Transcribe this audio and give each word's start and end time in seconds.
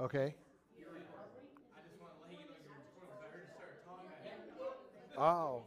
Okay. 0.00 0.34
Oh, 5.16 5.62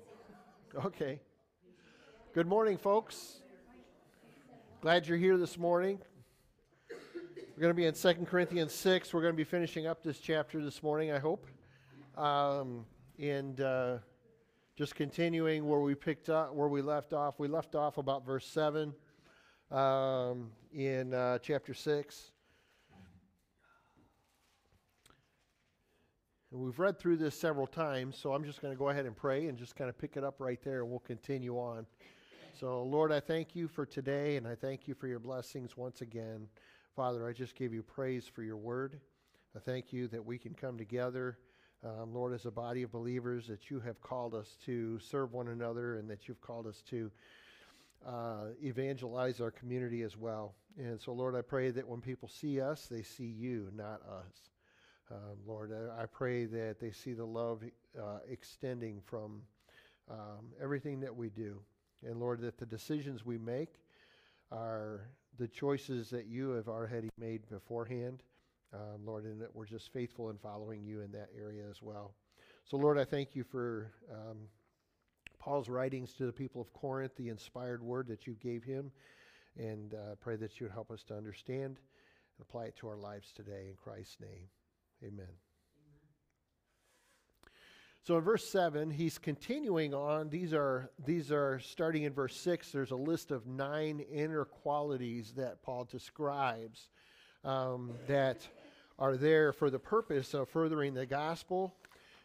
okay. 0.84 1.22
Good 2.34 2.46
morning, 2.46 2.78
folks. 2.78 3.38
Glad 4.82 5.08
you're 5.08 5.18
here 5.18 5.38
this 5.38 5.58
morning. 5.58 6.00
We're 6.90 7.62
going 7.62 7.70
to 7.70 7.74
be 7.74 7.86
in 7.86 7.94
2 7.94 8.26
Corinthians 8.26 8.74
6. 8.74 9.14
We're 9.14 9.22
going 9.22 9.34
to 9.34 9.38
be 9.38 9.46
finishing 9.46 9.88
up 9.88 10.04
this 10.04 10.20
chapter 10.20 10.62
this 10.62 10.84
morning, 10.84 11.14
I 11.14 11.20
hope. 11.20 11.48
Um, 12.18 12.86
and 13.18 13.62
uh, 13.62 14.00
just 14.76 14.94
continuing 14.96 15.66
where 15.66 15.80
we 15.80 15.96
picked 15.96 16.28
up, 16.28 16.54
where 16.54 16.68
we 16.68 16.82
left 16.82 17.14
off. 17.14 17.40
We 17.40 17.48
left 17.48 17.76
off 17.76 17.98
about 17.98 18.26
verse 18.26 18.46
7 18.46 18.94
um, 19.72 20.52
in 20.74 21.14
uh, 21.14 21.38
chapter 21.38 21.74
6. 21.74 22.32
And 26.52 26.62
we've 26.62 26.80
read 26.80 26.98
through 26.98 27.18
this 27.18 27.38
several 27.38 27.68
times, 27.68 28.18
so 28.18 28.32
I'm 28.32 28.46
just 28.46 28.62
going 28.62 28.74
to 28.74 28.78
go 28.78 28.88
ahead 28.88 29.06
and 29.06 29.14
pray 29.14 29.48
and 29.48 29.58
just 29.58 29.76
kind 29.76 29.90
of 29.90 29.98
pick 29.98 30.16
it 30.16 30.24
up 30.24 30.36
right 30.40 30.62
there, 30.64 30.80
and 30.82 30.90
we'll 30.90 31.00
continue 31.00 31.58
on. 31.58 31.86
So, 32.58 32.84
Lord, 32.84 33.12
I 33.12 33.20
thank 33.20 33.54
you 33.54 33.68
for 33.68 33.86
today, 33.86 34.38
and 34.38 34.48
I 34.48 34.56
thank 34.56 34.88
you 34.88 34.94
for 34.94 35.08
your 35.08 35.20
blessings 35.20 35.76
once 35.76 36.00
again. 36.00 36.48
Father, 36.96 37.28
I 37.28 37.34
just 37.34 37.54
give 37.54 37.74
you 37.74 37.84
praise 37.84 38.28
for 38.28 38.44
your 38.44 38.56
word. 38.56 38.98
I 39.58 39.60
thank 39.60 39.92
you 39.92 40.08
that 40.08 40.26
we 40.26 40.38
can 40.38 40.54
come 40.54 40.78
together, 40.78 41.38
um, 41.84 42.14
Lord, 42.14 42.34
as 42.34 42.46
a 42.46 42.52
body 42.52 42.82
of 42.84 42.94
believers, 42.94 43.46
that 43.48 43.70
you 43.70 43.82
have 43.82 44.00
called 44.00 44.34
us 44.34 44.56
to 44.66 45.00
serve 45.00 45.34
one 45.34 45.50
another, 45.50 45.98
and 45.98 46.10
that 46.10 46.30
you've 46.30 46.42
called 46.42 46.66
us 46.66 46.82
to 46.90 47.12
uh, 48.08 48.46
evangelize 48.64 49.42
our 49.42 49.52
community 49.52 50.02
as 50.02 50.16
well. 50.16 50.56
And 50.78 51.00
so, 51.02 51.12
Lord, 51.12 51.36
I 51.36 51.42
pray 51.42 51.72
that 51.72 51.86
when 51.86 52.00
people 52.00 52.30
see 52.30 52.62
us, 52.62 52.88
they 52.88 53.04
see 53.04 53.26
you, 53.26 53.70
not 53.76 54.02
us. 54.04 54.57
Um, 55.10 55.38
Lord, 55.46 55.72
I, 55.98 56.06
pray 56.06 56.46
that 56.46 56.80
they 56.82 56.92
see 56.92 57.14
the 57.14 57.26
love 57.26 57.64
uh, 57.98 58.20
extending 58.30 59.02
from 59.06 59.42
um, 60.12 60.48
everything 60.62 61.00
that 61.00 61.16
we 61.16 61.30
do. 61.30 61.62
And 62.06 62.20
Lord, 62.20 62.42
that 62.42 62.58
the 62.58 62.66
decisions 62.66 63.26
we 63.26 63.38
make 63.38 63.76
are 64.52 65.08
the 65.38 65.48
choices 65.48 66.10
that 66.10 66.28
you 66.28 66.50
have 66.52 66.68
already 66.68 67.10
made 67.18 67.48
beforehand. 67.50 68.22
Um, 68.74 69.06
Lord, 69.06 69.24
and 69.24 69.42
that 69.42 69.56
we're 69.56 69.66
just 69.66 69.94
faithful 69.94 70.30
in 70.30 70.38
following 70.38 70.84
you 70.84 71.00
in 71.00 71.12
that 71.14 71.30
area 71.38 71.64
as 71.70 71.82
well. 71.82 72.14
So, 72.66 72.76
Lord, 72.76 72.98
I 72.98 73.06
thank 73.06 73.34
you 73.34 73.46
for 73.46 73.94
um, 74.12 74.40
Paul's 75.40 75.70
writings 75.70 76.12
to 76.16 76.26
the 76.26 76.34
people 76.34 76.62
of 76.62 76.74
Corinth, 76.74 77.14
the 77.16 77.30
inspired 77.30 77.82
word 77.82 78.10
that 78.10 78.28
you 78.28 78.34
gave 78.34 78.66
him, 78.66 78.92
and 79.58 79.94
uh, 79.94 80.16
pray 80.20 80.36
that 80.36 80.60
you 80.60 80.66
would 80.66 80.74
help 80.74 80.92
us 80.92 81.04
to 81.04 81.16
understand 81.16 81.78
and 81.78 82.42
apply 82.42 82.66
it 82.66 82.76
to 82.78 82.90
our 82.90 82.98
lives 82.98 83.32
today 83.32 83.68
in 83.70 83.76
Christ's 83.82 84.18
name. 84.20 84.50
Amen. 85.04 85.28
So 88.04 88.18
in 88.18 88.24
verse 88.24 88.48
7, 88.50 88.90
he's 88.90 89.18
continuing 89.18 89.94
on. 89.94 90.30
These 90.30 90.54
are, 90.54 90.90
these 91.06 91.30
are 91.32 91.60
starting 91.60 92.04
in 92.04 92.14
verse 92.14 92.36
6. 92.38 92.72
There's 92.72 92.92
a 92.92 92.96
list 92.96 93.32
of 93.32 93.46
nine 93.46 94.00
inner 94.00 94.46
qualities 94.46 95.34
that 95.36 95.62
Paul 95.62 95.84
describes 95.84 96.88
um, 97.44 97.92
that 98.08 98.48
are 98.98 99.18
there 99.18 99.52
for 99.52 99.70
the 99.70 99.78
purpose 99.78 100.34
of 100.34 100.48
furthering 100.48 100.94
the 100.94 101.06
gospel. 101.06 101.76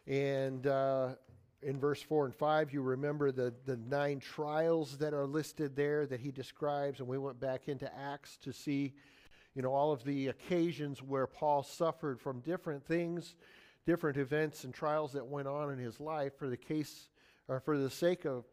And 0.07 0.65
uh, 0.65 1.15
in 1.61 1.79
verse 1.79 2.01
4 2.01 2.25
and 2.25 2.35
5, 2.35 2.73
you 2.73 2.81
remember 2.81 3.33
the, 3.33 3.53
the 3.65 3.75
nine 3.75 4.19
trials 4.19 4.97
that 4.99 5.13
are 5.13 5.25
listed 5.25 5.75
there 5.75 6.05
that 6.05 6.21
he 6.21 6.31
describes. 6.31 7.01
And 7.01 7.09
we 7.09 7.17
went 7.17 7.41
back 7.41 7.67
into 7.67 7.93
Acts 7.93 8.37
to 8.37 8.53
see 8.53 8.93
you 9.55 9.61
know, 9.61 9.73
all 9.73 9.91
of 9.91 10.03
the 10.03 10.27
occasions 10.27 11.01
where 11.01 11.27
Paul 11.27 11.63
suffered 11.63 12.19
from 12.19 12.39
different 12.39 12.85
things, 12.85 13.35
different 13.85 14.17
events 14.17 14.63
and 14.63 14.73
trials 14.73 15.13
that 15.13 15.25
went 15.25 15.47
on 15.47 15.71
in 15.71 15.79
his 15.79 15.99
life 15.99 16.37
for 16.37 16.49
the 16.49 16.57
case 16.57 17.09
or 17.47 17.59
for 17.59 17.77
the 17.77 17.89
sake 17.89 18.25
of 18.25 18.45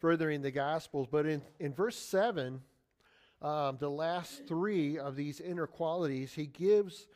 furthering 0.00 0.42
the 0.42 0.50
gospels. 0.50 1.08
But 1.10 1.26
in, 1.26 1.42
in 1.58 1.74
verse 1.74 1.96
7, 1.96 2.60
um, 3.42 3.76
the 3.78 3.90
last 3.90 4.46
three 4.46 4.98
of 4.98 5.16
these 5.16 5.40
inner 5.40 5.66
qualities, 5.66 6.32
he 6.32 6.46
gives 6.46 7.06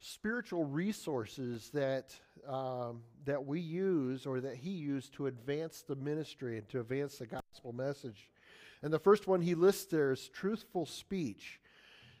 spiritual 0.00 0.64
resources 0.64 1.70
that 1.72 2.14
um, 2.48 3.02
that 3.24 3.46
we 3.46 3.60
use 3.60 4.26
or 4.26 4.40
that 4.40 4.56
he 4.56 4.70
used 4.70 5.14
to 5.14 5.26
advance 5.26 5.82
the 5.86 5.94
ministry 5.94 6.58
and 6.58 6.68
to 6.70 6.80
advance 6.80 7.18
the 7.18 7.26
gospel 7.26 7.72
message. 7.72 8.28
And 8.82 8.92
the 8.92 8.98
first 8.98 9.28
one 9.28 9.40
he 9.40 9.54
lists 9.54 9.84
there 9.84 10.10
is 10.10 10.28
truthful 10.28 10.86
speech. 10.86 11.60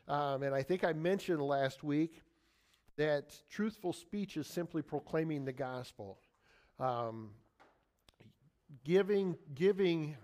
Um, 0.08 0.42
and 0.42 0.54
I 0.54 0.62
think 0.62 0.84
I 0.84 0.92
mentioned 0.92 1.40
last 1.40 1.84
week 1.84 2.22
that 2.96 3.34
truthful 3.50 3.92
speech 3.92 4.36
is 4.36 4.46
simply 4.46 4.82
proclaiming 4.82 5.44
the 5.44 5.52
gospel, 5.52 6.18
um, 6.78 7.30
giving 8.84 9.36
giving 9.54 10.16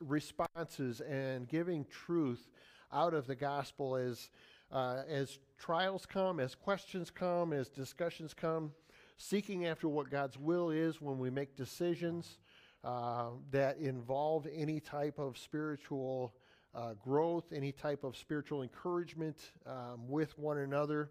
responses 0.00 1.00
and 1.00 1.48
giving 1.48 1.84
truth 1.86 2.48
out 2.92 3.12
of 3.14 3.26
the 3.26 3.34
gospel 3.34 3.96
as 3.96 4.30
uh, 4.72 5.02
as 5.08 5.38
trials 5.58 6.06
come, 6.06 6.38
as 6.38 6.54
questions 6.54 7.10
come, 7.10 7.52
as 7.52 7.68
discussions 7.68 8.32
come, 8.32 8.70
seeking 9.16 9.66
after 9.66 9.88
what 9.88 10.08
God's 10.08 10.38
will 10.38 10.70
is 10.70 11.00
when 11.00 11.18
we 11.18 11.28
make 11.28 11.56
decisions 11.56 12.38
uh, 12.84 13.30
that 13.50 13.78
involve 13.78 14.46
any 14.54 14.78
type 14.80 15.18
of 15.18 15.36
spiritual 15.36 16.32
uh, 16.74 16.94
growth, 16.94 17.52
any 17.52 17.72
type 17.72 18.04
of 18.04 18.16
spiritual 18.16 18.62
encouragement 18.62 19.36
um, 19.66 20.08
with 20.08 20.38
one 20.38 20.58
another. 20.58 21.10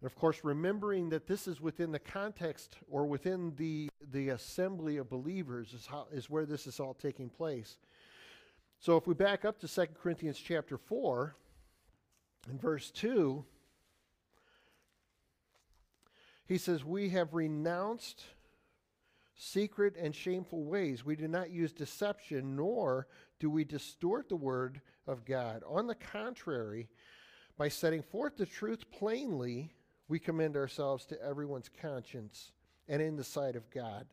And 0.00 0.06
of 0.06 0.14
course, 0.14 0.40
remembering 0.42 1.08
that 1.10 1.26
this 1.26 1.48
is 1.48 1.60
within 1.60 1.92
the 1.92 1.98
context 1.98 2.76
or 2.88 3.06
within 3.06 3.54
the, 3.56 3.88
the 4.12 4.30
assembly 4.30 4.96
of 4.96 5.10
believers 5.10 5.72
is, 5.74 5.86
how, 5.86 6.06
is 6.12 6.30
where 6.30 6.46
this 6.46 6.66
is 6.66 6.80
all 6.80 6.94
taking 6.94 7.28
place. 7.28 7.78
So 8.80 8.96
if 8.96 9.06
we 9.06 9.14
back 9.14 9.44
up 9.44 9.58
to 9.60 9.68
2 9.68 9.86
Corinthians 10.00 10.38
chapter 10.38 10.78
4, 10.78 11.34
in 12.48 12.58
verse 12.58 12.90
2, 12.92 13.44
he 16.46 16.56
says, 16.58 16.84
We 16.84 17.10
have 17.10 17.34
renounced 17.34 18.24
secret 19.38 19.94
and 19.96 20.14
shameful 20.14 20.64
ways. 20.64 21.04
We 21.04 21.16
do 21.16 21.28
not 21.28 21.50
use 21.50 21.72
deception, 21.72 22.56
nor 22.56 23.06
do 23.38 23.48
we 23.48 23.64
distort 23.64 24.28
the 24.28 24.36
word 24.36 24.82
of 25.06 25.24
God. 25.24 25.62
On 25.66 25.86
the 25.86 25.94
contrary, 25.94 26.88
by 27.56 27.68
setting 27.68 28.02
forth 28.02 28.36
the 28.36 28.46
truth 28.46 28.90
plainly, 28.90 29.72
we 30.08 30.18
commend 30.18 30.56
ourselves 30.56 31.06
to 31.06 31.22
everyone's 31.22 31.70
conscience 31.80 32.50
and 32.88 33.00
in 33.00 33.16
the 33.16 33.24
sight 33.24 33.54
of 33.54 33.70
God. 33.70 34.06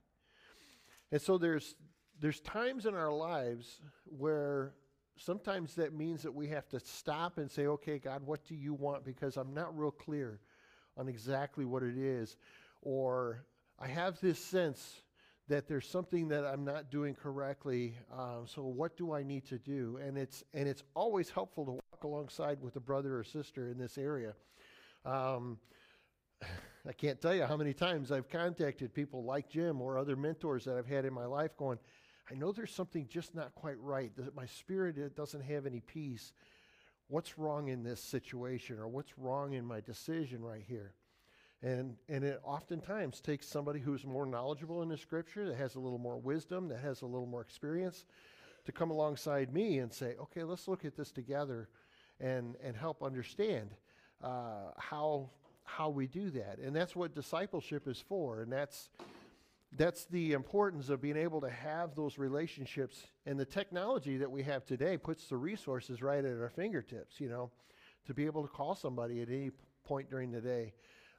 And 1.12 1.22
so 1.22 1.38
there's 1.38 1.76
there's 2.20 2.40
times 2.40 2.86
in 2.86 2.96
our 2.96 3.12
lives 3.12 3.82
where 4.06 4.74
sometimes 5.18 5.76
that 5.76 5.94
means 5.94 6.24
that 6.24 6.34
we 6.34 6.48
have 6.48 6.70
to 6.70 6.80
stop 6.80 7.40
and 7.40 7.50
say, 7.50 7.66
"Okay, 7.66 8.00
God, 8.00 8.24
what 8.24 8.46
do 8.46 8.56
you 8.56 8.74
want 8.74 9.04
because 9.04 9.38
I'm 9.38 9.54
not 9.54 9.78
real 9.78 9.92
clear 9.92 10.40
on 10.98 11.08
exactly 11.10 11.66
what 11.66 11.84
it 11.84 11.98
is." 11.98 12.38
Or 12.82 13.46
I 13.80 13.88
have 13.88 14.20
this 14.22 14.40
sense 14.40 15.02
that 15.48 15.68
there's 15.68 15.88
something 15.88 16.28
that 16.30 16.44
I'm 16.44 16.64
not 16.64 16.90
doing 16.90 17.14
correctly. 17.14 17.96
Um, 18.12 18.46
so 18.46 18.64
what 18.64 18.98
do 18.98 19.14
I 19.14 19.24
need 19.24 19.46
to 19.48 19.60
do? 19.60 20.00
And 20.04 20.18
it's 20.18 20.44
and 20.54 20.68
it's 20.68 20.84
always 20.96 21.30
helpful 21.30 21.66
to 21.66 21.72
walk 21.72 22.04
alongside 22.04 22.62
with 22.62 22.76
a 22.76 22.80
brother 22.80 23.18
or 23.18 23.24
sister 23.24 23.70
in 23.70 23.78
this 23.78 23.98
area. 23.98 24.34
Um, 25.06 25.60
I 26.88 26.94
can't 26.94 27.20
tell 27.20 27.34
you 27.34 27.46
how 27.46 27.58
many 27.58 27.74
times 27.74 28.12
I've 28.12 28.30
contacted 28.30 28.94
people 28.94 29.24
like 29.24 29.50
Jim 29.50 29.82
or 29.82 29.98
other 29.98 30.16
mentors 30.16 30.66
that 30.66 30.78
I've 30.78 30.86
had 30.86 31.06
in 31.06 31.14
my 31.14 31.26
life, 31.26 31.58
going, 31.58 31.80
I 32.30 32.36
know 32.36 32.52
there's 32.52 32.74
something 32.74 33.08
just 33.08 33.34
not 33.34 33.56
quite 33.56 33.80
right. 33.80 34.12
That 34.18 34.36
my 34.36 34.46
spirit 34.46 34.98
it 34.98 35.16
doesn't 35.16 35.42
have 35.42 35.66
any 35.66 35.80
peace. 35.80 36.34
What's 37.08 37.38
wrong 37.38 37.68
in 37.68 37.84
this 37.84 38.02
situation, 38.02 38.80
or 38.80 38.88
what's 38.88 39.18
wrong 39.18 39.54
in 39.54 39.64
my 39.64 39.80
decision 39.80 40.44
right 40.44 40.64
here? 40.68 40.94
And, 41.62 41.96
and 42.10 42.24
it 42.24 42.40
oftentimes 42.44 43.22
takes 43.22 43.48
somebody 43.48 43.80
who's 43.80 44.06
more 44.06 44.26
knowledgeable 44.26 44.82
in 44.84 44.90
the 44.90 44.98
scripture, 44.98 45.48
that 45.48 45.56
has 45.56 45.76
a 45.76 45.80
little 45.80 45.98
more 45.98 46.18
wisdom, 46.18 46.68
that 46.70 46.80
has 46.80 47.02
a 47.02 47.06
little 47.06 47.26
more 47.26 47.42
experience, 47.42 48.06
to 48.66 48.72
come 48.72 48.92
alongside 48.92 49.54
me 49.54 49.80
and 49.80 49.92
say, 49.92 50.16
okay, 50.22 50.44
let's 50.44 50.68
look 50.68 50.86
at 50.86 50.96
this 50.96 51.12
together 51.12 51.70
and, 52.20 52.56
and 52.64 52.76
help 52.76 53.04
understand 53.04 53.70
uh, 54.24 54.72
how, 54.78 55.30
how 55.64 55.90
we 55.90 56.08
do 56.08 56.30
that. 56.32 56.60
And 56.60 56.76
that's 56.76 56.96
what 56.96 57.16
discipleship 57.16 57.88
is 57.88 58.04
for. 58.08 58.42
And 58.42 58.52
that's, 58.52 58.90
that's 59.78 60.06
the 60.06 60.34
importance 60.34 60.90
of 60.90 61.02
being 61.02 61.18
able 61.18 61.42
to 61.42 61.50
have 61.50 61.96
those 61.96 62.18
relationships. 62.18 63.08
And 63.26 63.40
the 63.40 63.46
technology 63.46 64.18
that 64.18 64.30
we 64.30 64.44
have 64.44 64.66
today 64.66 64.98
puts 64.98 65.28
the 65.28 65.38
resources 65.38 66.02
right 66.02 66.24
at 66.24 66.40
our 66.40 66.50
fingertips, 66.50 67.20
you 67.20 67.30
know, 67.30 67.52
to 68.08 68.14
be 68.14 68.26
able 68.26 68.44
to 68.44 68.50
call 68.50 68.76
somebody 68.76 69.22
at 69.22 69.30
any 69.30 69.52
point 69.84 70.10
during 70.10 70.32
the 70.32 70.42
day 70.42 70.74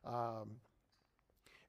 um, 0.07 0.51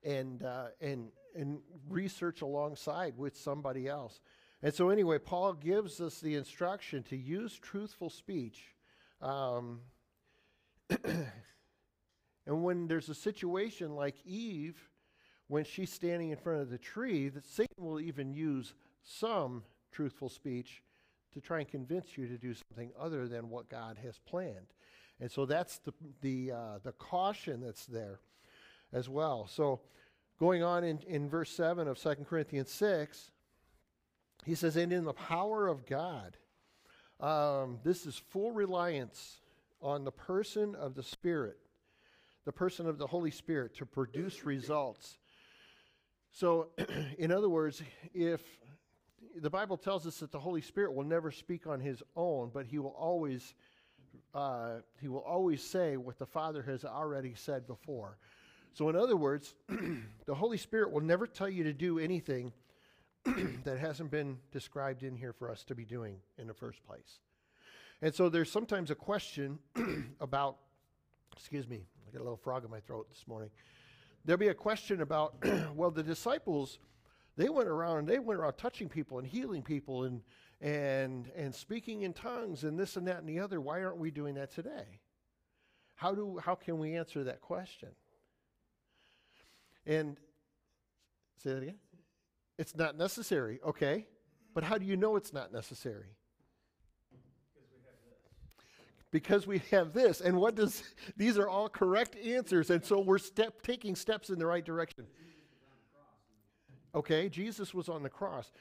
and 0.03 0.43
uh, 0.43 0.67
and 0.79 1.09
and 1.35 1.59
research 1.89 2.41
alongside 2.41 3.17
with 3.17 3.35
somebody 3.35 3.87
else. 3.87 4.21
And 4.63 4.73
so, 4.73 4.89
anyway, 4.89 5.19
Paul 5.19 5.53
gives 5.53 6.01
us 6.01 6.19
the 6.19 6.35
instruction 6.35 7.03
to 7.03 7.17
use 7.17 7.57
truthful 7.59 8.09
speech. 8.09 8.75
Um, 9.21 9.81
And 12.47 12.63
when 12.63 12.87
there's 12.87 13.09
a 13.09 13.13
situation 13.13 13.93
like 13.93 14.15
Eve, 14.25 14.89
when 15.49 15.65
she's 15.65 15.91
standing 15.91 16.31
in 16.31 16.37
front 16.37 16.61
of 16.61 16.69
the 16.69 16.77
tree, 16.77 17.27
that 17.29 17.45
Satan 17.45 17.85
will 17.85 17.99
even 17.99 18.33
use 18.33 18.73
some 19.03 19.63
truthful 19.91 20.29
speech 20.29 20.81
to 21.33 21.41
try 21.41 21.59
and 21.59 21.67
convince 21.67 22.17
you 22.17 22.25
to 22.27 22.37
do 22.37 22.53
something 22.53 22.91
other 22.97 23.27
than 23.27 23.49
what 23.49 23.69
God 23.69 23.97
has 24.01 24.17
planned. 24.19 24.67
And 25.19 25.31
so 25.31 25.45
that's 25.45 25.79
the, 25.79 25.93
the, 26.21 26.51
uh, 26.51 26.79
the 26.83 26.91
caution 26.93 27.61
that's 27.61 27.85
there 27.85 28.19
as 28.93 29.09
well. 29.09 29.47
So 29.47 29.81
going 30.39 30.63
on 30.63 30.83
in, 30.83 30.99
in 31.07 31.29
verse 31.29 31.51
7 31.51 31.87
of 31.87 31.97
2 31.97 32.15
Corinthians 32.29 32.71
6, 32.71 33.31
he 34.45 34.55
says, 34.55 34.75
And 34.75 34.93
in 34.93 35.03
the 35.03 35.13
power 35.13 35.67
of 35.67 35.85
God, 35.85 36.37
um, 37.19 37.79
this 37.83 38.05
is 38.05 38.21
full 38.29 38.51
reliance 38.51 39.39
on 39.81 40.03
the 40.03 40.11
person 40.11 40.75
of 40.75 40.93
the 40.95 41.03
Spirit, 41.03 41.57
the 42.45 42.51
person 42.51 42.87
of 42.87 42.97
the 42.97 43.07
Holy 43.07 43.31
Spirit 43.31 43.75
to 43.77 43.85
produce 43.85 44.45
results. 44.45 45.17
So, 46.31 46.67
in 47.17 47.31
other 47.31 47.49
words, 47.49 47.81
if 48.13 48.41
the 49.35 49.49
Bible 49.49 49.77
tells 49.77 50.05
us 50.05 50.19
that 50.19 50.31
the 50.31 50.39
Holy 50.39 50.61
Spirit 50.61 50.93
will 50.93 51.03
never 51.03 51.31
speak 51.31 51.67
on 51.67 51.79
his 51.79 52.03
own, 52.15 52.51
but 52.53 52.65
he 52.65 52.79
will 52.79 52.95
always 52.97 53.55
uh, 54.33 54.75
he 55.01 55.07
will 55.07 55.21
always 55.21 55.63
say 55.63 55.97
what 55.97 56.17
the 56.17 56.25
Father 56.25 56.61
has 56.63 56.85
already 56.85 57.33
said 57.35 57.67
before. 57.67 58.17
So, 58.73 58.89
in 58.89 58.95
other 58.95 59.15
words, 59.15 59.55
the 60.25 60.35
Holy 60.35 60.57
Spirit 60.57 60.91
will 60.91 61.01
never 61.01 61.25
tell 61.25 61.49
you 61.49 61.63
to 61.63 61.73
do 61.73 61.99
anything 61.99 62.53
that 63.63 63.79
hasn't 63.79 64.11
been 64.11 64.37
described 64.51 65.03
in 65.03 65.15
here 65.15 65.33
for 65.33 65.49
us 65.49 65.63
to 65.65 65.75
be 65.75 65.83
doing 65.83 66.17
in 66.37 66.47
the 66.47 66.53
first 66.53 66.85
place. 66.85 67.19
And 68.01 68.13
so, 68.13 68.29
there's 68.29 68.51
sometimes 68.51 68.91
a 68.91 68.95
question 68.95 69.59
about, 70.19 70.57
excuse 71.35 71.67
me, 71.67 71.85
I 72.07 72.11
got 72.11 72.19
a 72.19 72.23
little 72.23 72.37
frog 72.37 72.63
in 72.63 72.71
my 72.71 72.79
throat 72.79 73.07
this 73.09 73.27
morning. 73.27 73.49
There'll 74.25 74.37
be 74.37 74.49
a 74.49 74.53
question 74.53 75.01
about, 75.01 75.35
well, 75.75 75.89
the 75.89 76.03
disciples, 76.03 76.79
they 77.35 77.49
went 77.49 77.69
around 77.69 77.99
and 77.99 78.07
they 78.07 78.19
went 78.19 78.39
around 78.39 78.53
touching 78.53 78.89
people 78.89 79.19
and 79.19 79.27
healing 79.27 79.61
people 79.61 80.03
and 80.03 80.21
and 80.61 81.29
and 81.35 81.53
speaking 81.53 82.01
in 82.01 82.13
tongues 82.13 82.63
and 82.63 82.79
this 82.79 82.97
and 82.97 83.07
that 83.07 83.19
and 83.19 83.27
the 83.27 83.39
other. 83.39 83.61
Why 83.61 83.83
aren't 83.83 83.97
we 83.97 84.11
doing 84.11 84.35
that 84.35 84.51
today? 84.51 84.99
How 85.95 86.13
do 86.13 86.39
how 86.43 86.55
can 86.55 86.79
we 86.79 86.95
answer 86.95 87.23
that 87.23 87.41
question? 87.41 87.89
And 89.85 90.17
say 91.43 91.53
that 91.53 91.63
again. 91.63 91.79
It's 92.57 92.75
not 92.75 92.97
necessary, 92.97 93.59
okay? 93.65 94.07
But 94.53 94.63
how 94.63 94.77
do 94.77 94.85
you 94.85 94.97
know 94.97 95.15
it's 95.15 95.31
not 95.31 95.53
necessary? 95.53 96.17
because 99.11 99.47
we 99.47 99.61
have 99.71 99.93
this 99.93 100.21
and 100.21 100.37
what 100.37 100.55
does 100.55 100.83
these 101.17 101.37
are 101.37 101.47
all 101.47 101.69
correct 101.69 102.15
answers 102.17 102.69
and 102.69 102.83
so 102.83 102.99
we're 102.99 103.17
step 103.17 103.61
taking 103.61 103.95
steps 103.95 104.29
in 104.29 104.37
the 104.37 104.45
right 104.45 104.65
direction 104.65 105.05
okay 106.93 107.29
jesus 107.29 107.73
was 107.73 107.89
on 107.89 108.03
the 108.03 108.09
cross 108.09 108.51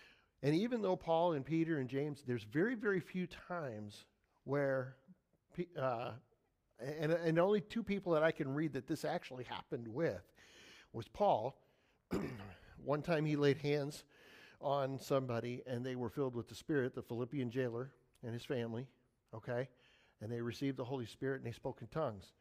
and 0.42 0.54
even 0.54 0.82
though 0.82 0.96
Paul 0.96 1.32
and 1.32 1.44
Peter 1.44 1.78
and 1.78 1.88
James, 1.88 2.22
there's 2.26 2.44
very, 2.44 2.74
very 2.74 3.00
few 3.00 3.26
times 3.26 4.04
where, 4.44 4.96
uh, 5.80 6.10
and, 6.78 7.10
and 7.12 7.38
only 7.38 7.60
two 7.60 7.82
people 7.82 8.12
that 8.12 8.22
I 8.22 8.30
can 8.30 8.54
read 8.54 8.74
that 8.74 8.86
this 8.86 9.04
actually 9.04 9.44
happened 9.44 9.88
with 9.88 10.22
was 10.92 11.08
Paul. 11.08 11.56
One 12.84 13.02
time 13.02 13.24
he 13.24 13.36
laid 13.36 13.58
hands 13.58 14.04
on 14.60 14.98
somebody 14.98 15.62
and 15.66 15.84
they 15.84 15.96
were 15.96 16.10
filled 16.10 16.34
with 16.34 16.48
the 16.48 16.54
Spirit, 16.54 16.94
the 16.94 17.02
Philippian 17.02 17.50
jailer 17.50 17.92
and 18.22 18.32
his 18.32 18.44
family, 18.44 18.86
okay? 19.34 19.68
And 20.20 20.30
they 20.30 20.40
received 20.40 20.76
the 20.76 20.84
Holy 20.84 21.06
Spirit 21.06 21.36
and 21.38 21.46
they 21.46 21.54
spoke 21.54 21.80
in 21.80 21.88
tongues, 21.88 22.32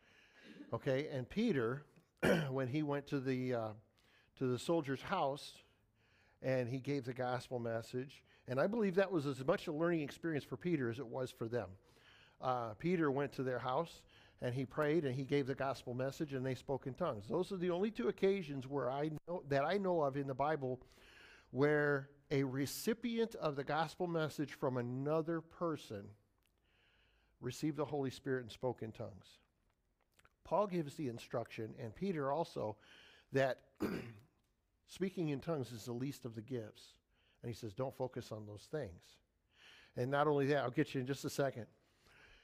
okay? 0.73 1.07
And 1.11 1.29
Peter, 1.29 1.85
when 2.49 2.67
he 2.67 2.83
went 2.83 3.07
to 3.07 3.19
the, 3.19 3.53
uh, 3.53 3.69
to 4.37 4.47
the 4.47 4.59
soldier's 4.59 5.01
house, 5.01 5.53
and 6.41 6.69
he 6.69 6.79
gave 6.79 7.05
the 7.05 7.13
gospel 7.13 7.59
message. 7.59 8.23
And 8.47 8.59
I 8.59 8.67
believe 8.67 8.95
that 8.95 9.11
was 9.11 9.25
as 9.25 9.45
much 9.45 9.67
a 9.67 9.71
learning 9.71 10.01
experience 10.01 10.43
for 10.43 10.57
Peter 10.57 10.89
as 10.89 10.99
it 10.99 11.07
was 11.07 11.31
for 11.31 11.47
them. 11.47 11.69
Uh, 12.41 12.73
Peter 12.77 13.09
went 13.11 13.31
to 13.33 13.43
their 13.43 13.59
house 13.59 14.01
and 14.41 14.53
he 14.53 14.65
prayed 14.65 15.05
and 15.05 15.15
he 15.15 15.23
gave 15.23 15.47
the 15.47 15.55
gospel 15.55 15.93
message 15.93 16.33
and 16.33 16.45
they 16.45 16.55
spoke 16.55 16.85
in 16.85 16.93
tongues. 16.93 17.25
Those 17.27 17.51
are 17.51 17.57
the 17.57 17.71
only 17.71 17.89
two 17.89 18.09
occasions 18.09 18.67
where 18.67 18.91
I 18.91 19.11
know 19.27 19.43
that 19.49 19.65
I 19.65 19.77
know 19.77 20.01
of 20.01 20.17
in 20.17 20.27
the 20.27 20.33
Bible 20.33 20.79
where 21.51 22.09
a 22.31 22.43
recipient 22.43 23.35
of 23.35 23.55
the 23.55 23.63
gospel 23.63 24.07
message 24.07 24.53
from 24.53 24.77
another 24.77 25.41
person 25.41 26.03
received 27.39 27.77
the 27.77 27.85
Holy 27.85 28.09
Spirit 28.09 28.41
and 28.41 28.51
spoke 28.51 28.81
in 28.81 28.91
tongues. 28.91 29.39
Paul 30.43 30.67
gives 30.67 30.95
the 30.95 31.07
instruction, 31.07 31.73
and 31.81 31.95
Peter 31.95 32.31
also, 32.31 32.75
that 33.31 33.59
Speaking 34.87 35.29
in 35.29 35.39
tongues 35.39 35.71
is 35.71 35.85
the 35.85 35.93
least 35.93 36.25
of 36.25 36.35
the 36.35 36.41
gifts. 36.41 36.93
And 37.41 37.53
he 37.53 37.57
says, 37.57 37.73
don't 37.73 37.95
focus 37.95 38.31
on 38.31 38.45
those 38.45 38.67
things. 38.71 39.17
And 39.97 40.11
not 40.11 40.27
only 40.27 40.47
that, 40.47 40.63
I'll 40.63 40.71
get 40.71 40.93
you 40.93 41.01
in 41.01 41.07
just 41.07 41.25
a 41.25 41.29
second. 41.29 41.67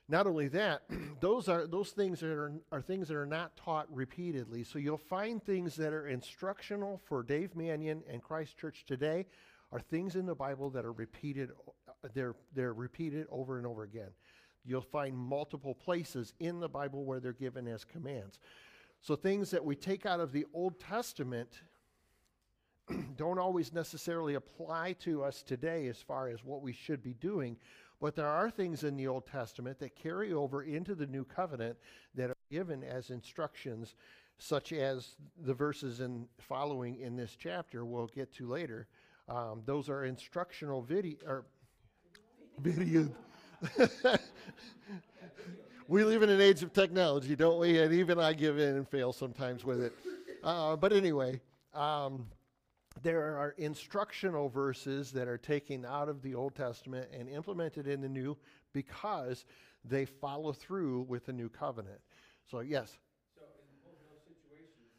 Not 0.08 0.28
only 0.28 0.48
that, 0.50 0.84
those 1.22 1.48
are 1.48 1.68
those 1.68 1.92
things 1.92 2.20
that 2.20 2.32
are, 2.32 2.52
are 2.72 2.82
things 2.82 3.08
that 3.08 3.18
are 3.18 3.26
not 3.26 3.56
taught 3.56 3.88
repeatedly. 3.90 4.64
So 4.64 4.80
you'll 4.80 4.98
find 4.98 5.42
things 5.42 5.76
that 5.78 5.94
are 5.94 6.08
instructional 6.08 7.02
for 7.06 7.24
Dave 7.24 7.56
Mannion 7.56 8.04
and 8.10 8.22
Christ 8.22 8.58
Church 8.58 8.86
today 8.86 9.26
are 9.72 9.80
things 9.80 10.16
in 10.16 10.26
the 10.26 10.36
Bible 10.36 10.70
that 10.72 10.86
are 10.86 10.92
repeated 10.92 11.52
uh, 11.88 12.08
they're 12.14 12.36
they're 12.54 12.74
repeated 12.74 13.28
over 13.30 13.58
and 13.58 13.66
over 13.66 13.84
again. 13.84 14.10
You'll 14.66 14.82
find 14.82 15.18
multiple 15.18 15.74
places 15.74 16.34
in 16.40 16.60
the 16.60 16.70
Bible 16.70 17.06
where 17.06 17.20
they're 17.20 17.34
given 17.34 17.68
as 17.68 17.84
commands. 17.84 18.40
So 19.00 19.16
things 19.16 19.50
that 19.52 19.64
we 19.64 19.76
take 19.76 20.06
out 20.06 20.20
of 20.20 20.32
the 20.32 20.46
Old 20.54 20.80
Testament 20.80 21.62
don't 23.18 23.40
always 23.40 23.74
necessarily 23.74 24.36
apply 24.36 24.94
to 25.00 25.24
us 25.24 25.42
today 25.42 25.88
as 25.88 26.02
far 26.02 26.30
as 26.30 26.44
what 26.44 26.62
we 26.62 26.74
should 26.74 27.04
be 27.04 27.14
doing, 27.14 27.58
but 28.00 28.16
there 28.16 28.28
are 28.28 28.50
things 28.50 28.84
in 28.84 28.98
the 28.98 29.08
Old 29.08 29.28
Testament 29.28 29.80
that 29.80 29.96
carry 29.96 30.34
over 30.34 30.64
into 30.64 30.96
the 30.96 31.08
New 31.08 31.24
Covenant 31.24 31.78
that 32.16 32.30
are 32.30 32.38
given 32.50 32.84
as 32.84 33.10
instructions, 33.10 33.96
such 34.38 34.74
as 34.74 35.16
the 35.46 35.54
verses 35.54 36.02
in 36.02 36.28
following 36.40 37.00
in 37.00 37.16
this 37.16 37.36
chapter 37.38 37.86
we'll 37.86 38.08
get 38.08 38.34
to 38.34 38.48
later. 38.48 38.88
Um, 39.30 39.62
those 39.66 39.88
are 39.88 40.06
instructional 40.06 40.82
video 40.82 41.18
or 41.28 41.46
video. 42.60 43.08
we 45.88 46.04
live 46.04 46.24
in 46.24 46.30
an 46.30 46.42
age 46.42 46.64
of 46.64 46.74
technology, 46.74 47.36
don't 47.36 47.60
we? 47.60 47.80
And 47.80 47.94
even 47.94 48.20
I 48.20 48.34
give 48.34 48.58
in 48.58 48.76
and 48.78 48.90
fail 48.90 49.14
sometimes 49.14 49.64
with 49.64 49.82
it. 49.82 49.94
Uh, 50.44 50.76
but 50.76 50.92
anyway. 50.92 51.40
Um, 51.74 52.26
there 53.02 53.38
are 53.38 53.56
instructional 53.58 54.50
verses 54.50 55.12
that 55.12 55.28
are 55.28 55.38
taken 55.38 55.86
out 55.86 56.10
of 56.10 56.22
the 56.22 56.36
Old 56.36 56.56
Testament 56.56 57.10
and 57.18 57.30
implemented 57.30 57.88
in 57.88 58.02
the 58.02 58.10
New 58.10 58.38
because 58.74 59.46
they 59.84 60.06
follow 60.06 60.54
through 60.54 61.06
with 61.08 61.26
the 61.26 61.34
new 61.34 61.50
covenant. 61.50 62.00
So, 62.50 62.60
yes. 62.60 62.98
So, 63.36 63.42
in 63.42 63.78
both 63.84 63.98
those 64.10 64.22
situations, 64.28 64.92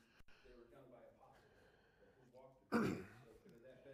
they 0.44 0.50
were 0.56 0.66
done 0.72 0.88
by 0.90 0.98
apostles 1.14 1.52
who 2.00 2.24
walked 2.34 2.56
the 2.72 2.78
so 2.80 3.32
could 3.44 3.60
that 3.62 3.84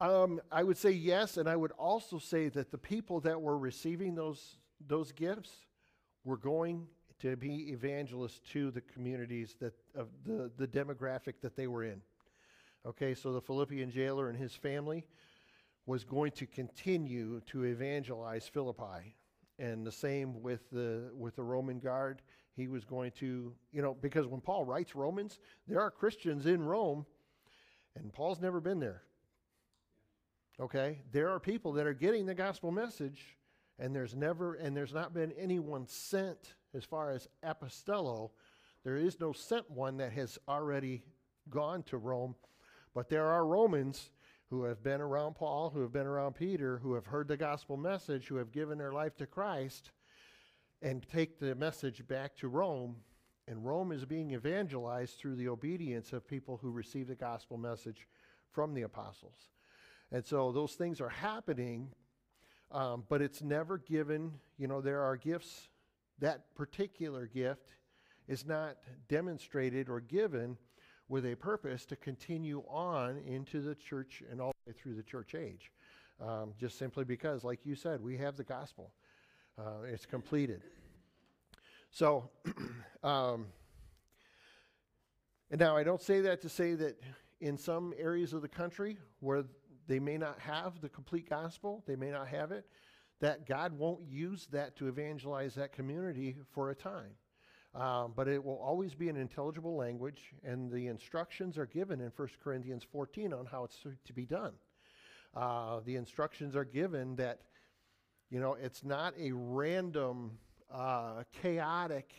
been? 0.00 0.06
Um, 0.06 0.40
I 0.52 0.62
would 0.62 0.76
say 0.76 0.90
yes, 0.90 1.36
and 1.36 1.48
I 1.48 1.56
would 1.56 1.72
also 1.72 2.18
say 2.18 2.48
that 2.50 2.70
the 2.70 2.78
people 2.78 3.20
that 3.20 3.40
were 3.40 3.58
receiving 3.58 4.14
those 4.14 4.58
those 4.86 5.12
gifts 5.12 5.50
were 6.24 6.36
going 6.36 6.86
to 7.22 7.36
be 7.36 7.70
evangelists 7.70 8.40
to 8.52 8.70
the 8.72 8.80
communities 8.80 9.54
that 9.60 9.72
of 9.94 10.08
the, 10.24 10.50
the 10.58 10.66
demographic 10.66 11.34
that 11.40 11.56
they 11.56 11.68
were 11.68 11.84
in. 11.84 12.02
Okay, 12.84 13.14
so 13.14 13.32
the 13.32 13.40
Philippian 13.40 13.90
jailer 13.90 14.28
and 14.28 14.36
his 14.36 14.54
family 14.54 15.04
was 15.86 16.02
going 16.02 16.32
to 16.32 16.46
continue 16.46 17.40
to 17.46 17.62
evangelize 17.64 18.48
Philippi. 18.48 19.14
And 19.58 19.86
the 19.86 19.92
same 19.92 20.42
with 20.42 20.68
the 20.70 21.12
with 21.16 21.36
the 21.36 21.44
Roman 21.44 21.78
guard. 21.78 22.22
He 22.54 22.68
was 22.68 22.84
going 22.84 23.12
to, 23.12 23.54
you 23.72 23.80
know, 23.80 23.94
because 23.94 24.26
when 24.26 24.40
Paul 24.40 24.64
writes 24.64 24.94
Romans, 24.94 25.38
there 25.66 25.80
are 25.80 25.90
Christians 25.90 26.44
in 26.44 26.62
Rome, 26.62 27.06
and 27.94 28.12
Paul's 28.12 28.40
never 28.40 28.60
been 28.60 28.78
there. 28.78 29.02
Okay? 30.60 30.98
There 31.12 31.30
are 31.30 31.40
people 31.40 31.72
that 31.72 31.86
are 31.86 31.94
getting 31.94 32.26
the 32.26 32.34
gospel 32.34 32.70
message, 32.70 33.38
and 33.78 33.94
there's 33.94 34.14
never 34.14 34.54
and 34.54 34.76
there's 34.76 34.92
not 34.92 35.14
been 35.14 35.32
anyone 35.32 35.86
sent 35.86 36.54
as 36.74 36.84
far 36.84 37.10
as 37.10 37.28
apostello, 37.44 38.30
there 38.84 38.96
is 38.96 39.20
no 39.20 39.32
sent 39.32 39.70
one 39.70 39.96
that 39.98 40.12
has 40.12 40.38
already 40.48 41.02
gone 41.50 41.82
to 41.84 41.98
Rome, 41.98 42.34
but 42.94 43.08
there 43.08 43.26
are 43.26 43.46
Romans 43.46 44.10
who 44.50 44.64
have 44.64 44.82
been 44.82 45.00
around 45.00 45.34
Paul, 45.34 45.70
who 45.70 45.80
have 45.80 45.92
been 45.92 46.06
around 46.06 46.34
Peter, 46.34 46.78
who 46.78 46.94
have 46.94 47.06
heard 47.06 47.28
the 47.28 47.36
gospel 47.36 47.76
message, 47.76 48.26
who 48.26 48.36
have 48.36 48.52
given 48.52 48.76
their 48.76 48.92
life 48.92 49.16
to 49.16 49.26
Christ, 49.26 49.92
and 50.82 51.06
take 51.08 51.38
the 51.38 51.54
message 51.54 52.06
back 52.06 52.36
to 52.36 52.48
Rome. 52.48 52.96
And 53.48 53.64
Rome 53.64 53.92
is 53.92 54.04
being 54.04 54.32
evangelized 54.32 55.16
through 55.18 55.36
the 55.36 55.48
obedience 55.48 56.12
of 56.12 56.26
people 56.26 56.58
who 56.60 56.70
receive 56.70 57.08
the 57.08 57.14
gospel 57.14 57.56
message 57.56 58.06
from 58.50 58.74
the 58.74 58.82
apostles. 58.82 59.50
And 60.10 60.24
so 60.24 60.52
those 60.52 60.74
things 60.74 61.00
are 61.00 61.08
happening, 61.08 61.88
um, 62.70 63.04
but 63.08 63.22
it's 63.22 63.42
never 63.42 63.78
given. 63.78 64.32
You 64.58 64.68
know, 64.68 64.80
there 64.80 65.00
are 65.00 65.16
gifts 65.16 65.68
that 66.22 66.54
particular 66.54 67.26
gift 67.26 67.74
is 68.28 68.46
not 68.46 68.76
demonstrated 69.08 69.88
or 69.88 70.00
given 70.00 70.56
with 71.08 71.26
a 71.26 71.34
purpose 71.34 71.84
to 71.84 71.96
continue 71.96 72.62
on 72.68 73.18
into 73.26 73.60
the 73.60 73.74
church 73.74 74.22
and 74.30 74.40
all 74.40 74.52
the 74.64 74.70
way 74.70 74.78
through 74.80 74.94
the 74.94 75.02
church 75.02 75.34
age. 75.34 75.72
Um, 76.20 76.54
just 76.60 76.78
simply 76.78 77.04
because, 77.04 77.42
like 77.42 77.66
you 77.66 77.74
said, 77.74 78.00
we 78.00 78.16
have 78.18 78.36
the 78.36 78.44
gospel, 78.44 78.92
uh, 79.58 79.82
it's 79.84 80.06
completed. 80.06 80.62
So, 81.90 82.30
um, 83.02 83.46
and 85.50 85.60
now 85.60 85.76
I 85.76 85.82
don't 85.82 86.00
say 86.00 86.20
that 86.20 86.40
to 86.42 86.48
say 86.48 86.74
that 86.74 87.02
in 87.40 87.58
some 87.58 87.92
areas 87.98 88.32
of 88.32 88.42
the 88.42 88.48
country 88.48 88.96
where 89.18 89.42
they 89.88 89.98
may 89.98 90.18
not 90.18 90.38
have 90.38 90.80
the 90.80 90.88
complete 90.88 91.28
gospel, 91.28 91.82
they 91.84 91.96
may 91.96 92.10
not 92.10 92.28
have 92.28 92.52
it, 92.52 92.64
that 93.22 93.46
God 93.46 93.78
won't 93.78 94.02
use 94.10 94.48
that 94.50 94.74
to 94.76 94.88
evangelize 94.88 95.54
that 95.54 95.72
community 95.72 96.36
for 96.50 96.70
a 96.70 96.74
time. 96.74 97.12
Um, 97.72 98.12
but 98.16 98.26
it 98.26 98.44
will 98.44 98.58
always 98.58 98.94
be 98.94 99.08
an 99.08 99.16
intelligible 99.16 99.76
language, 99.76 100.34
and 100.44 100.70
the 100.70 100.88
instructions 100.88 101.56
are 101.56 101.64
given 101.64 102.00
in 102.00 102.10
1 102.14 102.28
Corinthians 102.42 102.84
14 102.90 103.32
on 103.32 103.46
how 103.46 103.62
it's 103.62 103.78
to 104.04 104.12
be 104.12 104.26
done. 104.26 104.52
Uh, 105.34 105.80
the 105.86 105.94
instructions 105.94 106.56
are 106.56 106.64
given 106.64 107.14
that, 107.14 107.42
you 108.28 108.40
know, 108.40 108.54
it's 108.54 108.84
not 108.84 109.14
a 109.18 109.30
random, 109.32 110.32
uh, 110.74 111.22
chaotic 111.40 112.12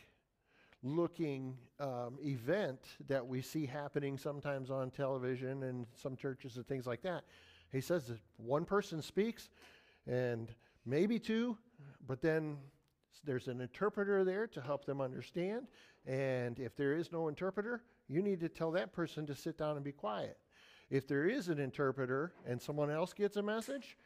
looking 0.84 1.58
um, 1.82 2.18
event 2.24 2.80
that 3.08 3.28
we 3.28 3.42
see 3.42 3.66
happening 3.66 4.18
sometimes 4.18 4.72
on 4.72 4.90
television 4.90 5.64
and 5.64 5.86
some 5.96 6.16
churches 6.16 6.56
and 6.56 6.66
things 6.66 6.88
like 6.88 7.02
that. 7.02 7.26
He 7.74 7.82
says 7.82 8.06
that 8.08 8.20
one 8.38 8.64
person 8.64 9.02
speaks 9.02 9.50
and 10.08 10.50
maybe 10.86 11.20
two, 11.20 11.58
but 12.08 12.22
then 12.22 12.58
there's 13.24 13.48
an 13.48 13.62
interpreter 13.62 14.24
there 14.24 14.48
to 14.48 14.62
help 14.62 14.86
them 14.86 15.02
understand. 15.02 15.68
And 16.06 16.60
if 16.60 16.76
there 16.76 16.94
is 16.94 17.12
no 17.12 17.28
interpreter, 17.28 17.84
you 18.08 18.22
need 18.22 18.40
to 18.42 18.50
tell 18.50 18.72
that 18.72 18.94
person 18.94 19.26
to 19.28 19.36
sit 19.36 19.58
down 19.58 19.76
and 19.76 19.84
be 19.84 19.92
quiet. 19.92 20.38
If 20.90 21.08
there 21.08 21.26
is 21.26 21.48
an 21.48 21.60
interpreter 21.60 22.34
and 22.46 22.62
someone 22.62 22.92
else 22.92 23.14
gets 23.14 23.38
a 23.38 23.42
message, 23.42 23.98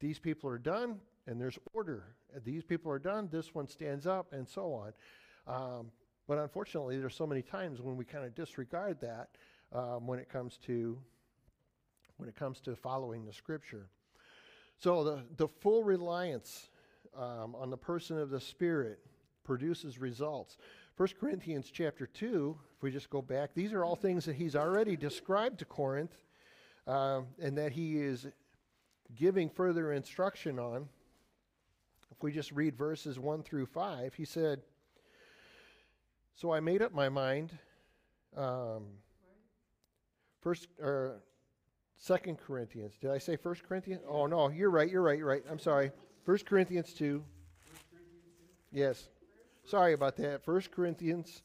these 0.00 0.18
people 0.18 0.48
are 0.48 0.58
done 0.58 1.00
and 1.26 1.40
there's 1.40 1.58
order. 1.72 2.14
These 2.44 2.64
people 2.64 2.90
are 2.90 2.98
done, 2.98 3.28
this 3.30 3.54
one 3.54 3.68
stands 3.68 4.06
up, 4.06 4.32
and 4.32 4.48
so 4.48 4.72
on. 4.72 4.92
Um, 5.46 5.86
but 6.26 6.38
unfortunately, 6.38 6.98
there's 6.98 7.14
so 7.14 7.26
many 7.26 7.42
times 7.42 7.80
when 7.80 7.96
we 7.96 8.04
kind 8.04 8.24
of 8.24 8.34
disregard 8.34 9.00
that 9.00 9.30
um, 9.72 10.06
when 10.06 10.18
it 10.18 10.28
comes 10.28 10.58
to 10.66 10.98
when 12.16 12.28
it 12.28 12.36
comes 12.36 12.60
to 12.60 12.76
following 12.76 13.24
the 13.24 13.32
Scripture. 13.32 13.88
So 14.82 15.04
the 15.04 15.22
the 15.36 15.46
full 15.46 15.84
reliance 15.84 16.68
um, 17.16 17.54
on 17.54 17.70
the 17.70 17.76
person 17.76 18.18
of 18.18 18.30
the 18.30 18.40
Spirit 18.40 18.98
produces 19.44 19.96
results. 20.00 20.58
1 20.96 21.08
Corinthians 21.20 21.70
chapter 21.72 22.04
2, 22.04 22.58
if 22.76 22.82
we 22.82 22.90
just 22.90 23.08
go 23.08 23.22
back, 23.22 23.54
these 23.54 23.72
are 23.72 23.84
all 23.84 23.94
things 23.94 24.24
that 24.24 24.34
he's 24.34 24.56
already 24.56 24.96
described 24.96 25.60
to 25.60 25.64
Corinth 25.64 26.24
um, 26.88 27.26
and 27.40 27.56
that 27.58 27.70
he 27.70 28.00
is 28.00 28.26
giving 29.14 29.48
further 29.48 29.92
instruction 29.92 30.58
on. 30.58 30.88
If 32.10 32.20
we 32.20 32.32
just 32.32 32.50
read 32.50 32.76
verses 32.76 33.20
1 33.20 33.44
through 33.44 33.66
5, 33.66 34.14
he 34.14 34.24
said, 34.24 34.62
So 36.34 36.52
I 36.52 36.58
made 36.58 36.82
up 36.82 36.92
my 36.92 37.08
mind. 37.08 37.56
Um, 38.36 38.86
first 40.40 40.66
or 40.80 41.22
Second 42.02 42.36
Corinthians. 42.44 42.94
Did 43.00 43.12
I 43.12 43.18
say 43.18 43.36
First 43.36 43.62
Corinthians? 43.62 44.02
Oh 44.08 44.26
no, 44.26 44.48
you're 44.48 44.70
right. 44.70 44.90
You're 44.90 45.02
right. 45.02 45.16
You're 45.16 45.28
right. 45.28 45.44
I'm 45.48 45.60
sorry. 45.60 45.92
First 46.26 46.46
Corinthians 46.46 46.92
two. 46.92 47.22
Yes. 48.72 49.08
Sorry 49.64 49.92
about 49.92 50.16
that. 50.16 50.44
First 50.44 50.72
Corinthians. 50.72 51.42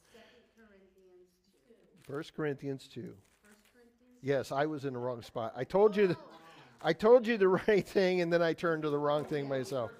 First 2.08 2.34
Corinthians 2.36 2.88
two. 2.88 3.14
Yes, 4.24 4.52
I 4.52 4.66
was 4.66 4.86
in 4.86 4.94
the 4.94 5.00
wrong 5.00 5.22
spot. 5.22 5.54
I 5.56 5.64
told 5.64 5.96
you. 5.96 6.08
The, 6.08 6.18
I 6.82 6.92
told 6.92 7.28
you 7.28 7.38
the 7.38 7.48
right 7.68 7.88
thing, 7.88 8.22
and 8.22 8.34
then 8.34 8.42
I 8.42 8.54
turned 8.54 8.82
to 8.82 8.90
the 8.90 8.98
wrong 8.98 9.26
thing 9.26 9.48
myself. 9.48 9.92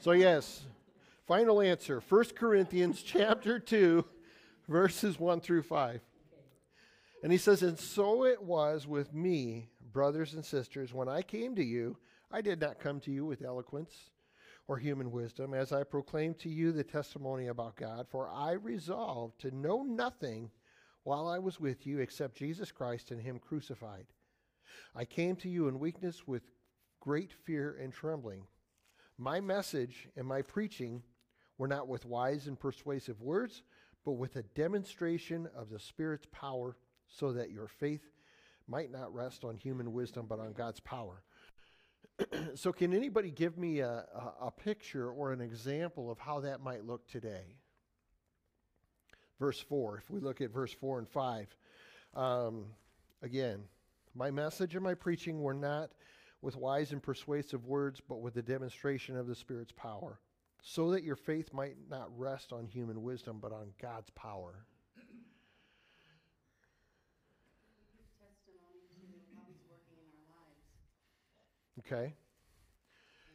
So 0.00 0.12
yes, 0.12 0.62
final 1.26 1.60
answer. 1.60 2.00
First 2.00 2.36
Corinthians 2.36 3.02
chapter 3.06 3.58
two, 3.58 4.06
verses 4.66 5.20
one 5.20 5.42
through 5.42 5.64
five. 5.64 6.00
And 7.24 7.32
he 7.32 7.38
says, 7.38 7.62
And 7.62 7.78
so 7.78 8.26
it 8.26 8.42
was 8.42 8.86
with 8.86 9.14
me, 9.14 9.70
brothers 9.94 10.34
and 10.34 10.44
sisters, 10.44 10.92
when 10.92 11.08
I 11.08 11.22
came 11.22 11.56
to 11.56 11.64
you, 11.64 11.96
I 12.30 12.42
did 12.42 12.60
not 12.60 12.78
come 12.78 13.00
to 13.00 13.10
you 13.10 13.24
with 13.24 13.42
eloquence 13.42 14.10
or 14.68 14.76
human 14.76 15.10
wisdom, 15.10 15.54
as 15.54 15.72
I 15.72 15.84
proclaimed 15.84 16.38
to 16.40 16.50
you 16.50 16.70
the 16.70 16.84
testimony 16.84 17.46
about 17.46 17.76
God, 17.76 18.08
for 18.10 18.28
I 18.28 18.52
resolved 18.52 19.40
to 19.40 19.56
know 19.56 19.84
nothing 19.84 20.50
while 21.04 21.26
I 21.26 21.38
was 21.38 21.58
with 21.58 21.86
you 21.86 22.00
except 22.00 22.36
Jesus 22.36 22.70
Christ 22.70 23.10
and 23.10 23.22
Him 23.22 23.38
crucified. 23.38 24.04
I 24.94 25.06
came 25.06 25.34
to 25.36 25.48
you 25.48 25.66
in 25.68 25.78
weakness 25.78 26.26
with 26.26 26.42
great 27.00 27.32
fear 27.32 27.78
and 27.80 27.90
trembling. 27.90 28.42
My 29.16 29.40
message 29.40 30.10
and 30.14 30.26
my 30.26 30.42
preaching 30.42 31.02
were 31.56 31.68
not 31.68 31.88
with 31.88 32.04
wise 32.04 32.48
and 32.48 32.60
persuasive 32.60 33.22
words, 33.22 33.62
but 34.04 34.12
with 34.12 34.36
a 34.36 34.42
demonstration 34.42 35.48
of 35.56 35.70
the 35.70 35.80
Spirit's 35.80 36.26
power 36.30 36.76
so 37.18 37.32
that 37.32 37.50
your 37.50 37.68
faith 37.68 38.02
might 38.66 38.90
not 38.90 39.14
rest 39.14 39.44
on 39.44 39.56
human 39.56 39.92
wisdom, 39.92 40.26
but 40.28 40.40
on 40.40 40.52
God's 40.52 40.80
power. 40.80 41.22
so, 42.54 42.72
can 42.72 42.94
anybody 42.94 43.30
give 43.30 43.58
me 43.58 43.80
a, 43.80 44.04
a, 44.14 44.46
a, 44.46 44.50
picture 44.50 45.10
or 45.10 45.32
an 45.32 45.40
example 45.40 46.10
of 46.10 46.18
how 46.18 46.40
that 46.40 46.60
might 46.60 46.84
look 46.84 47.06
today? 47.08 47.56
Verse 49.40 49.60
4, 49.60 49.98
if 49.98 50.10
we 50.10 50.20
look 50.20 50.40
at 50.40 50.52
verse 50.52 50.72
4 50.72 51.00
and 51.00 51.08
5, 51.08 51.56
um, 52.14 52.66
again, 53.20 53.64
my 54.14 54.30
message 54.30 54.76
and 54.76 54.84
my 54.84 54.94
preaching 54.94 55.42
were 55.42 55.54
not 55.54 55.90
with 56.40 56.56
wise 56.56 56.92
and 56.92 57.02
persuasive 57.02 57.66
words, 57.66 58.00
but 58.08 58.20
with 58.20 58.34
the 58.34 58.42
demonstration 58.42 59.16
of 59.16 59.26
the 59.26 59.34
Spirit's 59.34 59.72
power, 59.72 60.20
so 60.62 60.92
that 60.92 61.02
your 61.02 61.16
faith 61.16 61.52
might 61.52 61.76
not 61.90 62.16
rest 62.16 62.52
on 62.52 62.66
human 62.66 63.02
wisdom, 63.02 63.38
but 63.42 63.52
on 63.52 63.72
God's 63.82 64.10
power. 64.10 64.66
Okay. 71.84 72.16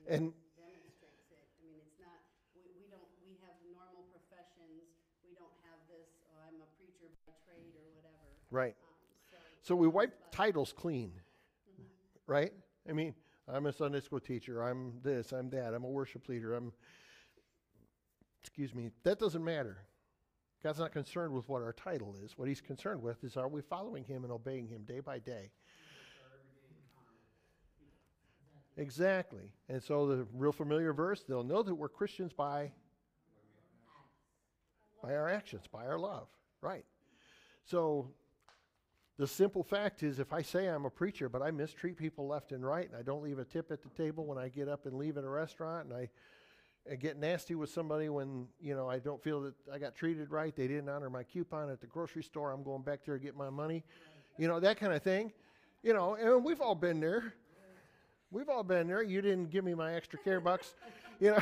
And 0.10 0.34
demonstrates 0.58 1.30
it. 1.30 1.38
I 1.38 1.62
mean, 1.62 1.78
it's 1.86 2.02
not, 2.02 2.18
we, 2.58 2.66
we 2.82 2.90
don't, 2.90 3.06
we 3.22 3.38
have 3.46 3.54
normal 3.70 4.10
professions. 4.10 4.90
We 5.22 5.38
don't 5.38 5.54
have 5.70 5.78
this, 5.86 6.10
oh, 6.34 6.50
I'm 6.50 6.58
a 6.66 6.70
preacher 6.82 7.14
by 7.30 7.38
trade 7.46 7.78
or 7.78 7.86
whatever. 7.94 8.26
right. 8.50 8.74
Um, 8.74 8.90
So 9.30 9.38
so, 9.62 9.76
we 9.76 9.88
wipe 9.88 10.18
titles 10.32 10.74
clean, 10.74 11.14
right? 12.26 12.54
I 12.90 12.94
mean, 12.94 13.14
I'm 13.48 13.68
a 13.68 13.74
Sunday 13.74 14.00
school 14.00 14.20
teacher. 14.20 14.62
I'm 14.64 14.94
this. 15.04 15.32
I'm 15.32 15.50
that. 15.52 15.74
I'm 15.74 15.84
a 15.84 15.90
worship 15.90 16.28
leader. 16.28 16.56
I'm. 16.56 16.72
Excuse 18.42 18.74
me. 18.74 18.90
That 19.04 19.20
doesn't 19.20 19.44
matter. 19.44 19.78
God's 20.64 20.80
not 20.80 20.92
concerned 20.92 21.34
with 21.34 21.48
what 21.48 21.62
our 21.62 21.74
title 21.74 22.16
is. 22.24 22.38
What 22.38 22.48
He's 22.48 22.62
concerned 22.62 23.02
with 23.02 23.24
is 23.24 23.38
are 23.38 23.48
we 23.48 23.62
following 23.62 24.04
Him 24.04 24.24
and 24.24 24.32
obeying 24.32 24.68
Him 24.68 24.84
day 24.84 25.00
by 25.00 25.20
day. 25.20 25.52
Exactly. 28.80 29.52
And 29.68 29.84
so 29.84 30.08
the 30.08 30.26
real 30.34 30.54
familiar 30.54 30.94
verse, 30.94 31.26
they'll 31.28 31.44
know 31.44 31.62
that 31.62 31.76
we're 31.76 31.90
Christians 31.90 32.32
by 32.32 32.72
by 35.04 35.16
our 35.16 35.30
actions, 35.30 35.66
by 35.72 35.86
our 35.86 36.00
love. 36.00 36.28
Right. 36.62 36.86
So 37.66 38.10
the 39.18 39.28
simple 39.28 39.64
fact 39.64 40.02
is 40.02 40.20
if 40.20 40.32
I 40.32 40.42
say 40.42 40.68
I'm 40.68 40.86
a 40.86 40.90
preacher 40.90 41.28
but 41.28 41.42
I 41.42 41.52
mistreat 41.52 41.98
people 41.98 42.28
left 42.28 42.54
and 42.54 42.66
right 42.66 42.88
and 42.88 42.98
I 42.98 43.02
don't 43.02 43.22
leave 43.22 43.38
a 43.38 43.44
tip 43.44 43.70
at 43.70 43.82
the 43.82 43.90
table 43.90 44.26
when 44.26 44.38
I 44.38 44.48
get 44.48 44.70
up 44.70 44.86
and 44.86 44.98
leave 44.98 45.18
at 45.18 45.26
a 45.26 45.30
restaurant 45.30 45.88
and 45.88 45.94
I, 45.94 46.10
I 46.90 46.96
get 46.96 47.18
nasty 47.18 47.56
with 47.56 47.70
somebody 47.70 48.08
when, 48.08 48.48
you 48.62 48.76
know, 48.76 48.90
I 48.90 49.00
don't 49.00 49.22
feel 49.22 49.42
that 49.42 49.56
I 49.74 49.78
got 49.78 49.94
treated 49.94 50.32
right, 50.32 50.56
they 50.56 50.68
didn't 50.68 50.88
honor 50.88 51.10
my 51.10 51.24
coupon 51.24 51.70
at 51.70 51.82
the 51.82 51.88
grocery 51.88 52.24
store, 52.24 52.52
I'm 52.52 52.64
going 52.64 52.84
back 52.84 53.02
there 53.06 53.18
to 53.18 53.24
get 53.24 53.36
my 53.36 53.50
money. 53.50 53.84
You 54.38 54.48
know, 54.48 54.62
that 54.62 54.80
kind 54.80 54.94
of 54.94 55.04
thing. 55.04 55.34
You 55.84 55.94
know, 55.94 56.16
and 56.16 56.44
we've 56.46 56.62
all 56.62 56.76
been 56.76 57.02
there. 57.02 57.34
We've 58.32 58.50
all 58.50 58.64
been 58.64 58.88
there. 58.88 59.02
You 59.02 59.22
didn't 59.22 59.50
give 59.50 59.66
me 59.66 59.74
my 59.74 59.96
extra 59.96 60.20
care 60.20 60.40
bucks, 60.40 60.76
you 61.20 61.32
know. 61.32 61.40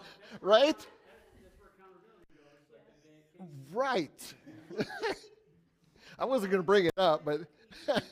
right? 0.42 0.86
Right. 3.72 4.34
I 6.18 6.26
wasn't 6.26 6.50
going 6.50 6.62
to 6.62 6.66
bring 6.66 6.84
it 6.84 6.92
up, 6.98 7.24
but 7.24 7.40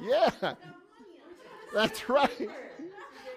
yeah, 0.00 0.30
that's 1.74 2.08
right. 2.08 2.48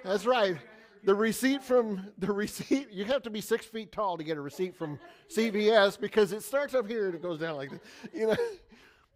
That's 0.03 0.25
right. 0.25 0.55
The 1.03 1.15
receipt 1.15 1.63
from 1.63 2.08
the 2.20 2.31
receipt, 2.31 2.91
you 2.91 3.05
have 3.05 3.24
to 3.24 3.31
be 3.31 3.41
six 3.41 3.65
feet 3.65 3.91
tall 3.91 4.17
to 4.17 4.24
get 4.24 4.38
a 4.38 4.41
receipt 4.41 4.75
from 4.75 5.00
CVS 5.36 6.00
because 6.00 6.31
it 6.31 6.43
starts 6.43 6.75
up 6.75 6.88
here 6.88 7.08
and 7.08 7.15
it 7.15 7.24
goes 7.24 7.39
down 7.39 7.55
like 7.55 7.72
this. 7.72 7.79
You 8.13 8.27
know, 8.27 8.36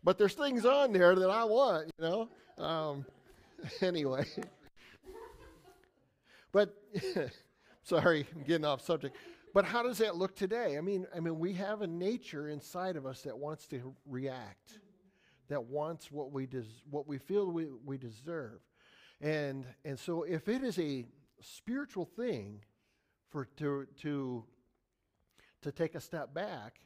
but 0.04 0.18
there's 0.18 0.34
things 0.34 0.66
on 0.66 0.94
there 0.94 1.16
that 1.16 1.30
I 1.30 1.44
want, 1.44 1.92
you 2.00 2.06
know. 2.06 2.30
Um, 2.64 3.06
anyway, 3.82 4.26
but 6.52 6.74
sorry, 7.84 8.26
I'm 8.36 8.44
getting 8.44 8.66
off 8.66 8.82
subject. 8.82 9.16
But 9.54 9.66
how 9.66 9.84
does 9.84 10.00
that 10.00 10.16
look 10.16 10.36
today? 10.36 10.78
I 10.78 10.82
mean, 10.82 11.06
I 11.16 11.20
mean, 11.20 11.40
we 11.40 11.54
have 11.54 11.82
a 11.82 11.88
nature 11.88 12.50
inside 12.50 12.96
of 12.98 13.06
us 13.06 13.22
that 13.22 13.38
wants 13.38 13.68
to 13.68 13.94
react, 14.06 14.80
that 15.50 15.64
wants 15.64 16.12
what 16.12 16.32
we 16.32 16.46
des- 16.46 16.82
what 16.90 17.08
we 17.08 17.20
feel 17.20 17.52
we, 17.52 17.68
we 17.86 17.98
deserve, 17.98 18.60
and 19.22 19.66
and 19.86 19.98
so 19.98 20.24
if 20.24 20.50
it 20.50 20.64
is 20.64 20.78
a 20.80 21.06
spiritual 21.42 22.06
thing 22.06 22.62
for 23.30 23.46
to 23.58 23.88
to 24.02 24.44
to 25.62 25.72
take 25.72 25.96
a 25.96 26.00
step 26.00 26.34
back 26.34 26.80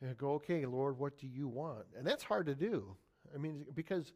and 0.00 0.16
go, 0.16 0.32
okay, 0.32 0.66
Lord, 0.66 0.98
what 0.98 1.18
do 1.18 1.26
you 1.26 1.48
want? 1.48 1.86
And 1.96 2.06
that's 2.06 2.22
hard 2.22 2.46
to 2.46 2.54
do. 2.54 2.96
I 3.34 3.38
mean, 3.38 3.64
because 3.74 4.12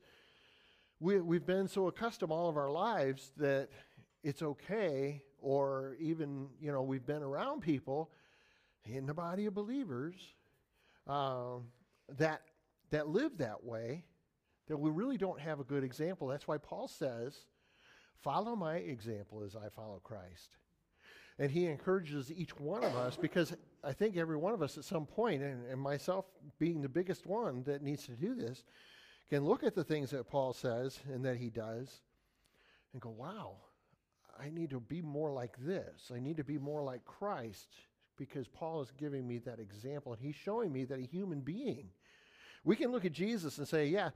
we, 1.00 1.20
we've 1.20 1.46
been 1.46 1.68
so 1.68 1.86
accustomed 1.86 2.32
all 2.32 2.48
of 2.48 2.56
our 2.56 2.70
lives 2.70 3.32
that 3.36 3.68
it's 4.22 4.42
okay, 4.42 5.22
or 5.40 5.96
even, 6.00 6.48
you 6.60 6.72
know, 6.72 6.82
we've 6.82 7.06
been 7.06 7.22
around 7.22 7.60
people 7.60 8.10
in 8.84 9.06
the 9.06 9.14
body 9.14 9.46
of 9.46 9.54
believers 9.54 10.14
um, 11.06 11.64
that, 12.18 12.42
that 12.90 13.08
live 13.08 13.38
that 13.38 13.62
way, 13.64 14.04
that 14.66 14.76
we 14.76 14.90
really 14.90 15.16
don't 15.16 15.40
have 15.40 15.60
a 15.60 15.64
good 15.64 15.84
example. 15.84 16.26
That's 16.26 16.48
why 16.48 16.58
Paul 16.58 16.88
says, 16.88 17.36
follow 18.22 18.56
my 18.56 18.76
example 18.76 19.42
as 19.44 19.56
I 19.56 19.68
follow 19.68 20.00
Christ. 20.02 20.56
And 21.38 21.50
he 21.50 21.66
encourages 21.66 22.32
each 22.32 22.58
one 22.58 22.82
of 22.82 22.96
us 22.96 23.16
because 23.16 23.54
I 23.84 23.92
think 23.92 24.16
every 24.16 24.36
one 24.36 24.54
of 24.54 24.62
us 24.62 24.76
at 24.76 24.84
some 24.84 25.06
point, 25.06 25.42
and, 25.42 25.64
and 25.70 25.80
myself 25.80 26.24
being 26.58 26.82
the 26.82 26.88
biggest 26.88 27.26
one 27.26 27.62
that 27.64 27.82
needs 27.82 28.06
to 28.06 28.12
do 28.12 28.34
this, 28.34 28.64
can 29.30 29.44
look 29.44 29.62
at 29.62 29.74
the 29.74 29.84
things 29.84 30.10
that 30.10 30.28
Paul 30.28 30.52
says 30.52 30.98
and 31.12 31.24
that 31.24 31.36
he 31.36 31.50
does 31.50 32.00
and 32.92 33.00
go, 33.00 33.10
wow, 33.10 33.56
I 34.40 34.50
need 34.50 34.70
to 34.70 34.80
be 34.80 35.00
more 35.00 35.30
like 35.30 35.56
this. 35.58 36.10
I 36.14 36.18
need 36.18 36.38
to 36.38 36.44
be 36.44 36.58
more 36.58 36.82
like 36.82 37.04
Christ 37.04 37.68
because 38.16 38.48
Paul 38.48 38.80
is 38.82 38.90
giving 38.98 39.26
me 39.26 39.38
that 39.38 39.60
example 39.60 40.12
and 40.12 40.20
he's 40.20 40.34
showing 40.34 40.72
me 40.72 40.84
that 40.86 40.98
a 40.98 41.02
human 41.02 41.40
being. 41.40 41.88
We 42.64 42.74
can 42.74 42.90
look 42.90 43.04
at 43.04 43.12
Jesus 43.12 43.58
and 43.58 43.68
say, 43.68 43.86
yeah, 43.86 44.10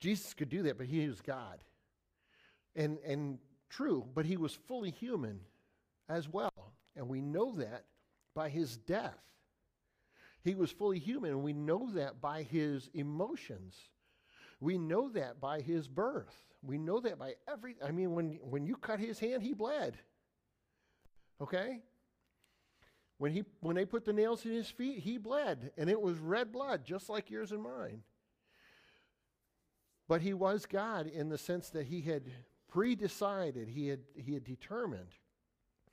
Jesus 0.00 0.34
could 0.34 0.48
do 0.48 0.62
that, 0.64 0.76
but 0.76 0.86
he 0.86 1.06
was 1.06 1.20
God. 1.20 1.60
And, 2.76 2.98
and 3.06 3.38
true, 3.70 4.04
but 4.14 4.26
he 4.26 4.36
was 4.36 4.54
fully 4.54 4.90
human 4.90 5.40
as 6.08 6.28
well. 6.28 6.72
And 6.96 7.08
we 7.08 7.20
know 7.20 7.52
that 7.52 7.84
by 8.34 8.48
his 8.48 8.76
death. 8.76 9.18
He 10.42 10.54
was 10.54 10.70
fully 10.70 10.98
human, 10.98 11.30
and 11.30 11.42
we 11.42 11.54
know 11.54 11.88
that 11.94 12.20
by 12.20 12.42
his 12.42 12.90
emotions. 12.92 13.76
We 14.60 14.76
know 14.76 15.08
that 15.10 15.40
by 15.40 15.60
his 15.60 15.88
birth. 15.88 16.34
We 16.62 16.78
know 16.78 17.00
that 17.00 17.18
by 17.18 17.34
every 17.48 17.76
I 17.84 17.90
mean 17.90 18.14
when 18.14 18.38
when 18.42 18.66
you 18.66 18.76
cut 18.76 19.00
his 19.00 19.18
hand, 19.18 19.42
he 19.42 19.54
bled. 19.54 19.96
Okay? 21.40 21.80
When 23.18 23.32
he 23.32 23.44
when 23.60 23.76
they 23.76 23.84
put 23.84 24.04
the 24.04 24.12
nails 24.12 24.44
in 24.44 24.52
his 24.52 24.68
feet, 24.68 24.98
he 24.98 25.18
bled, 25.18 25.72
and 25.78 25.88
it 25.88 26.00
was 26.00 26.18
red 26.18 26.52
blood 26.52 26.84
just 26.84 27.08
like 27.08 27.30
yours 27.30 27.52
and 27.52 27.62
mine. 27.62 28.02
But 30.08 30.20
he 30.20 30.34
was 30.34 30.66
God 30.66 31.06
in 31.06 31.30
the 31.30 31.38
sense 31.38 31.70
that 31.70 31.86
he 31.86 32.02
had 32.02 32.24
pre-decided, 32.74 33.68
he 33.68 33.86
had 33.86 34.00
he 34.16 34.34
had 34.34 34.44
determined 34.44 35.14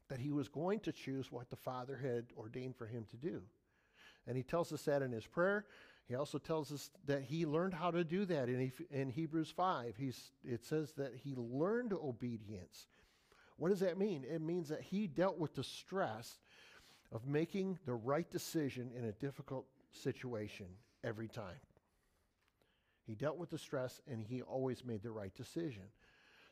that 0.10 0.20
he 0.20 0.32
was 0.32 0.50
going 0.50 0.80
to 0.80 0.92
choose 0.92 1.32
what 1.32 1.48
the 1.50 1.56
Father 1.56 1.96
had 1.96 2.26
ordained 2.36 2.76
for 2.76 2.88
him 2.88 3.06
to 3.12 3.18
do. 3.18 3.44
And 4.26 4.36
he 4.36 4.42
tells 4.42 4.74
us 4.74 4.82
that 4.84 5.04
in 5.04 5.12
his 5.12 5.28
prayer. 5.28 5.66
He 6.08 6.16
also 6.16 6.40
tells 6.40 6.72
us 6.72 6.90
that 7.06 7.22
he 7.22 7.46
learned 7.46 7.76
how 7.76 7.92
to 7.92 8.04
do 8.04 8.26
that 8.26 8.50
in, 8.50 8.72
in 8.90 9.10
Hebrews 9.10 9.54
5. 9.56 9.96
He's, 9.96 10.32
it 10.44 10.66
says 10.66 10.92
that 10.98 11.14
he 11.24 11.36
learned 11.36 11.94
obedience. 11.94 12.88
What 13.58 13.70
does 13.70 13.80
that 13.82 14.00
mean? 14.00 14.26
It 14.28 14.42
means 14.42 14.68
that 14.70 14.82
he 14.82 15.06
dealt 15.08 15.38
with 15.38 15.54
the 15.54 15.64
stress 15.64 16.40
of 17.12 17.28
making 17.28 17.78
the 17.86 17.94
right 17.94 18.30
decision 18.30 18.92
in 18.98 19.06
a 19.06 19.12
difficult 19.14 19.68
situation 19.92 20.66
every 21.04 21.28
time. 21.28 21.60
He 23.06 23.14
dealt 23.14 23.38
with 23.38 23.52
the 23.52 23.60
stress 23.60 24.02
and 24.08 24.26
he 24.26 24.42
always 24.42 24.84
made 24.84 25.04
the 25.04 25.12
right 25.12 25.34
decision. 25.36 25.84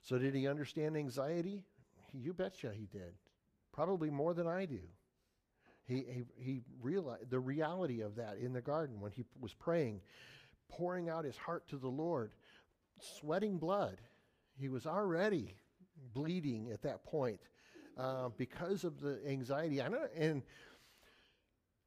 So, 0.01 0.17
did 0.17 0.33
he 0.33 0.47
understand 0.47 0.97
anxiety? 0.97 1.63
You 2.13 2.33
betcha 2.33 2.71
he 2.73 2.85
did. 2.85 3.13
Probably 3.71 4.09
more 4.09 4.33
than 4.33 4.47
I 4.47 4.65
do. 4.65 4.81
He, 5.85 6.05
he, 6.07 6.23
he 6.37 6.61
realized 6.81 7.29
the 7.29 7.39
reality 7.39 8.01
of 8.01 8.15
that 8.15 8.37
in 8.37 8.53
the 8.53 8.61
garden 8.61 8.99
when 9.01 9.11
he 9.11 9.25
was 9.39 9.53
praying, 9.53 10.01
pouring 10.69 11.09
out 11.09 11.25
his 11.25 11.37
heart 11.37 11.67
to 11.69 11.77
the 11.77 11.87
Lord, 11.87 12.31
sweating 13.19 13.57
blood. 13.57 13.97
He 14.59 14.69
was 14.69 14.85
already 14.85 15.55
bleeding 16.13 16.69
at 16.71 16.83
that 16.83 17.03
point 17.03 17.39
uh, 17.97 18.29
because 18.37 18.83
of 18.83 19.01
the 19.01 19.19
anxiety. 19.27 19.81
I 19.81 19.87
know, 19.87 20.05
and 20.15 20.43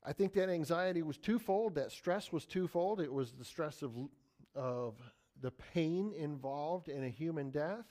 I 0.05 0.13
think 0.13 0.33
that 0.35 0.49
anxiety 0.49 1.03
was 1.03 1.17
twofold. 1.17 1.77
That 1.77 1.93
stress 1.93 2.33
was 2.33 2.45
twofold. 2.45 3.01
It 3.01 3.13
was 3.13 3.33
the 3.33 3.45
stress 3.45 3.83
of, 3.83 3.93
of 4.55 4.97
the 5.41 5.53
pain 5.53 6.13
involved 6.17 6.89
in 6.89 7.05
a 7.05 7.09
human 7.09 7.51
death, 7.51 7.87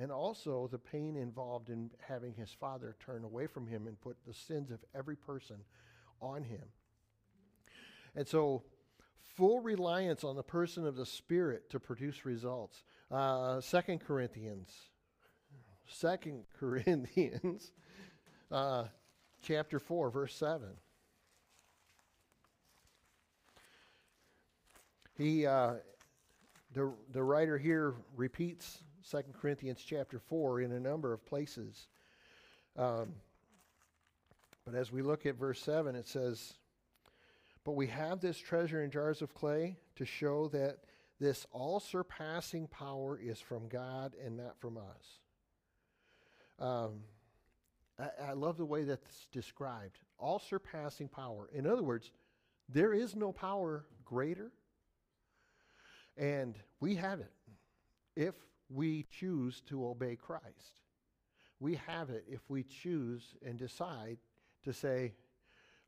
and 0.00 0.10
also 0.10 0.68
the 0.70 0.78
pain 0.78 1.16
involved 1.16 1.68
in 1.68 1.90
having 2.06 2.34
his 2.34 2.50
father 2.50 2.96
turn 3.04 3.24
away 3.24 3.46
from 3.46 3.66
him 3.66 3.86
and 3.86 4.00
put 4.00 4.16
the 4.26 4.32
sins 4.32 4.70
of 4.70 4.78
every 4.94 5.16
person 5.16 5.56
on 6.20 6.44
him. 6.44 6.62
And 8.14 8.26
so, 8.26 8.62
full 9.36 9.60
reliance 9.60 10.24
on 10.24 10.36
the 10.36 10.42
person 10.42 10.86
of 10.86 10.96
the 10.96 11.06
Spirit 11.06 11.70
to 11.70 11.80
produce 11.80 12.24
results. 12.24 12.84
Uh, 13.10 13.60
Second 13.60 14.00
Corinthians, 14.00 14.70
Second 15.86 16.44
Corinthians, 16.58 17.72
uh, 18.50 18.84
chapter 19.42 19.78
four, 19.78 20.10
verse 20.10 20.34
seven. 20.34 20.70
He, 25.18 25.46
uh, 25.46 25.74
the 26.72 26.92
the 27.12 27.22
writer 27.22 27.58
here 27.58 27.94
repeats 28.16 28.82
2 29.10 29.22
Corinthians 29.40 29.82
chapter 29.84 30.18
4 30.18 30.60
in 30.60 30.72
a 30.72 30.80
number 30.80 31.12
of 31.12 31.24
places. 31.26 31.88
Um, 32.76 33.14
but 34.64 34.74
as 34.74 34.92
we 34.92 35.02
look 35.02 35.26
at 35.26 35.36
verse 35.36 35.60
7, 35.60 35.94
it 35.96 36.06
says, 36.06 36.54
But 37.64 37.72
we 37.72 37.88
have 37.88 38.20
this 38.20 38.38
treasure 38.38 38.82
in 38.82 38.90
jars 38.90 39.22
of 39.22 39.34
clay 39.34 39.76
to 39.96 40.04
show 40.04 40.48
that 40.48 40.78
this 41.18 41.46
all 41.52 41.80
surpassing 41.80 42.66
power 42.68 43.18
is 43.18 43.40
from 43.40 43.68
God 43.68 44.14
and 44.24 44.36
not 44.36 44.58
from 44.58 44.78
us. 44.78 45.18
Um, 46.58 47.00
I, 47.98 48.30
I 48.30 48.32
love 48.32 48.56
the 48.56 48.64
way 48.64 48.84
that's 48.84 49.26
described 49.32 49.98
all 50.22 50.38
surpassing 50.38 51.08
power. 51.08 51.50
In 51.52 51.66
other 51.66 51.82
words, 51.82 52.10
there 52.68 52.94
is 52.94 53.16
no 53.16 53.32
power 53.32 53.84
greater, 54.04 54.52
and 56.16 56.54
we 56.80 56.94
have 56.94 57.20
it. 57.20 57.32
If 58.14 58.34
we 58.72 59.06
choose 59.10 59.60
to 59.68 59.86
obey 59.86 60.16
Christ. 60.16 60.80
We 61.60 61.76
have 61.86 62.10
it 62.10 62.24
if 62.28 62.40
we 62.48 62.64
choose 62.64 63.34
and 63.44 63.58
decide 63.58 64.18
to 64.64 64.72
say, 64.72 65.12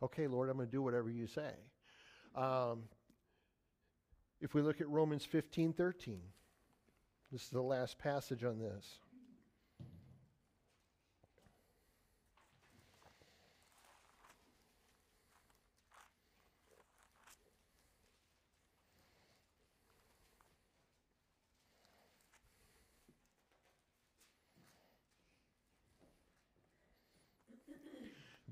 okay, 0.02 0.26
Lord, 0.26 0.50
I'm 0.50 0.56
going 0.56 0.68
to 0.68 0.72
do 0.72 0.82
whatever 0.82 1.10
you 1.10 1.26
say. 1.26 1.52
Um, 2.34 2.84
if 4.40 4.54
we 4.54 4.62
look 4.62 4.80
at 4.80 4.88
Romans 4.88 5.24
15 5.24 5.72
13, 5.72 6.20
this 7.32 7.42
is 7.42 7.48
the 7.48 7.62
last 7.62 7.98
passage 7.98 8.44
on 8.44 8.58
this. 8.58 8.98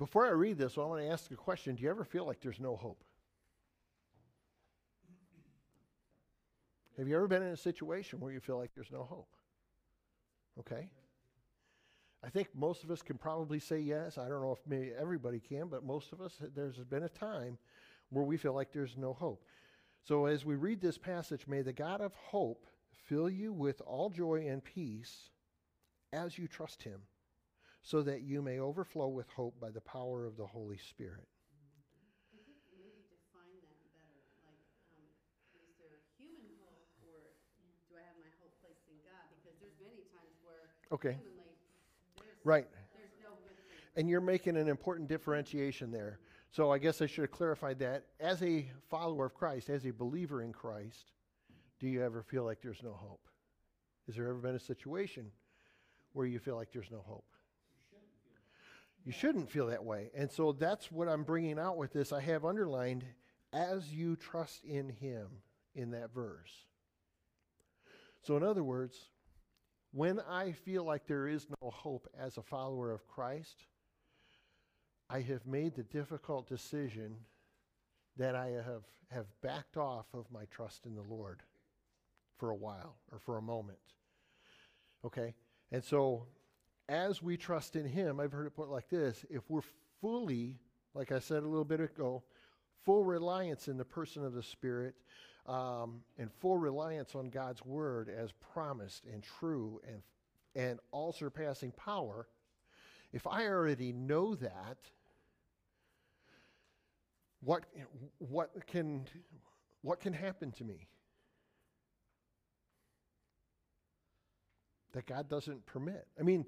Before 0.03 0.27
I 0.27 0.31
read 0.31 0.59
this, 0.59 0.77
I 0.77 0.81
want 0.81 1.01
to 1.01 1.07
ask 1.07 1.31
a 1.31 1.37
question. 1.37 1.77
Do 1.77 1.85
you 1.85 1.89
ever 1.89 2.03
feel 2.03 2.27
like 2.27 2.41
there's 2.41 2.59
no 2.59 2.75
hope? 2.75 3.05
Have 6.99 7.07
you 7.07 7.15
ever 7.15 7.29
been 7.29 7.45
in 7.45 7.53
a 7.53 7.57
situation 7.57 8.19
where 8.19 8.33
you 8.33 8.41
feel 8.41 8.59
like 8.59 8.73
there's 8.75 8.91
no 8.91 9.05
hope? 9.05 9.29
Okay. 10.59 10.91
I 12.21 12.31
think 12.31 12.49
most 12.53 12.83
of 12.83 12.91
us 12.91 13.01
can 13.01 13.17
probably 13.17 13.61
say 13.61 13.79
yes. 13.79 14.19
I 14.19 14.29
don't 14.29 14.43
know 14.43 14.51
if 14.51 14.59
maybe 14.67 14.91
everybody 15.01 15.39
can, 15.39 15.69
but 15.69 15.85
most 15.85 16.13
of 16.13 16.21
us, 16.21 16.35
there's 16.53 16.79
been 16.79 17.05
a 17.05 17.09
time 17.09 17.57
where 18.11 18.25
we 18.25 18.37
feel 18.37 18.55
like 18.55 18.73
there's 18.73 18.97
no 18.97 19.13
hope. 19.13 19.45
So 20.03 20.27
as 20.27 20.45
we 20.45 20.57
read 20.57 20.81
this 20.81 20.99
passage, 20.99 21.47
may 21.47 21.63
the 21.63 21.73
God 21.73 22.01
of 22.01 22.13
hope 22.17 22.67
fill 22.91 23.31
you 23.31 23.53
with 23.53 23.81
all 23.87 24.11
joy 24.11 24.47
and 24.49 24.65
peace 24.65 25.31
as 26.13 26.39
you 26.39 26.49
trust 26.49 26.83
him 26.83 27.03
so 27.83 28.03
that 28.03 28.23
you 28.23 28.41
may 28.43 28.61
overflow 28.61 29.09
with 29.09 29.29
hope 29.31 29.59
by 29.61 29.71
the 29.71 29.81
power 29.81 30.25
of 30.27 30.37
the 30.37 30.47
Holy 30.47 30.79
Spirit. 30.79 31.27
Okay. 40.93 41.11
Um, 41.11 41.17
right. 42.45 42.67
And 43.97 44.09
you're 44.09 44.21
making 44.21 44.57
an 44.57 44.69
important 44.69 45.09
differentiation 45.09 45.91
there. 45.91 46.19
So 46.51 46.71
I 46.71 46.79
guess 46.79 47.01
I 47.01 47.07
should 47.07 47.23
have 47.23 47.31
clarified 47.31 47.79
that. 47.79 48.05
As 48.21 48.43
a 48.43 48.71
follower 48.91 49.27
of 49.27 49.35
Christ, 49.35 49.71
as 49.71 49.87
a 49.87 49.91
believer 49.91 50.43
in 50.43 50.53
Christ, 50.53 51.13
do 51.81 51.89
you 51.89 52.03
ever 52.03 52.23
feel 52.23 52.45
like 52.45 52.61
there's 52.63 52.83
no 52.83 52.93
hope? 52.93 53.27
Has 54.07 54.17
there 54.17 54.29
ever 54.29 54.39
been 54.39 54.55
a 54.55 54.61
situation 54.61 55.31
where 56.13 56.27
you 56.27 56.39
feel 56.39 56.57
like 56.57 56.71
there's 56.73 56.91
no 56.91 57.01
hope? 57.01 57.25
You 59.05 59.13
shouldn't 59.13 59.51
feel 59.51 59.67
that 59.67 59.85
way. 59.85 60.11
And 60.15 60.31
so 60.31 60.53
that's 60.53 60.93
what 60.93 61.09
I'm 61.09 61.25
bringing 61.25 61.59
out 61.59 61.77
with 61.77 61.93
this. 61.93 62.13
I 62.13 62.21
have 62.21 62.45
underlined 62.45 63.05
as 63.53 63.93
you 63.93 64.17
trust 64.17 64.65
in 64.65 64.89
Him 64.89 65.27
in 65.75 65.91
that 65.91 66.15
verse. 66.15 66.53
So, 68.23 68.37
in 68.37 68.45
other 68.45 68.63
words, 68.63 69.09
when 69.93 70.21
I 70.21 70.53
feel 70.53 70.85
like 70.85 71.07
there 71.07 71.27
is 71.27 71.47
no 71.61 71.71
hope 71.71 72.09
as 72.19 72.37
a 72.37 72.43
follower 72.43 72.93
of 72.93 73.07
Christ, 73.09 73.67
I 75.11 75.21
have 75.21 75.47
made 75.47 75.75
the 75.75 75.83
difficult 75.83 76.49
decision 76.49 77.17
that 78.17 78.37
I 78.37 78.47
have, 78.47 78.85
have 79.11 79.27
backed 79.43 79.77
off 79.77 80.07
of 80.15 80.27
my 80.31 80.45
trust 80.51 80.87
in 80.87 80.95
the 80.95 81.03
Lord 81.03 81.43
for 82.39 82.51
a 82.51 82.57
while 82.57 82.97
or 83.11 83.19
for 83.19 83.37
a 83.37 83.43
moment. 83.43 83.79
Okay? 85.05 85.35
And 85.73 85.83
so, 85.83 86.27
as 86.89 87.23
we 87.23 87.37
trust 87.37 87.77
in 87.77 87.87
Him, 87.87 88.21
I've 88.21 88.33
heard 88.33 88.47
it 88.47 88.57
put 88.57 88.69
like 88.69 88.89
this 88.89 89.25
if 89.31 89.43
we're 89.49 89.63
fully, 90.01 90.59
like 90.95 91.13
I 91.13 91.19
said 91.19 91.43
a 91.43 91.49
little 91.49 91.65
bit 91.65 91.81
ago, 91.81 92.23
full 92.85 93.05
reliance 93.05 93.69
in 93.69 93.77
the 93.77 93.85
person 93.85 94.25
of 94.25 94.35
the 94.35 94.43
Spirit, 94.43 94.95
um, 95.47 96.03
and 96.19 96.31
full 96.41 96.59
reliance 96.59 97.15
on 97.15 97.31
God's 97.31 97.65
Word 97.65 98.09
as 98.09 98.33
promised 98.53 99.05
and 99.13 99.23
true 99.23 99.81
and, 99.87 100.03
and 100.55 100.79
all 100.91 101.13
surpassing 101.13 101.73
power, 101.73 102.29
if 103.13 103.27
I 103.27 103.47
already 103.47 103.93
know 103.93 104.35
that, 104.37 104.79
what, 107.41 107.65
what, 108.19 108.51
can, 108.67 109.05
what 109.83 110.01
can 110.01 110.13
happen 110.13 110.53
to 110.53 110.65
me? 110.65 110.87
That 114.93 115.07
God 115.07 115.29
doesn't 115.29 115.67
permit. 115.67 116.07
I 116.21 116.23
mean, 116.23 116.45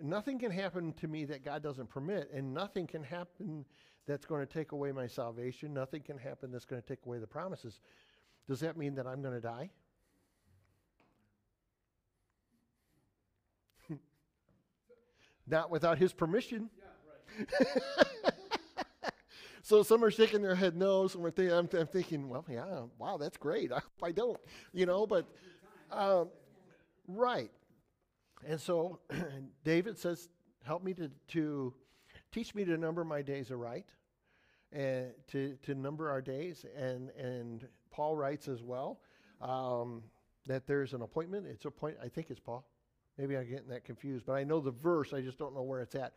nothing 0.00 0.38
can 0.38 0.50
happen 0.50 0.92
to 0.94 1.08
me 1.08 1.24
that 1.26 1.44
God 1.44 1.62
doesn't 1.62 1.88
permit, 1.88 2.30
and 2.32 2.52
nothing 2.52 2.86
can 2.86 3.02
happen 3.02 3.64
that's 4.06 4.26
going 4.26 4.44
to 4.44 4.52
take 4.52 4.72
away 4.72 4.92
my 4.92 5.06
salvation. 5.06 5.72
Nothing 5.72 6.02
can 6.02 6.18
happen 6.18 6.50
that's 6.50 6.64
going 6.64 6.82
to 6.82 6.88
take 6.88 7.06
away 7.06 7.18
the 7.18 7.26
promises. 7.26 7.80
Does 8.48 8.60
that 8.60 8.76
mean 8.76 8.94
that 8.96 9.06
I'm 9.06 9.22
going 9.22 9.34
to 9.34 9.40
die? 9.40 9.70
Not 15.46 15.70
without 15.70 15.98
his 15.98 16.12
permission. 16.12 16.68
so 19.62 19.82
some 19.82 20.04
are 20.04 20.10
shaking 20.10 20.42
their 20.42 20.56
head 20.56 20.76
no. 20.76 21.06
Some 21.06 21.24
are 21.24 21.30
thinking, 21.30 21.56
I'm, 21.56 21.68
I'm 21.78 21.86
thinking, 21.86 22.28
well, 22.28 22.44
yeah, 22.50 22.82
wow, 22.98 23.16
that's 23.16 23.36
great. 23.36 23.70
I 23.70 23.76
hope 23.76 24.02
I 24.02 24.10
don't, 24.10 24.38
you 24.72 24.86
know, 24.86 25.06
but 25.06 25.26
um, 25.90 26.28
right. 27.06 27.50
And 28.46 28.60
so 28.60 28.98
David 29.64 29.98
says, 29.98 30.28
help 30.64 30.82
me 30.82 30.94
to, 30.94 31.10
to 31.28 31.74
teach 32.32 32.54
me 32.54 32.64
to 32.64 32.76
number 32.76 33.04
my 33.04 33.22
days 33.22 33.50
aright 33.50 33.86
and 34.72 35.12
to, 35.28 35.56
to 35.62 35.74
number 35.74 36.10
our 36.10 36.20
days. 36.20 36.64
And, 36.76 37.10
and 37.10 37.66
Paul 37.90 38.16
writes 38.16 38.48
as 38.48 38.62
well 38.62 39.00
um, 39.40 40.02
that 40.46 40.66
there's 40.66 40.92
an 40.92 41.02
appointment. 41.02 41.46
It's 41.46 41.64
a 41.64 41.70
point, 41.70 41.96
I 42.02 42.08
think 42.08 42.30
it's 42.30 42.40
Paul. 42.40 42.64
Maybe 43.18 43.36
I'm 43.36 43.48
getting 43.48 43.68
that 43.68 43.84
confused, 43.84 44.24
but 44.26 44.32
I 44.32 44.44
know 44.44 44.60
the 44.60 44.70
verse, 44.70 45.12
I 45.12 45.20
just 45.20 45.38
don't 45.38 45.54
know 45.54 45.62
where 45.62 45.80
it's 45.80 45.94
at. 45.94 46.14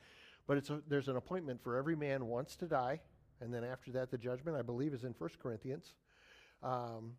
But 0.47 0.57
it's 0.57 0.69
a, 0.69 0.81
there's 0.87 1.07
an 1.07 1.17
appointment 1.17 1.61
for 1.61 1.75
every 1.75 1.95
man 1.95 2.25
once 2.27 2.55
to 2.57 2.65
die, 2.67 3.01
and 3.41 3.53
then 3.53 3.63
after 3.63 3.91
that, 3.93 4.11
the 4.11 4.17
judgment, 4.17 4.55
I 4.55 4.61
believe, 4.61 4.93
is 4.93 5.03
in 5.03 5.13
1 5.17 5.29
Corinthians. 5.41 5.95
Um, 6.63 7.13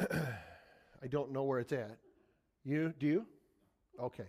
I 0.10 1.06
don't 1.08 1.32
know 1.32 1.44
where 1.44 1.60
it's 1.60 1.72
at. 1.72 1.98
You 2.68 2.92
do 2.98 3.06
you? 3.06 3.26
Okay. 3.98 4.28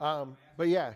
Um, 0.00 0.36
but 0.56 0.66
yeah, 0.66 0.94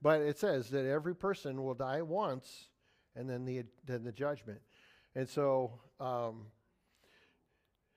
but 0.00 0.20
it 0.20 0.38
says 0.38 0.70
that 0.70 0.86
every 0.86 1.16
person 1.16 1.64
will 1.64 1.74
die 1.74 2.00
once, 2.00 2.68
and 3.16 3.28
then 3.28 3.44
the 3.44 3.64
then 3.84 4.04
the 4.04 4.12
judgment. 4.12 4.60
And 5.16 5.28
so, 5.28 5.80
um, 5.98 6.46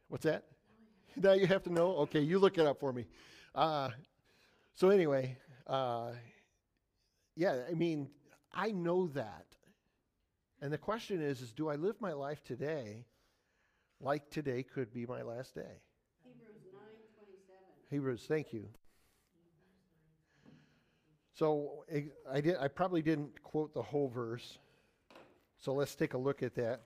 what's 0.08 0.24
that? 0.24 0.46
now 1.18 1.34
you 1.34 1.46
have 1.46 1.62
to 1.64 1.72
know. 1.72 1.98
Okay, 1.98 2.22
you 2.22 2.40
look 2.40 2.58
it 2.58 2.66
up 2.66 2.80
for 2.80 2.92
me. 2.92 3.06
Uh, 3.54 3.90
so 4.74 4.90
anyway, 4.90 5.38
uh, 5.68 6.14
yeah, 7.36 7.58
I 7.70 7.76
mean, 7.76 8.10
I 8.52 8.72
know 8.72 9.06
that, 9.10 9.46
and 10.64 10.74
the 10.74 10.80
question 10.80 11.22
is: 11.22 11.42
is 11.42 11.52
do 11.52 11.70
I 11.70 11.76
live 11.76 12.02
my 12.02 12.14
life 12.14 12.44
today 12.44 13.06
like 14.02 14.32
today 14.32 14.64
could 14.64 14.92
be 14.92 15.06
my 15.06 15.22
last 15.22 15.54
day? 15.54 15.84
Hebrews 17.90 18.26
thank 18.28 18.54
you. 18.54 18.66
So 21.34 21.86
I, 21.94 22.06
I 22.32 22.42
did. 22.42 22.58
I 22.58 22.68
probably 22.68 23.02
didn't 23.02 23.42
quote 23.42 23.74
the 23.74 23.82
whole 23.82 24.10
verse. 24.10 24.60
So 25.58 25.74
let's 25.74 25.96
take 25.96 26.14
a 26.14 26.18
look 26.18 26.44
at 26.44 26.54
that. 26.56 26.82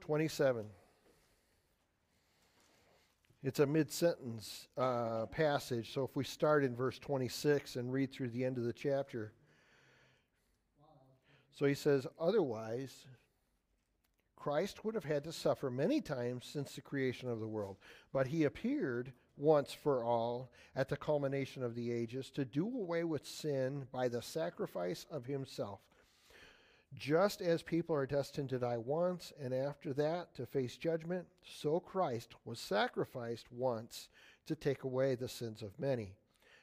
Twenty-seven. 0.00 0.66
It's 3.42 3.60
a 3.60 3.66
mid-sentence 3.66 4.68
uh, 4.76 5.26
passage. 5.26 5.92
So 5.92 6.02
if 6.04 6.16
we 6.16 6.24
start 6.24 6.64
in 6.64 6.74
verse 6.74 6.98
twenty-six 6.98 7.76
and 7.76 7.92
read 7.92 8.10
through 8.10 8.30
the 8.30 8.44
end 8.44 8.58
of 8.58 8.64
the 8.64 8.72
chapter, 8.72 9.32
so 11.52 11.66
he 11.66 11.74
says, 11.74 12.06
otherwise. 12.18 13.06
Christ 14.44 14.84
would 14.84 14.94
have 14.94 15.04
had 15.04 15.24
to 15.24 15.32
suffer 15.32 15.70
many 15.70 16.02
times 16.02 16.44
since 16.44 16.74
the 16.74 16.82
creation 16.82 17.30
of 17.30 17.40
the 17.40 17.48
world, 17.48 17.78
but 18.12 18.26
he 18.26 18.44
appeared 18.44 19.10
once 19.38 19.72
for 19.72 20.04
all 20.04 20.50
at 20.76 20.90
the 20.90 20.98
culmination 20.98 21.62
of 21.62 21.74
the 21.74 21.90
ages 21.90 22.28
to 22.32 22.44
do 22.44 22.66
away 22.66 23.04
with 23.04 23.26
sin 23.26 23.86
by 23.90 24.06
the 24.06 24.20
sacrifice 24.20 25.06
of 25.10 25.24
himself. 25.24 25.80
Just 26.92 27.40
as 27.40 27.62
people 27.62 27.96
are 27.96 28.04
destined 28.04 28.50
to 28.50 28.58
die 28.58 28.76
once 28.76 29.32
and 29.40 29.54
after 29.54 29.94
that 29.94 30.34
to 30.34 30.44
face 30.44 30.76
judgment, 30.76 31.26
so 31.42 31.80
Christ 31.80 32.34
was 32.44 32.60
sacrificed 32.60 33.50
once 33.50 34.10
to 34.44 34.54
take 34.54 34.84
away 34.84 35.14
the 35.14 35.26
sins 35.26 35.62
of 35.62 35.80
many. 35.80 36.16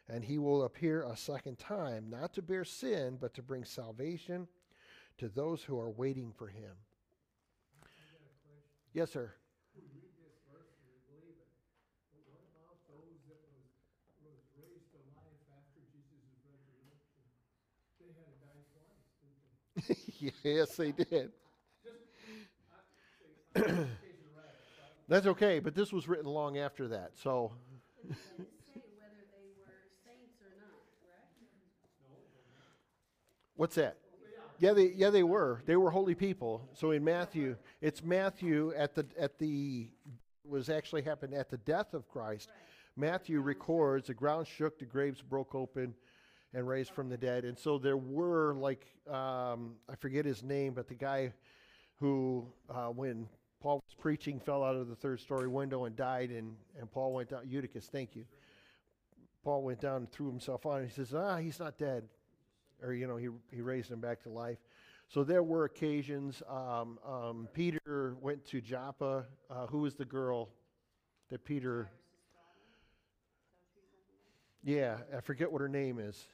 And 0.08 0.24
he 0.24 0.38
will 0.38 0.66
appear 0.66 1.02
a 1.02 1.18
second 1.18 1.58
time, 1.58 2.12
not 2.12 2.36
to 2.36 2.44
bear 2.44 2.64
sin, 2.64 3.18
but 3.20 3.34
to 3.34 3.42
bring 3.42 3.66
salvation 3.66 4.48
to 5.18 5.30
those 5.30 5.64
who 5.64 5.80
are 5.80 5.90
waiting 5.90 6.32
for 6.38 6.46
him. 6.46 6.76
Yes, 8.94 9.12
sir. 9.12 9.32
We 9.76 9.84
read 9.96 10.12
this 10.20 10.36
verse 10.52 10.68
and 10.76 10.84
we 10.92 11.00
believe 11.08 11.40
it, 11.40 11.48
but 12.12 12.22
what 12.28 12.44
about 12.52 12.76
those 12.92 13.24
that 13.32 13.40
was, 13.48 13.64
was 14.20 14.40
raised 14.60 14.92
to 14.92 15.00
life 15.16 15.40
after 15.56 15.80
Jesus' 15.96 16.28
resurrection? 16.44 17.24
They 18.04 18.12
had 18.12 18.28
to 18.28 18.36
die 18.44 18.64
twice, 18.76 19.08
didn't 19.24 19.40
they? 20.44 20.44
yes, 20.60 20.76
they 20.76 20.92
did. 20.92 21.32
Just, 21.80 22.04
I, 22.68 22.84
say, 23.16 23.32
I'm 23.56 23.80
not 23.80 23.96
chasing 24.04 24.28
a 24.28 24.36
rabbit, 24.36 24.60
so 24.76 24.84
I- 24.84 25.08
That's 25.08 25.28
okay, 25.40 25.60
but 25.64 25.72
this 25.74 25.94
was 25.96 26.08
written 26.12 26.28
long 26.28 26.58
after 26.60 26.90
that. 26.92 27.16
So, 27.16 27.56
But 28.04 28.12
it 28.12 28.20
didn't 28.36 28.60
say 28.76 28.84
whether 29.00 29.24
they 29.32 29.48
were 29.56 29.72
saints 30.04 30.36
or 30.44 30.52
not, 30.60 30.84
correct? 31.00 31.32
what's 33.56 33.76
that? 33.80 33.96
Yeah, 34.62 34.74
they 34.74 34.92
yeah 34.96 35.10
they 35.10 35.24
were. 35.24 35.64
They 35.66 35.76
were 35.76 35.90
holy 35.90 36.14
people. 36.14 36.70
So 36.74 36.92
in 36.92 37.04
Matthew, 37.04 37.56
it's 37.82 38.04
Matthew 38.04 38.72
at 38.78 38.94
the 38.94 39.08
at 39.20 39.40
the 39.40 39.90
was 40.46 40.70
actually 40.70 41.02
happened 41.02 41.34
at 41.34 41.50
the 41.50 41.58
death 41.58 41.96
of 41.96 42.08
Christ. 42.08 42.48
Matthew 42.96 43.42
records 43.42 44.06
the 44.06 44.14
ground 44.14 44.46
shook, 44.46 44.78
the 44.78 44.86
graves 44.86 45.20
broke 45.24 45.56
open, 45.56 45.96
and 46.54 46.68
raised 46.68 46.92
from 46.92 47.10
the 47.10 47.18
dead. 47.18 47.44
And 47.44 47.58
so 47.58 47.80
there 47.80 47.98
were 47.98 48.54
like 48.54 48.86
um, 49.10 49.78
I 49.90 49.96
forget 50.00 50.26
his 50.26 50.44
name, 50.44 50.74
but 50.76 50.88
the 50.88 50.94
guy 50.94 51.34
who 52.00 52.46
uh, 52.70 52.90
when 52.90 53.28
Paul 53.64 53.82
was 53.84 53.96
preaching 54.00 54.40
fell 54.40 54.64
out 54.64 54.76
of 54.76 54.90
the 54.90 54.96
third 54.96 55.22
story 55.22 55.48
window 55.48 55.86
and 55.86 55.96
died, 55.96 56.30
and 56.30 56.56
and 56.80 56.92
Paul 56.92 57.14
went 57.14 57.30
down. 57.30 57.50
Eutychus, 57.50 57.88
thank 57.88 58.16
you. 58.16 58.26
Paul 59.44 59.64
went 59.64 59.82
down 59.82 59.96
and 59.98 60.12
threw 60.12 60.28
himself 60.28 60.68
on. 60.68 60.82
And 60.82 60.88
he 60.88 60.94
says, 60.94 61.16
"Ah, 61.16 61.38
he's 61.38 61.60
not 61.60 61.80
dead." 61.80 62.08
Or 62.82 62.94
you 62.94 63.08
know 63.08 63.18
he 63.18 63.30
he 63.52 63.62
raised 63.62 63.92
him 63.92 64.00
back 64.00 64.22
to 64.24 64.30
life. 64.30 64.60
So 65.08 65.24
there 65.24 65.44
were 65.44 65.66
occasions. 65.66 66.42
Um, 66.50 66.98
um, 67.06 67.48
Peter 67.54 68.16
went 68.22 68.46
to 68.46 68.62
Joppa. 68.62 69.26
Uh, 69.50 69.68
who 69.68 69.80
was 69.80 69.96
the 69.96 70.06
girl 70.06 70.50
that 71.30 71.44
Peter? 71.44 71.90
Yeah, 74.64 74.98
I 75.16 75.22
forget 75.22 75.52
what 75.52 75.62
her 75.62 75.70
name 75.70 76.00
is. 76.00 76.28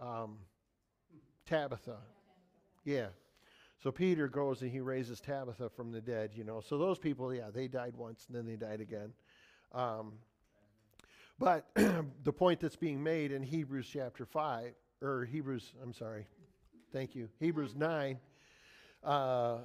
Um, 0.00 0.38
Tabitha. 1.46 1.96
Yeah. 2.84 3.06
So 3.82 3.92
Peter 3.92 4.28
goes 4.28 4.60
and 4.62 4.70
he 4.70 4.80
raises 4.80 5.20
Tabitha 5.20 5.70
from 5.70 5.92
the 5.92 6.00
dead, 6.00 6.32
you 6.34 6.42
know. 6.44 6.60
So 6.60 6.78
those 6.78 6.98
people, 6.98 7.32
yeah, 7.32 7.50
they 7.54 7.68
died 7.68 7.94
once 7.96 8.26
and 8.26 8.36
then 8.36 8.44
they 8.44 8.56
died 8.56 8.80
again. 8.80 9.12
Um, 9.72 10.14
but 11.38 11.68
the 12.24 12.32
point 12.32 12.60
that's 12.60 12.76
being 12.76 13.02
made 13.02 13.30
in 13.30 13.42
Hebrews 13.42 13.88
chapter 13.90 14.26
5, 14.26 14.72
or 15.02 15.24
Hebrews, 15.24 15.72
I'm 15.82 15.92
sorry, 15.92 16.26
thank 16.92 17.14
you, 17.14 17.28
Hebrews 17.38 17.74
9, 17.76 18.18
uh, 19.04 19.58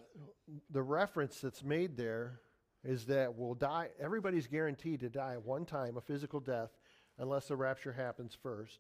the 0.69 0.81
reference 0.81 1.41
that's 1.41 1.63
made 1.63 1.97
there 1.97 2.39
is 2.83 3.05
that 3.05 3.35
we'll 3.35 3.55
die, 3.55 3.89
everybody's 3.99 4.47
guaranteed 4.47 4.99
to 4.99 5.09
die 5.09 5.37
one 5.43 5.65
time, 5.65 5.97
a 5.97 6.01
physical 6.01 6.39
death, 6.39 6.69
unless 7.17 7.47
the 7.47 7.55
rapture 7.55 7.93
happens 7.93 8.37
first. 8.41 8.79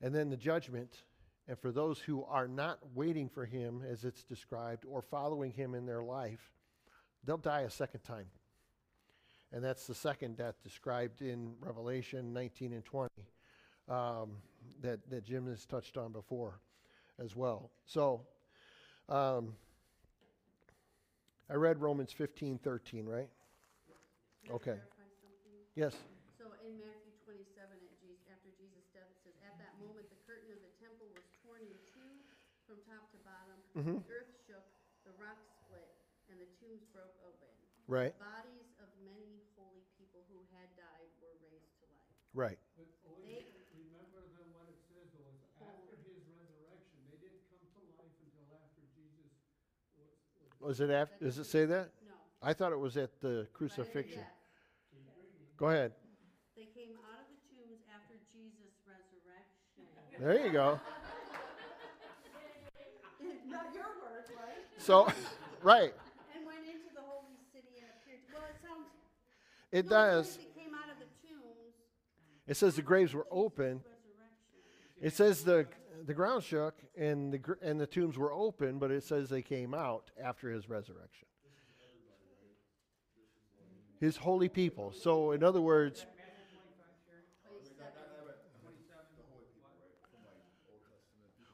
And 0.00 0.14
then 0.14 0.30
the 0.30 0.36
judgment. 0.36 1.04
And 1.46 1.58
for 1.58 1.70
those 1.70 1.98
who 1.98 2.24
are 2.24 2.48
not 2.48 2.78
waiting 2.94 3.28
for 3.28 3.44
him, 3.44 3.82
as 3.86 4.04
it's 4.04 4.24
described, 4.24 4.84
or 4.88 5.02
following 5.02 5.52
him 5.52 5.74
in 5.74 5.84
their 5.84 6.02
life, 6.02 6.50
they'll 7.22 7.36
die 7.36 7.62
a 7.62 7.70
second 7.70 8.00
time. 8.00 8.26
And 9.52 9.62
that's 9.62 9.86
the 9.86 9.94
second 9.94 10.38
death 10.38 10.54
described 10.62 11.20
in 11.20 11.54
Revelation 11.60 12.32
19 12.32 12.72
and 12.72 12.84
20 12.84 13.10
um, 13.88 14.36
that, 14.82 15.00
that 15.10 15.24
Jim 15.24 15.46
has 15.48 15.64
touched 15.66 15.96
on 15.96 16.12
before 16.12 16.60
as 17.18 17.34
well. 17.36 17.70
So, 17.86 18.20
um, 19.08 19.54
I 21.50 21.54
read 21.54 21.80
Romans 21.80 22.12
15, 22.12 22.58
13, 22.58 23.06
right? 23.06 23.28
Okay. 24.50 24.76
Yes. 25.74 25.92
So 26.38 26.52
in 26.64 26.76
Matthew 26.76 27.12
twenty-seven, 27.24 27.74
at 27.80 27.94
Jesus, 28.04 28.20
after 28.28 28.52
Jesus' 28.60 28.84
death, 28.92 29.08
it 29.08 29.18
says, 29.24 29.34
"At 29.42 29.56
that 29.58 29.72
moment, 29.80 30.04
the 30.12 30.20
curtain 30.28 30.52
of 30.52 30.60
the 30.60 30.72
temple 30.78 31.08
was 31.16 31.24
torn 31.42 31.64
in 31.64 31.72
two 31.88 32.12
from 32.68 32.76
top 32.84 33.08
to 33.12 33.18
bottom. 33.24 33.56
Mhm. 33.72 34.04
The 34.04 34.12
earth 34.12 34.32
shook, 34.46 34.64
the 35.08 35.12
rocks 35.16 35.48
split, 35.64 35.88
and 36.28 36.36
the 36.38 36.46
tombs 36.60 36.84
broke 36.92 37.16
open. 37.24 37.48
Right, 37.88 38.12
Bodies 38.20 38.68
of 38.80 38.88
many 39.04 39.40
holy 39.56 39.84
people 39.96 40.24
who 40.28 40.40
had 40.56 40.68
died 40.76 41.08
were 41.20 41.34
raised 41.44 41.72
to 41.80 41.86
life." 41.96 42.16
right. 42.32 42.58
But 42.76 42.86
always 43.08 43.48
They- 43.48 43.80
remember 43.80 44.28
then 44.36 44.52
what 44.52 44.68
it 44.68 44.80
says 44.92 45.08
though, 45.16 45.28
is 45.32 45.40
after 45.60 45.96
his 46.04 46.20
resurrection, 46.28 47.00
they 47.08 47.16
didn't 47.16 47.44
come 47.48 47.64
to 47.64 47.80
life 47.96 48.12
until 48.20 48.44
after 48.52 48.80
Jesus 48.94 49.32
was, 49.96 50.12
was 50.64 50.80
it 50.80 50.90
after, 50.90 51.24
does 51.24 51.38
it 51.38 51.44
say 51.44 51.66
that? 51.66 51.90
No. 52.06 52.14
I 52.42 52.54
thought 52.54 52.72
it 52.72 52.78
was 52.78 52.96
at 52.96 53.20
the 53.20 53.28
right 53.28 53.38
at 53.38 53.42
the 53.42 53.46
crucifixion. 53.52 54.22
Go 55.56 55.68
ahead. 55.68 55.92
They 56.56 56.68
came 56.74 56.96
out 57.04 57.20
of 57.20 57.26
the 57.28 57.36
tombs 57.52 57.80
after 57.94 58.14
Jesus' 58.32 58.72
resurrection. 58.88 59.84
There 60.18 60.46
you 60.46 60.52
go. 60.52 60.80
Not 63.48 63.74
your 63.74 63.84
words, 64.02 64.30
right? 64.36 64.64
So, 64.78 65.06
right. 65.62 65.92
And 66.34 66.46
went 66.46 66.60
into 66.66 66.94
the 66.94 67.02
holy 67.02 67.36
city 67.52 67.78
and 67.78 67.86
appeared, 68.00 68.20
well, 68.32 68.42
it 68.48 68.56
sounds. 68.62 68.88
It 69.70 69.84
no, 69.84 69.90
does. 69.90 70.36
They 70.36 70.44
came 70.60 70.74
out 70.74 70.90
of 70.90 70.98
the 70.98 71.28
tombs. 71.28 71.74
It 72.48 72.56
says 72.56 72.76
the 72.76 72.82
graves 72.82 73.12
were 73.14 73.26
open. 73.30 73.82
It 75.00 75.12
says 75.12 75.44
the 75.44 75.66
the 76.06 76.14
ground 76.14 76.42
shook 76.42 76.74
and 76.96 77.32
the 77.32 77.38
gr- 77.38 77.62
and 77.62 77.80
the 77.80 77.86
tombs 77.86 78.18
were 78.18 78.32
open, 78.32 78.78
but 78.78 78.90
it 78.90 79.04
says 79.04 79.28
they 79.28 79.42
came 79.42 79.74
out 79.74 80.10
after 80.22 80.50
his 80.50 80.68
resurrection. 80.68 81.28
His 84.00 84.16
holy 84.16 84.48
people. 84.48 84.92
So, 84.92 85.32
in 85.32 85.42
other 85.42 85.60
words, 85.60 86.06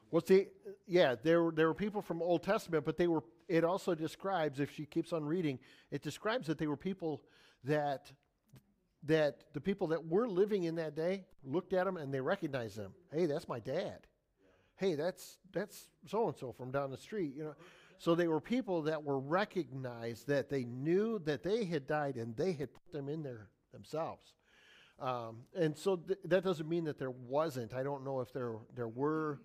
what's 0.09 0.27
see, 0.27 0.47
yeah, 0.87 1.15
there 1.23 1.43
were, 1.43 1.51
there 1.51 1.67
were 1.67 1.73
people 1.73 2.01
from 2.01 2.21
Old 2.21 2.43
Testament, 2.43 2.85
but 2.85 2.97
they 2.97 3.07
were. 3.07 3.23
It 3.47 3.63
also 3.63 3.95
describes, 3.95 4.59
if 4.59 4.73
she 4.73 4.85
keeps 4.85 5.11
on 5.11 5.25
reading, 5.25 5.59
it 5.91 6.01
describes 6.01 6.47
that 6.47 6.57
they 6.57 6.67
were 6.67 6.77
people 6.77 7.21
that 7.63 8.11
that 9.03 9.45
the 9.53 9.61
people 9.61 9.87
that 9.87 10.05
were 10.05 10.27
living 10.27 10.63
in 10.63 10.75
that 10.75 10.95
day 10.95 11.25
looked 11.43 11.73
at 11.73 11.85
them 11.85 11.97
and 11.97 12.13
they 12.13 12.21
recognized 12.21 12.77
them. 12.77 12.93
Hey, 13.11 13.25
that's 13.25 13.47
my 13.47 13.59
dad. 13.59 14.07
Hey, 14.81 14.95
that's 14.95 15.37
that's 15.53 15.89
so 16.07 16.27
and 16.27 16.35
so 16.35 16.51
from 16.51 16.71
down 16.71 16.89
the 16.89 16.97
street. 16.97 17.35
You 17.37 17.43
know, 17.43 17.55
so 17.99 18.15
they 18.15 18.27
were 18.27 18.41
people 18.41 18.81
that 18.81 19.03
were 19.03 19.19
recognized 19.19 20.27
that 20.27 20.49
they 20.49 20.63
knew 20.63 21.19
that 21.19 21.43
they 21.43 21.65
had 21.65 21.85
died 21.85 22.15
and 22.15 22.35
they 22.35 22.53
had 22.53 22.73
put 22.73 22.91
them 22.91 23.07
in 23.07 23.21
there 23.21 23.49
themselves. 23.71 24.33
Um, 24.99 25.43
and 25.55 25.77
so 25.77 25.97
th- 25.97 26.17
that 26.25 26.43
doesn't 26.43 26.67
mean 26.67 26.85
that 26.85 26.97
there 26.97 27.11
wasn't. 27.11 27.75
I 27.75 27.83
don't 27.83 28.03
know 28.03 28.21
if 28.21 28.33
there 28.33 28.55
there 28.75 28.87
were 28.87 29.43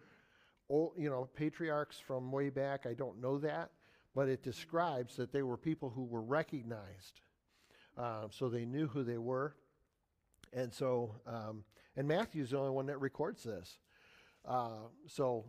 old, 0.70 0.92
you 0.96 1.10
know, 1.10 1.28
patriarchs 1.36 1.98
from 1.98 2.32
way 2.32 2.48
back. 2.48 2.86
I 2.86 2.94
don't 2.94 3.20
know 3.20 3.36
that, 3.40 3.72
but 4.14 4.30
it 4.30 4.42
describes 4.42 5.16
that 5.16 5.32
they 5.32 5.42
were 5.42 5.58
people 5.58 5.90
who 5.90 6.04
were 6.04 6.22
recognized, 6.22 7.20
um, 7.98 8.28
so 8.30 8.48
they 8.48 8.64
knew 8.64 8.86
who 8.86 9.04
they 9.04 9.18
were. 9.18 9.54
And 10.54 10.72
so, 10.72 11.16
um, 11.26 11.64
and 11.94 12.08
Matthew's 12.08 12.52
the 12.52 12.58
only 12.58 12.70
one 12.70 12.86
that 12.86 13.02
records 13.02 13.44
this. 13.44 13.76
Uh, 14.46 14.88
so, 15.06 15.44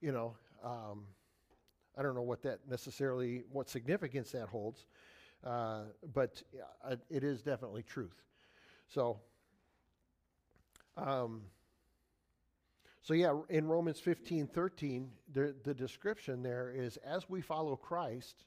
you 0.00 0.12
know, 0.12 0.34
um, 0.64 1.04
I 1.96 2.02
don't 2.02 2.14
know 2.14 2.22
what 2.22 2.42
that 2.42 2.60
necessarily, 2.68 3.42
what 3.52 3.68
significance 3.68 4.32
that 4.32 4.48
holds, 4.48 4.86
uh, 5.44 5.82
but 6.14 6.42
uh, 6.84 6.96
it 7.10 7.24
is 7.24 7.42
definitely 7.42 7.82
truth. 7.82 8.22
So, 8.88 9.20
um, 10.96 11.42
so 13.02 13.14
yeah, 13.14 13.34
in 13.50 13.66
Romans 13.66 13.98
15, 14.00 14.46
13, 14.46 15.10
the, 15.32 15.54
the 15.64 15.74
description 15.74 16.42
there 16.42 16.70
is 16.70 16.96
as 16.98 17.28
we 17.28 17.40
follow 17.40 17.76
Christ, 17.76 18.44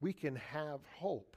we 0.00 0.12
can 0.12 0.36
have 0.36 0.80
hope. 0.96 1.36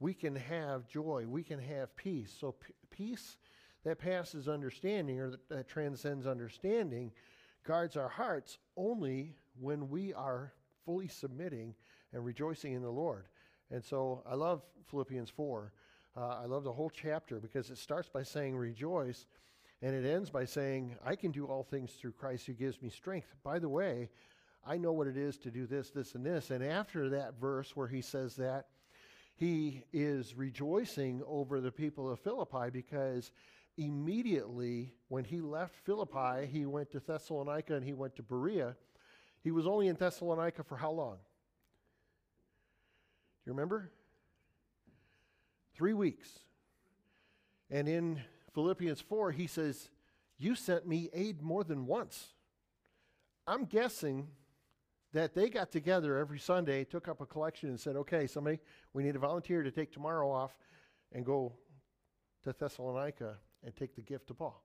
We 0.00 0.12
can 0.14 0.34
have 0.34 0.88
joy. 0.88 1.26
We 1.28 1.42
can 1.42 1.60
have 1.60 1.94
peace. 1.94 2.34
So 2.38 2.52
p- 2.52 2.72
peace 2.90 3.36
that 3.84 3.98
passes 3.98 4.48
understanding 4.48 5.20
or 5.20 5.30
that, 5.30 5.48
that 5.48 5.68
transcends 5.68 6.26
understanding 6.26 7.12
guards 7.64 7.96
our 7.96 8.08
hearts 8.08 8.58
only 8.76 9.34
when 9.58 9.88
we 9.88 10.12
are 10.14 10.52
fully 10.84 11.08
submitting 11.08 11.74
and 12.12 12.24
rejoicing 12.24 12.72
in 12.72 12.82
the 12.82 12.90
Lord. 12.90 13.26
And 13.70 13.84
so 13.84 14.22
I 14.28 14.34
love 14.34 14.62
Philippians 14.90 15.30
4. 15.30 15.72
Uh, 16.16 16.20
I 16.42 16.46
love 16.46 16.64
the 16.64 16.72
whole 16.72 16.90
chapter 16.90 17.38
because 17.38 17.70
it 17.70 17.78
starts 17.78 18.08
by 18.08 18.22
saying 18.22 18.56
rejoice 18.56 19.26
and 19.82 19.94
it 19.94 20.04
ends 20.04 20.28
by 20.28 20.44
saying, 20.44 20.96
I 21.04 21.16
can 21.16 21.30
do 21.30 21.46
all 21.46 21.62
things 21.62 21.92
through 21.92 22.12
Christ 22.12 22.46
who 22.46 22.52
gives 22.52 22.82
me 22.82 22.90
strength. 22.90 23.34
By 23.42 23.58
the 23.58 23.68
way, 23.68 24.10
I 24.66 24.76
know 24.76 24.92
what 24.92 25.06
it 25.06 25.16
is 25.16 25.38
to 25.38 25.50
do 25.50 25.66
this, 25.66 25.90
this, 25.90 26.14
and 26.14 26.24
this. 26.24 26.50
And 26.50 26.62
after 26.62 27.08
that 27.10 27.40
verse 27.40 27.74
where 27.74 27.88
he 27.88 28.02
says 28.02 28.36
that, 28.36 28.66
he 29.36 29.84
is 29.90 30.34
rejoicing 30.36 31.22
over 31.26 31.62
the 31.62 31.72
people 31.72 32.10
of 32.10 32.20
Philippi 32.20 32.68
because 32.70 33.30
immediately 33.76 34.94
when 35.08 35.24
he 35.24 35.40
left 35.40 35.74
Philippi, 35.84 36.46
he 36.46 36.66
went 36.66 36.90
to 36.92 37.00
Thessalonica 37.00 37.74
and 37.74 37.84
he 37.84 37.92
went 37.92 38.16
to 38.16 38.22
Berea. 38.22 38.76
He 39.42 39.50
was 39.50 39.66
only 39.66 39.88
in 39.88 39.96
Thessalonica 39.96 40.62
for 40.62 40.76
how 40.76 40.90
long? 40.90 41.16
Do 41.16 41.20
you 43.46 43.52
remember? 43.52 43.90
Three 45.74 45.94
weeks. 45.94 46.28
And 47.70 47.88
in 47.88 48.20
Philippians 48.54 49.00
4, 49.00 49.32
he 49.32 49.46
says, 49.46 49.90
You 50.38 50.54
sent 50.54 50.86
me 50.86 51.08
aid 51.12 51.42
more 51.42 51.64
than 51.64 51.86
once. 51.86 52.34
I'm 53.46 53.64
guessing 53.64 54.28
that 55.12 55.34
they 55.34 55.48
got 55.48 55.72
together 55.72 56.18
every 56.18 56.38
Sunday, 56.38 56.84
took 56.84 57.08
up 57.08 57.20
a 57.20 57.26
collection, 57.26 57.68
and 57.68 57.80
said, 57.80 57.96
Okay, 57.96 58.26
somebody, 58.26 58.60
we 58.92 59.02
need 59.02 59.16
a 59.16 59.20
volunteer 59.20 59.62
to 59.62 59.70
take 59.70 59.92
tomorrow 59.92 60.30
off 60.30 60.56
and 61.12 61.24
go 61.24 61.54
to 62.44 62.52
Thessalonica 62.52 63.36
and 63.64 63.74
take 63.74 63.94
the 63.94 64.02
gift 64.02 64.28
to 64.28 64.34
Paul. 64.34 64.64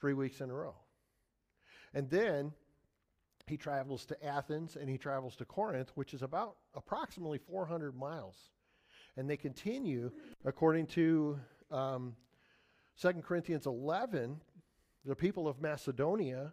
Three 0.00 0.14
weeks 0.14 0.40
in 0.40 0.50
a 0.50 0.54
row. 0.54 0.74
And 1.94 2.08
then 2.10 2.52
he 3.46 3.56
travels 3.56 4.04
to 4.06 4.24
Athens 4.24 4.76
and 4.76 4.88
he 4.88 4.98
travels 4.98 5.34
to 5.36 5.44
Corinth, 5.44 5.90
which 5.94 6.14
is 6.14 6.22
about 6.22 6.56
approximately 6.74 7.38
400 7.38 7.96
miles. 7.96 8.50
And 9.16 9.28
they 9.28 9.36
continue, 9.36 10.10
according 10.44 10.86
to 10.88 11.40
um, 11.70 12.14
2 13.00 13.12
Corinthians 13.22 13.66
11, 13.66 14.40
the 15.04 15.16
people 15.16 15.48
of 15.48 15.60
Macedonia, 15.60 16.52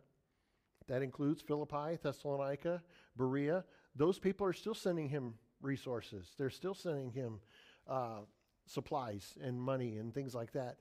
that 0.87 1.01
includes 1.01 1.41
Philippi, 1.41 1.97
Thessalonica, 2.01 2.81
Berea, 3.17 3.63
those 3.95 4.19
people 4.19 4.45
are 4.45 4.53
still 4.53 4.73
sending 4.73 5.09
him 5.09 5.33
resources. 5.61 6.33
They're 6.37 6.49
still 6.49 6.75
sending 6.75 7.11
him 7.11 7.39
uh, 7.87 8.19
supplies 8.67 9.37
and 9.41 9.59
money 9.59 9.97
and 9.97 10.13
things 10.13 10.35
like 10.35 10.51
that 10.53 10.77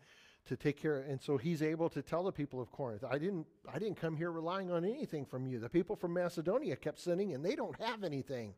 to 0.47 0.57
take 0.57 0.81
care. 0.81 1.01
And 1.01 1.21
so 1.21 1.37
he's 1.37 1.63
able 1.63 1.89
to 1.91 2.03
tell 2.03 2.25
the 2.25 2.33
people 2.33 2.61
of 2.61 2.71
Corinth, 2.71 3.05
I 3.09 3.19
didn't, 3.19 3.47
I 3.73 3.79
didn't 3.79 3.97
come 3.97 4.17
here 4.17 4.31
relying 4.31 4.71
on 4.71 4.85
anything 4.85 5.25
from 5.25 5.47
you. 5.47 5.59
The 5.59 5.69
people 5.69 5.97
from 5.97 6.13
Macedonia 6.13 6.77
kept 6.77 6.99
sending, 7.01 7.33
and 7.33 7.45
they 7.45 7.55
don't 7.55 7.81
have 7.81 8.05
anything. 8.05 8.55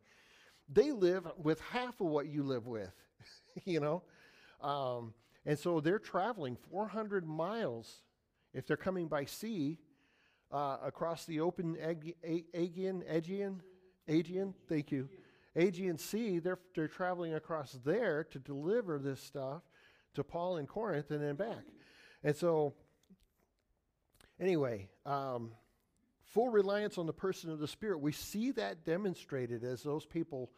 They 0.69 0.91
live 0.91 1.27
with 1.39 1.61
half 1.61 2.01
of 2.01 2.09
what 2.09 2.27
you 2.27 2.43
live 2.43 2.67
with, 2.67 2.93
you 3.65 3.81
know? 3.81 4.03
Um, 4.61 5.15
and 5.45 5.59
so 5.59 5.81
they're 5.81 6.01
traveling 6.01 6.57
400 6.71 7.27
miles 7.27 8.03
if 8.53 8.67
they're 8.67 8.77
coming 8.77 9.07
by 9.07 9.27
sea 9.27 9.79
uh, 10.51 10.79
across 10.83 11.25
the 11.25 11.41
open 11.41 11.77
Aegean, 11.81 13.03
Aegean, 13.09 13.63
Aegean, 14.09 14.55
thank 14.69 14.91
you. 14.91 15.09
Aegean 15.55 15.99
Sea, 15.99 16.39
they're, 16.39 16.59
they're 16.75 16.89
traveling 16.89 17.35
across 17.35 17.79
there 17.85 18.25
to 18.25 18.39
deliver 18.39 18.99
this 18.99 19.21
stuff 19.21 19.63
to 20.15 20.23
Paul 20.23 20.59
in 20.59 20.67
Corinth 20.67 21.11
and 21.11 21.23
then 21.23 21.35
back. 21.35 21.65
And 22.27 22.35
so, 22.35 22.75
anyway, 24.41 24.89
um, 25.07 25.53
full 26.25 26.49
reliance 26.49 26.99
on 26.99 27.07
the 27.07 27.13
person 27.13 27.53
of 27.53 27.61
the 27.61 27.69
Spirit. 27.69 28.01
We 28.01 28.11
see 28.11 28.51
that 28.51 28.85
demonstrated 28.85 29.63
as 29.63 29.85
those 29.85 30.05
people 30.05 30.51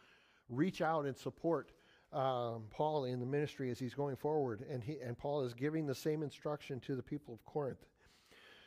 reach 0.49 0.81
out 0.81 1.05
and 1.05 1.15
support 1.15 1.71
um, 2.11 2.63
Paul 2.71 3.05
in 3.05 3.19
the 3.19 3.25
ministry 3.27 3.69
as 3.69 3.77
he's 3.77 3.93
going 3.93 4.15
forward. 4.15 4.65
And, 4.67 4.83
he, 4.83 4.97
and 4.99 5.15
Paul 5.15 5.43
is 5.43 5.53
giving 5.53 5.85
the 5.85 5.93
same 5.93 6.23
instruction 6.23 6.79
to 6.79 6.95
the 6.95 7.03
people 7.03 7.35
of 7.35 7.45
Corinth. 7.45 7.85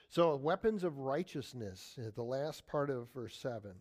So, 0.08 0.36
weapons 0.36 0.84
of 0.84 0.98
righteousness, 0.98 1.98
uh, 1.98 2.10
the 2.14 2.22
last 2.22 2.68
part 2.68 2.88
of 2.88 3.12
verse 3.12 3.34
7. 3.36 3.72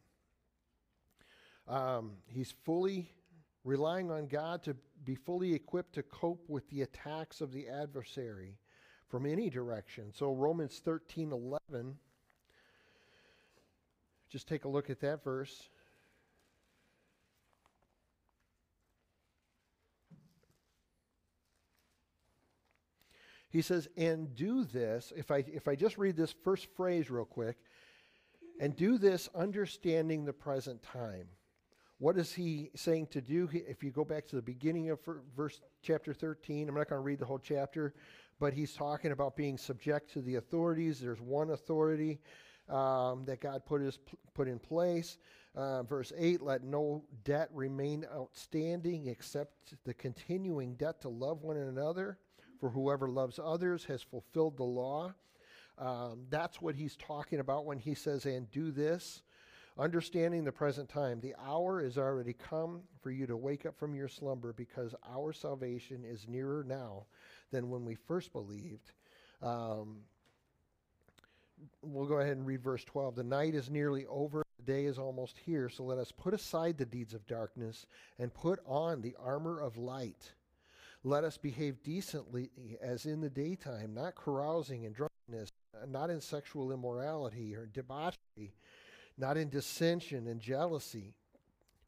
Um, 1.68 2.14
he's 2.26 2.56
fully 2.64 3.12
relying 3.64 4.10
on 4.10 4.26
God 4.26 4.64
to 4.64 4.76
be 5.06 5.14
fully 5.14 5.54
equipped 5.54 5.94
to 5.94 6.02
cope 6.02 6.44
with 6.50 6.68
the 6.72 6.82
attacks 6.82 7.40
of 7.40 7.54
the 7.54 7.68
adversary 7.70 8.58
from 9.12 9.26
any 9.26 9.50
direction. 9.50 10.06
So 10.14 10.32
Romans 10.32 10.82
13 10.84 11.34
11, 11.34 11.98
just 14.30 14.48
take 14.48 14.64
a 14.64 14.70
look 14.70 14.90
at 14.90 15.02
that 15.02 15.22
verse. 15.22 15.70
He 23.50 23.62
says, 23.62 23.90
and 23.98 24.34
do 24.34 24.64
this, 24.64 25.12
if 25.18 25.30
I, 25.30 25.44
if 25.54 25.68
I 25.68 25.76
just 25.76 25.98
read 25.98 26.16
this 26.16 26.34
first 26.46 26.68
phrase 26.78 27.12
real 27.12 27.26
quick, 27.26 27.58
and 28.62 28.74
do 28.78 28.98
this 28.98 29.28
understanding 29.36 30.24
the 30.24 30.32
present 30.32 30.82
time. 30.82 31.28
What 31.98 32.18
is 32.18 32.34
he 32.34 32.72
saying 32.76 33.08
to 33.08 33.22
do? 33.22 33.50
If 33.52 33.84
you 33.84 33.92
go 33.92 34.06
back 34.06 34.26
to 34.28 34.36
the 34.38 34.42
beginning 34.42 34.90
of 34.90 35.00
verse 35.36 35.60
chapter 35.84 36.14
13, 36.14 36.70
I'm 36.70 36.76
not 36.76 36.90
going 36.90 36.98
to 36.98 37.04
read 37.04 37.20
the 37.20 37.26
whole 37.26 37.40
chapter, 37.40 37.94
but 38.42 38.56
he's 38.56 38.74
talking 38.74 39.12
about 39.12 39.36
being 39.36 39.56
subject 39.56 40.12
to 40.12 40.20
the 40.20 40.36
authorities. 40.36 41.00
There's 41.00 41.22
one 41.22 41.52
authority 41.52 42.20
um, 42.68 43.24
that 43.26 43.40
God 43.40 43.64
put, 43.68 43.82
his, 43.82 44.00
put 44.34 44.48
in 44.48 44.58
place. 44.58 45.20
Uh, 45.56 45.84
verse 45.84 46.12
8 46.18 46.42
let 46.42 46.64
no 46.64 47.04
debt 47.24 47.50
remain 47.54 48.04
outstanding 48.12 49.08
except 49.08 49.76
the 49.84 49.94
continuing 49.94 50.74
debt 50.74 51.00
to 51.02 51.10
love 51.10 51.44
one 51.44 51.56
another. 51.56 52.18
For 52.60 52.70
whoever 52.70 53.08
loves 53.08 53.40
others 53.42 53.86
has 53.86 54.02
fulfilled 54.02 54.58
the 54.58 54.64
law. 54.64 55.14
Um, 55.78 56.26
that's 56.32 56.60
what 56.60 56.74
he's 56.74 56.96
talking 56.96 57.42
about 57.42 57.66
when 57.66 57.78
he 57.78 57.94
says, 57.94 58.26
and 58.26 58.50
do 58.52 58.72
this. 58.72 59.22
Understanding 59.78 60.44
the 60.44 60.52
present 60.52 60.90
time, 60.90 61.22
the 61.22 61.36
hour 61.46 61.80
is 61.80 61.98
already 61.98 62.34
come 62.34 62.82
for 63.02 63.12
you 63.12 63.28
to 63.28 63.38
wake 63.38 63.68
up 63.68 63.78
from 63.78 63.94
your 63.94 64.08
slumber 64.08 64.52
because 64.52 64.96
our 65.08 65.32
salvation 65.32 66.04
is 66.04 66.28
nearer 66.28 66.64
now 66.68 67.06
than 67.52 67.70
when 67.70 67.86
we 67.86 67.96
first 67.96 68.34
believed. 68.34 68.92
Um, 69.42 70.00
we'll 71.82 72.08
go 72.08 72.20
ahead 72.20 72.38
and 72.38 72.46
read 72.46 72.64
verse 72.64 72.84
12. 72.84 73.16
The 73.16 73.24
night 73.24 73.56
is 73.56 73.70
nearly 73.70 74.06
over, 74.08 74.44
the 74.58 74.72
day 74.72 74.86
is 74.86 74.98
almost 74.98 75.38
here, 75.38 75.70
so 75.70 75.84
let 75.84 75.98
us 75.98 76.12
put 76.12 76.34
aside 76.34 76.78
the 76.78 76.86
deeds 76.86 77.14
of 77.14 77.26
darkness 77.28 77.86
and 78.20 78.34
put 78.34 78.60
on 78.66 79.02
the 79.02 79.16
armor 79.20 79.60
of 79.60 79.78
light. 79.78 80.32
Let 81.04 81.24
us 81.24 81.38
behave 81.38 81.82
decently 81.84 82.52
as 82.82 83.06
in 83.06 83.22
the 83.22 83.30
daytime, 83.30 83.94
not 83.94 84.16
carousing 84.16 84.86
and 84.86 84.96
drunkenness, 84.96 85.50
not 85.88 86.10
in 86.10 86.22
sexual 86.22 86.72
immorality 86.72 87.56
or 87.56 87.66
debauchery 87.66 88.54
not 89.18 89.38
in 89.38 89.50
dissension 89.50 90.28
and 90.28 90.42
jealousy. 90.42 91.14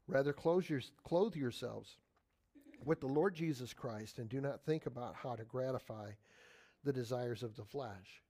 Rather, 0.06 0.34
your, 0.68 0.80
clothe 1.02 1.34
yourselves 1.34 1.96
with 2.84 3.00
the 3.00 3.06
Lord 3.06 3.34
Jesus 3.34 3.72
Christ 3.72 4.18
and 4.18 4.28
do 4.28 4.40
not 4.40 4.64
think 4.64 4.86
about 4.86 5.14
how 5.14 5.34
to 5.36 5.44
gratify 5.44 6.10
the 6.84 6.92
desires 6.92 7.42
of 7.42 7.56
the 7.56 7.64
flesh. 7.64 8.22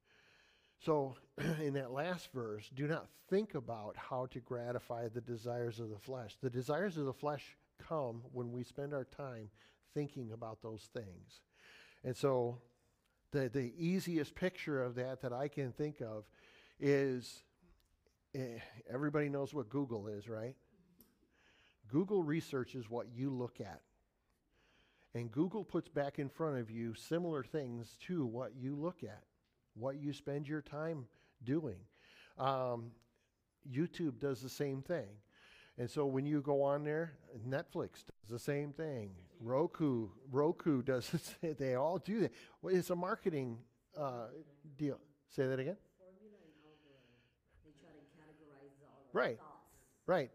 So, 0.85 1.17
in 1.61 1.75
that 1.75 1.93
last 1.93 2.33
verse, 2.33 2.69
do 2.75 2.87
not 2.87 3.07
think 3.29 3.55
about 3.55 3.97
how 3.97 4.27
to 4.27 4.41
gratify 4.41 5.09
the 5.09 5.21
desires 5.21 5.81
of 5.81 5.91
the 5.91 5.99
flesh. 5.99 6.37
The 6.41 6.51
desires 6.51 6.97
of 6.97 7.07
the 7.07 7.13
flesh 7.13 7.57
come 7.79 8.23
when 8.33 8.53
we 8.53 8.63
spend 8.63 8.93
our 8.93 9.05
time 9.05 9.51
thinking 9.95 10.33
about 10.33 10.63
those 10.63 10.89
things. 10.93 11.41
And 12.05 12.17
so, 12.17 12.59
the, 13.31 13.49
the 13.49 13.73
easiest 13.77 14.35
picture 14.35 14.83
of 14.83 14.95
that 14.97 15.23
that 15.23 15.33
I 15.33 15.49
can 15.49 15.73
think 15.73 16.01
of 16.01 16.25
is 16.79 17.43
Eh, 18.35 18.59
everybody 18.93 19.29
knows 19.29 19.55
what 19.55 19.69
Google 19.69 20.09
is, 20.09 20.29
right? 20.29 20.57
Google 21.89 22.23
researches 22.23 22.91
what 22.91 23.07
you 23.15 23.31
look 23.31 23.61
at. 23.61 23.81
And 25.15 25.31
Google 25.31 25.65
puts 25.65 25.89
back 25.89 26.19
in 26.19 26.29
front 26.29 26.59
of 26.59 26.71
you 26.71 26.95
similar 26.95 27.45
things 27.45 27.97
to 28.07 28.27
what 28.27 28.53
you 28.59 28.75
look 28.75 29.05
at, 29.05 29.23
what 29.75 29.97
you 29.97 30.13
spend 30.13 30.49
your 30.49 30.61
time 30.61 31.07
doing. 31.45 31.79
Um, 32.39 32.91
YouTube 33.71 34.19
does 34.19 34.41
the 34.41 34.49
same 34.49 34.83
thing. 34.83 35.07
And 35.79 35.89
so 35.91 36.07
when 36.07 36.27
you 36.27 36.41
go 36.41 36.63
on 36.63 36.85
there, 36.85 37.15
Netflix 37.49 38.05
does 38.05 38.31
the 38.31 38.39
same 38.39 38.73
thing. 38.73 39.11
Roku, 39.41 40.09
Roku 40.31 40.83
does 40.83 41.13
it. 41.43 41.59
They 41.59 41.75
all 41.75 41.99
do 41.99 42.21
that. 42.21 42.33
Well, 42.63 42.75
it's 42.75 42.91
a 42.91 42.97
marketing 42.97 43.59
uh, 43.97 44.29
deal. 44.77 44.99
Say 45.31 45.47
that 45.47 45.59
again. 45.59 45.77
Right. 49.13 49.39
Right. 50.07 50.31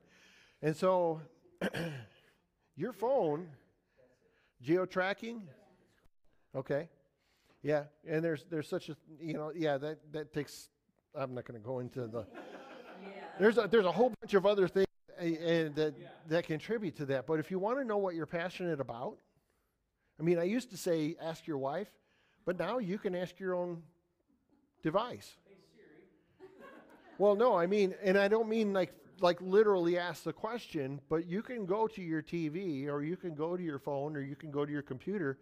And 0.61 0.75
so 0.75 1.21
your 2.75 2.93
phone, 2.93 3.47
geo 4.61 4.85
tracking. 4.85 5.41
Okay. 6.55 6.89
Yeah. 7.61 7.83
And 8.07 8.23
there's 8.23 8.45
there's 8.49 8.67
such 8.67 8.89
a 8.89 8.95
you 9.21 9.33
know, 9.33 9.51
yeah, 9.55 9.77
that, 9.77 9.99
that 10.11 10.33
takes 10.33 10.69
I'm 11.15 11.33
not 11.33 11.45
gonna 11.45 11.59
go 11.59 11.79
into 11.79 12.07
the 12.07 12.25
there's 13.39 13.57
a 13.57 13.67
there's 13.67 13.85
a 13.85 13.91
whole 13.91 14.13
bunch 14.21 14.33
of 14.33 14.45
other 14.45 14.67
things 14.67 14.87
and 15.19 15.75
that 15.75 15.93
that 16.27 16.45
contribute 16.45 16.95
to 16.97 17.05
that. 17.07 17.27
But 17.27 17.39
if 17.39 17.51
you 17.51 17.59
want 17.59 17.77
to 17.79 17.83
know 17.83 17.97
what 17.97 18.15
you're 18.15 18.25
passionate 18.25 18.79
about, 18.79 19.17
I 20.19 20.23
mean 20.23 20.39
I 20.39 20.43
used 20.43 20.69
to 20.71 20.77
say 20.77 21.15
ask 21.21 21.47
your 21.47 21.57
wife, 21.57 21.89
but 22.45 22.57
now 22.57 22.79
you 22.79 22.97
can 22.97 23.15
ask 23.15 23.39
your 23.39 23.55
own 23.55 23.81
device. 24.81 25.35
Well, 27.17 27.35
no, 27.35 27.57
I 27.57 27.67
mean, 27.67 27.93
and 28.01 28.17
I 28.17 28.29
don't 28.29 28.47
mean 28.47 28.71
like 28.71 28.93
like 29.21 29.41
literally 29.41 29.97
ask 29.97 30.23
the 30.23 30.33
question, 30.33 30.99
but 31.09 31.27
you 31.27 31.41
can 31.41 31.65
go 31.65 31.87
to 31.87 32.01
your 32.01 32.21
TV 32.21 32.87
or 32.87 33.03
you 33.03 33.17
can 33.17 33.35
go 33.35 33.55
to 33.55 33.63
your 33.63 33.79
phone 33.79 34.15
or 34.15 34.21
you 34.21 34.35
can 34.35 34.51
go 34.51 34.65
to 34.65 34.71
your 34.71 34.81
computer 34.81 35.39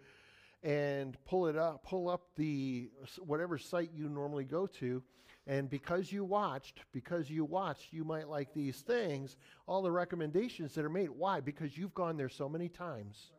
and 0.64 1.18
pull 1.26 1.48
it 1.48 1.58
up, 1.58 1.84
pull 1.84 2.10
up 2.10 2.22
the 2.36 2.90
whatever 3.20 3.58
site 3.58 3.92
you 3.94 4.10
normally 4.10 4.44
go 4.44 4.66
to, 4.66 5.04
and 5.46 5.70
because 5.70 6.12
you 6.12 6.26
watched, 6.26 6.82
because 6.92 7.30
you 7.30 7.46
watched, 7.46 7.94
you 7.94 8.04
might 8.04 8.28
like 8.28 8.54
these 8.54 8.82
things, 8.82 9.38
all 9.68 9.82
the 9.82 9.92
recommendations 9.92 10.74
that 10.76 10.84
are 10.84 10.90
made. 10.90 11.10
Why? 11.10 11.40
Because 11.40 11.78
you've 11.78 11.94
gone 11.94 12.18
there 12.18 12.30
so 12.30 12.50
many 12.50 12.70
times 12.70 13.32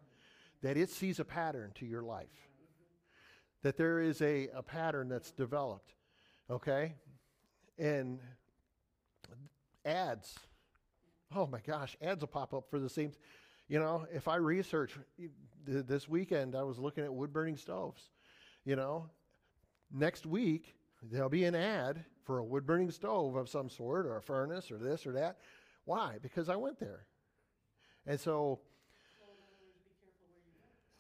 that 0.63 0.77
it 0.77 0.91
sees 0.91 1.21
a 1.21 1.25
pattern 1.25 1.73
to 1.75 1.87
your 1.87 2.03
life. 2.03 2.27
That 3.63 3.77
there 3.77 4.01
is 4.01 4.23
a, 4.23 4.49
a 4.55 4.63
pattern 4.63 5.09
that's 5.09 5.33
developed. 5.33 5.93
Okay? 6.51 6.95
and 7.79 8.19
ads. 9.85 10.39
Oh 11.35 11.47
my 11.47 11.61
gosh, 11.61 11.97
ads 12.01 12.21
will 12.21 12.29
pop 12.29 12.55
up 12.55 12.71
for 12.71 12.79
the 12.79 12.89
same. 12.89 13.13
You 13.69 13.79
know, 13.79 14.07
if 14.13 14.29
I 14.29 14.37
research 14.37 14.99
this 15.67 16.09
weekend, 16.09 16.55
I 16.55 16.63
was 16.63 16.79
looking 16.79 17.05
at 17.05 17.13
wood 17.13 17.33
burning 17.33 17.57
stoves. 17.57 18.11
You 18.65 18.77
know, 18.77 19.11
next 19.93 20.27
week 20.27 20.75
there'll 21.03 21.29
be 21.29 21.45
an 21.45 21.55
ad 21.55 22.05
for 22.25 22.39
a 22.39 22.45
wood 22.45 22.67
burning 22.67 22.91
stove 22.91 23.37
of 23.37 23.49
some 23.49 23.69
sort, 23.69 24.07
or 24.07 24.17
a 24.17 24.23
furnace, 24.23 24.71
or 24.71 24.79
this 24.79 25.07
or 25.07 25.13
that. 25.13 25.39
Why? 25.85 26.17
Because 26.23 26.49
I 26.49 26.57
went 26.57 26.79
there, 26.79 27.07
and 28.07 28.19
so 28.21 28.61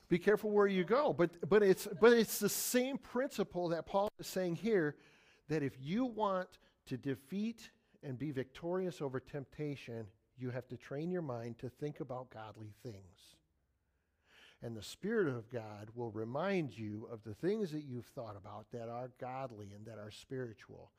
be 0.09 0.19
careful 0.19 0.51
where 0.51 0.67
you 0.67 0.85
go. 0.85 1.13
But 1.13 1.49
but 1.49 1.63
it's 1.63 1.87
but 2.01 2.13
it's 2.13 2.39
the 2.39 2.49
same 2.49 2.97
principle 2.99 3.69
that 3.69 3.87
Paul 3.87 4.11
is 4.19 4.27
saying 4.27 4.57
here 4.57 4.97
that 5.49 5.63
if 5.63 5.75
you 5.81 6.07
want 6.07 6.49
to 6.87 6.97
defeat 6.97 7.71
and 8.03 8.19
be 8.19 8.31
victorious 8.31 9.01
over 9.01 9.21
temptation, 9.21 10.07
you 10.37 10.51
have 10.51 10.69
to 10.69 10.77
train 10.77 11.11
your 11.11 11.23
mind 11.23 11.59
to 11.59 11.69
think 11.69 12.01
about 12.01 12.31
godly 12.31 12.73
things. 12.83 13.37
And 14.63 14.77
the 14.77 14.83
Spirit 14.83 15.29
of 15.29 15.51
God 15.51 15.89
will 15.95 16.11
remind 16.11 16.77
you 16.77 17.09
of 17.13 17.23
the 17.23 17.35
things 17.35 17.71
that 17.71 17.85
you've 17.85 18.07
thought 18.07 18.37
about 18.37 18.67
that 18.73 18.89
are 18.89 19.11
godly 19.21 19.73
and 19.75 19.87
that 19.87 19.99
are 19.99 20.11
spiritual. 20.11 20.91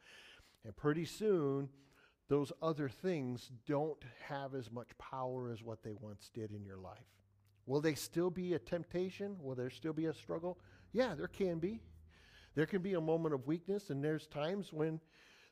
And 0.64 0.76
pretty 0.76 1.06
soon, 1.06 1.70
those 2.30 2.52
other 2.62 2.88
things 2.88 3.52
don't 3.66 4.02
have 4.28 4.56
as 4.56 4.72
much 4.72 4.98
power 4.98 5.50
as 5.52 5.64
what 5.64 5.84
they 5.84 5.94
once 6.00 6.30
did 6.34 6.52
in 6.52 6.64
your 6.64 6.78
life. 6.78 6.98
Will 7.66 7.82
they 7.82 7.96
still 7.96 8.30
be 8.30 8.54
a 8.54 8.60
temptation? 8.60 9.36
Will 9.42 9.56
there 9.56 9.70
still 9.70 9.94
be 9.94 10.06
a 10.06 10.14
struggle? 10.14 10.60
Yeah, 10.94 11.16
there 11.16 11.28
can 11.28 11.60
be. 11.60 11.82
There 12.56 12.66
can 12.66 12.82
be 12.82 12.94
a 12.94 13.02
moment 13.02 13.34
of 13.34 13.46
weakness, 13.46 13.90
and 13.90 14.04
there's 14.04 14.28
times 14.28 14.72
when 14.72 15.00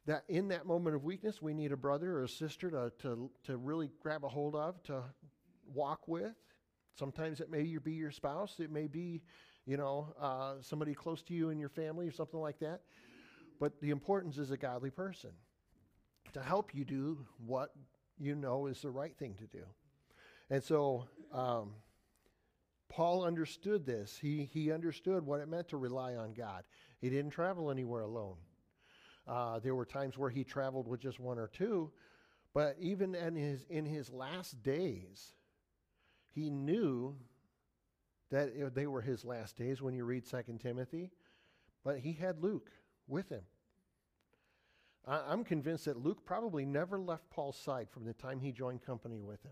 that 0.08 0.24
in 0.30 0.48
that 0.48 0.66
moment 0.66 0.96
of 0.96 1.04
weakness, 1.04 1.42
we 1.42 1.54
need 1.54 1.72
a 1.72 1.78
brother 1.78 2.18
or 2.18 2.24
a 2.24 2.30
sister 2.30 2.72
to, 2.72 2.92
to, 3.00 3.30
to 3.44 3.58
really 3.58 3.90
grab 4.02 4.24
a 4.24 4.30
hold 4.30 4.56
of, 4.56 4.82
to 4.84 5.04
walk 5.74 6.08
with. 6.08 6.34
Sometimes 6.98 7.42
it 7.42 7.52
may 7.52 7.78
be 7.78 7.92
your 7.92 8.10
spouse, 8.10 8.56
it 8.60 8.72
may 8.72 8.88
be, 8.88 9.22
you 9.66 9.78
know, 9.78 10.16
uh, 10.20 10.54
somebody 10.62 10.94
close 10.94 11.22
to 11.24 11.34
you 11.34 11.50
in 11.50 11.60
your 11.60 11.70
family 11.70 12.08
or 12.08 12.12
something 12.12 12.40
like 12.40 12.58
that. 12.60 12.82
But 13.60 13.80
the 13.82 13.90
importance 13.90 14.38
is 14.38 14.50
a 14.52 14.58
godly 14.58 14.90
person 14.90 15.32
to 16.34 16.42
help 16.42 16.74
you 16.74 16.86
do 16.86 17.26
what 17.46 17.74
you 18.18 18.34
know 18.34 18.68
is 18.68 18.82
the 18.82 18.90
right 18.90 19.16
thing 19.18 19.36
to 19.36 19.46
do. 19.46 19.64
And 20.50 20.64
so 20.64 21.06
um, 21.34 21.74
Paul 22.88 23.26
understood 23.26 23.86
this. 23.86 24.18
He, 24.20 24.50
he 24.52 24.72
understood 24.72 25.26
what 25.26 25.42
it 25.42 25.50
meant 25.50 25.68
to 25.70 25.78
rely 25.78 26.16
on 26.16 26.34
God. 26.34 26.64
He 27.00 27.10
didn't 27.10 27.32
travel 27.32 27.70
anywhere 27.70 28.02
alone. 28.02 28.38
Uh, 29.28 29.60
there 29.60 29.76
were 29.76 29.86
times 29.86 30.18
where 30.18 30.30
he 30.30 30.44
traveled 30.44 30.88
with 30.88 31.02
just 31.02 31.20
one 31.20 31.38
or 31.38 31.48
two, 31.48 31.92
but 32.54 32.76
even 32.80 33.14
in 33.14 33.36
his, 33.36 33.66
in 33.70 33.86
his 33.86 34.10
last 34.12 34.64
days, 34.64 35.34
he 36.34 36.50
knew 36.50 37.16
that 38.32 38.74
they 38.74 38.88
were 38.88 39.02
his 39.02 39.26
last 39.26 39.58
days 39.58 39.82
when 39.82 39.94
you 39.94 40.06
read 40.06 40.24
2 40.26 40.60
Timothy, 40.60 41.12
but 41.84 42.00
he 42.00 42.14
had 42.14 42.42
Luke 42.42 42.72
with 43.08 43.30
him. 43.30 43.44
I, 45.06 45.22
I'm 45.28 45.44
convinced 45.44 45.86
that 45.86 45.98
Luke 45.98 46.26
probably 46.26 46.66
never 46.66 47.00
left 47.00 47.30
Paul's 47.30 47.58
side 47.58 47.90
from 47.90 48.06
the 48.06 48.14
time 48.14 48.40
he 48.40 48.52
joined 48.52 48.82
company 48.82 49.22
with 49.22 49.42
him. 49.44 49.52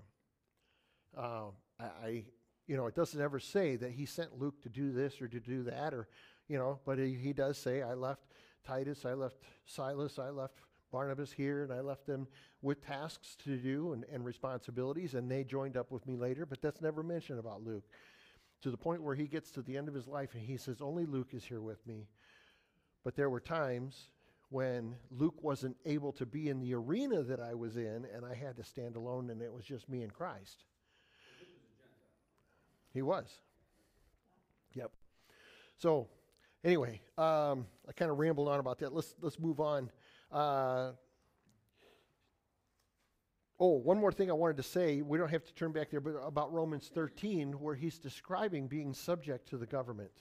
Uh, 1.18 1.46
I, 1.80 1.84
I, 1.84 2.26
you 2.68 2.76
know, 2.76 2.88
it 2.88 2.96
doesn't 2.96 3.22
ever 3.22 3.40
say 3.40 3.76
that 3.78 3.92
he 3.92 4.06
sent 4.06 4.40
Luke 4.40 4.62
to 4.64 4.70
do 4.70 4.92
this 4.92 5.22
or 5.22 5.28
to 5.28 5.40
do 5.40 5.64
that, 5.64 5.94
or, 5.94 6.08
you 6.48 6.58
know, 6.58 6.80
but 6.86 6.98
he, 6.98 7.14
he 7.14 7.34
does 7.34 7.58
say, 7.58 7.82
I 7.82 7.94
left 7.94 8.24
Titus, 8.66 9.06
I 9.06 9.14
left 9.14 9.38
Silas, 9.66 10.20
I 10.20 10.30
left 10.30 10.60
Barnabas 10.92 11.32
here, 11.32 11.64
and 11.64 11.74
I 11.74 11.82
left 11.82 12.06
them 12.06 12.28
with 12.62 12.86
tasks 12.86 13.36
to 13.44 13.58
do 13.58 13.94
and, 13.94 14.06
and 14.12 14.26
responsibilities, 14.26 15.14
and 15.14 15.30
they 15.30 15.44
joined 15.44 15.78
up 15.78 15.92
with 15.92 16.06
me 16.08 16.16
later, 16.16 16.46
but 16.46 16.62
that's 16.62 16.82
never 16.82 17.04
mentioned 17.04 17.40
about 17.40 17.64
Luke. 17.64 17.84
To 18.62 18.72
the 18.72 18.78
point 18.78 19.04
where 19.04 19.16
he 19.16 19.28
gets 19.28 19.52
to 19.52 19.62
the 19.62 19.78
end 19.78 19.88
of 19.88 19.94
his 19.94 20.08
life 20.08 20.34
and 20.34 20.42
he 20.42 20.58
says, 20.58 20.82
Only 20.82 21.06
Luke 21.06 21.34
is 21.34 21.44
here 21.44 21.62
with 21.62 21.86
me. 21.86 22.08
But 23.04 23.16
there 23.16 23.30
were 23.30 23.40
times 23.40 24.10
when 24.50 24.96
Luke 25.12 25.44
wasn't 25.44 25.76
able 25.86 26.12
to 26.14 26.26
be 26.26 26.50
in 26.50 26.60
the 26.60 26.74
arena 26.74 27.22
that 27.24 27.40
I 27.40 27.54
was 27.54 27.78
in, 27.78 28.08
and 28.14 28.26
I 28.26 28.34
had 28.34 28.56
to 28.58 28.64
stand 28.64 28.96
alone, 28.96 29.30
and 29.30 29.42
it 29.42 29.54
was 29.54 29.66
just 29.66 29.90
me 29.90 30.02
and 30.02 30.14
Christ. 30.14 30.64
He 32.94 33.02
was. 33.02 33.28
Yep. 34.74 34.92
So, 35.78 36.08
anyway, 36.66 37.00
um, 37.18 37.68
I 37.88 37.94
kind 37.96 38.12
of 38.12 38.18
rambled 38.18 38.50
on 38.50 38.60
about 38.60 38.80
that. 38.80 38.94
Let's 38.94 39.16
let's 39.22 39.40
move 39.40 39.62
on. 39.62 39.90
Uh, 40.32 40.92
oh, 43.60 43.78
one 43.78 43.98
more 43.98 44.12
thing 44.12 44.30
I 44.30 44.34
wanted 44.34 44.58
to 44.58 44.64
say. 44.64 45.02
We 45.02 45.18
don't 45.18 45.30
have 45.30 45.46
to 45.46 45.54
turn 45.54 45.72
back 45.72 45.92
there, 45.92 46.02
but 46.02 46.16
about 46.26 46.52
Romans 46.52 46.92
13, 46.94 47.54
where 47.54 47.76
he's 47.76 48.00
describing 48.00 48.68
being 48.68 48.94
subject 48.94 49.48
to 49.50 49.58
the 49.58 49.68
government. 49.68 50.12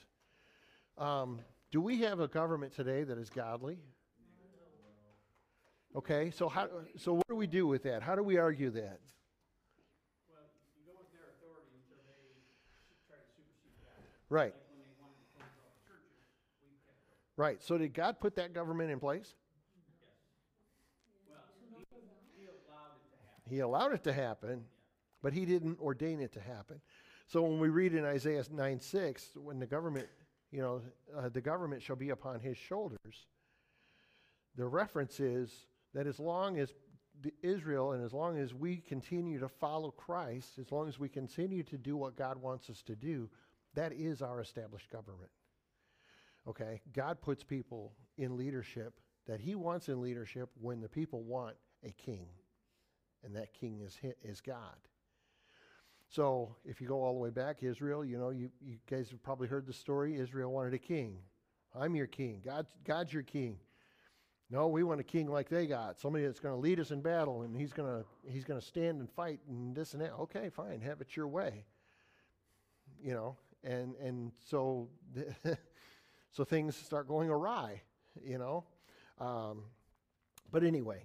Um, 0.97 1.41
do 1.71 1.81
we 1.81 1.97
have 2.01 2.21
a 2.21 2.27
government 2.27 2.73
today 2.73 3.03
that 3.03 3.17
is 3.17 3.29
godly? 3.29 3.79
Okay, 5.95 6.29
so 6.31 6.47
how 6.47 6.67
so 6.97 7.13
what 7.13 7.27
do 7.27 7.35
we 7.35 7.47
do 7.47 7.67
with 7.67 7.83
that? 7.83 8.03
How 8.03 8.15
do 8.15 8.23
we 8.23 8.37
argue 8.37 8.69
that? 8.71 8.99
Well, 14.29 14.45
you 14.49 14.64
right. 17.37 17.61
So 17.61 17.77
did 17.77 17.93
God 17.93 18.19
put 18.19 18.35
that 18.35 18.53
government 18.53 18.91
in 18.91 18.99
place? 18.99 19.33
Well, 21.27 21.39
he, 21.79 21.85
he 22.39 22.47
allowed 22.47 22.93
it 22.95 23.11
to 23.11 23.17
happen. 23.25 23.49
He 23.49 23.59
allowed 23.59 23.93
it 23.93 24.03
to 24.03 24.13
happen, 24.13 24.65
but 25.21 25.33
he 25.33 25.45
didn't 25.45 25.79
ordain 25.79 26.21
it 26.21 26.33
to 26.33 26.41
happen. 26.41 26.81
So 27.27 27.41
when 27.41 27.59
we 27.59 27.69
read 27.69 27.93
in 27.93 28.05
Isaiah 28.05 28.43
9 28.51 28.79
6, 28.79 29.29
when 29.35 29.59
the 29.59 29.65
government, 29.65 30.07
you 30.51 30.61
know, 30.61 30.81
uh, 31.17 31.29
the 31.29 31.41
government 31.41 31.81
shall 31.81 31.95
be 31.95 32.11
upon 32.11 32.39
his 32.39 32.57
shoulders, 32.57 33.27
the 34.55 34.65
reference 34.65 35.19
is 35.19 35.51
that 35.93 36.07
as 36.07 36.19
long 36.19 36.59
as 36.59 36.73
Israel 37.41 37.93
and 37.93 38.03
as 38.03 38.13
long 38.13 38.37
as 38.37 38.53
we 38.53 38.77
continue 38.77 39.39
to 39.39 39.47
follow 39.47 39.91
Christ, 39.91 40.59
as 40.59 40.71
long 40.71 40.87
as 40.87 40.99
we 40.99 41.09
continue 41.09 41.63
to 41.63 41.77
do 41.77 41.97
what 41.97 42.15
God 42.15 42.37
wants 42.37 42.69
us 42.69 42.81
to 42.83 42.95
do, 42.95 43.29
that 43.73 43.93
is 43.93 44.21
our 44.21 44.41
established 44.41 44.89
government. 44.89 45.31
Okay? 46.47 46.81
God 46.93 47.21
puts 47.21 47.43
people 47.43 47.93
in 48.17 48.37
leadership 48.37 48.99
that 49.27 49.39
he 49.39 49.55
wants 49.55 49.89
in 49.89 50.01
leadership 50.01 50.49
when 50.59 50.81
the 50.81 50.89
people 50.89 51.23
want 51.23 51.55
a 51.83 51.91
king 51.91 52.27
and 53.23 53.35
that 53.35 53.53
king 53.53 53.81
is 53.81 53.97
is 54.23 54.39
God. 54.39 54.75
So 56.07 56.55
if 56.63 56.79
you 56.79 56.87
go 56.87 57.03
all 57.03 57.13
the 57.13 57.19
way 57.19 57.31
back, 57.31 57.63
Israel, 57.63 58.05
you 58.05 58.17
know, 58.17 58.29
you, 58.29 58.51
you 58.61 58.77
guys 58.89 59.09
have 59.09 59.23
probably 59.23 59.47
heard 59.47 59.65
the 59.65 59.73
story. 59.73 60.17
Israel 60.17 60.51
wanted 60.51 60.73
a 60.73 60.77
king. 60.79 61.17
I'm 61.77 61.95
your 61.95 62.07
king. 62.07 62.41
God, 62.45 62.67
God's 62.85 63.11
your 63.11 63.23
king. 63.23 63.57
No, 64.51 64.67
we 64.67 64.83
want 64.83 64.99
a 64.99 65.03
king 65.03 65.27
like 65.27 65.49
they 65.49 65.65
got, 65.65 65.99
somebody 65.99 66.23
that's 66.25 66.39
going 66.39 66.53
to 66.53 66.61
lead 66.61 66.79
us 66.79 66.91
in 66.91 67.01
battle, 67.01 67.41
and 67.41 67.57
he's 67.57 67.73
going 67.73 67.89
to 67.89 68.31
he's 68.31 68.43
going 68.43 68.59
to 68.59 68.65
stand 68.65 68.99
and 68.99 69.09
fight 69.09 69.39
and 69.49 69.75
this 69.75 69.93
and 69.93 70.01
that. 70.03 70.13
Okay, 70.13 70.49
fine, 70.49 70.79
have 70.81 71.01
it 71.01 71.15
your 71.15 71.27
way. 71.27 71.65
You 73.01 73.15
know, 73.15 73.37
and 73.63 73.95
and 73.95 74.31
so 74.47 74.87
so 76.35 76.43
things 76.43 76.75
start 76.75 77.07
going 77.07 77.29
awry. 77.29 77.81
You 78.23 78.37
know, 78.37 78.63
um, 79.19 79.63
but 80.51 80.63
anyway, 80.63 81.03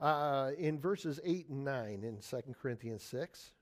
uh, 0.00 0.50
in 0.58 0.78
verses 0.78 1.20
8 1.24 1.48
and 1.48 1.64
9 1.64 2.04
in 2.04 2.18
2 2.18 2.54
Corinthians 2.60 3.02
6, 3.02 3.52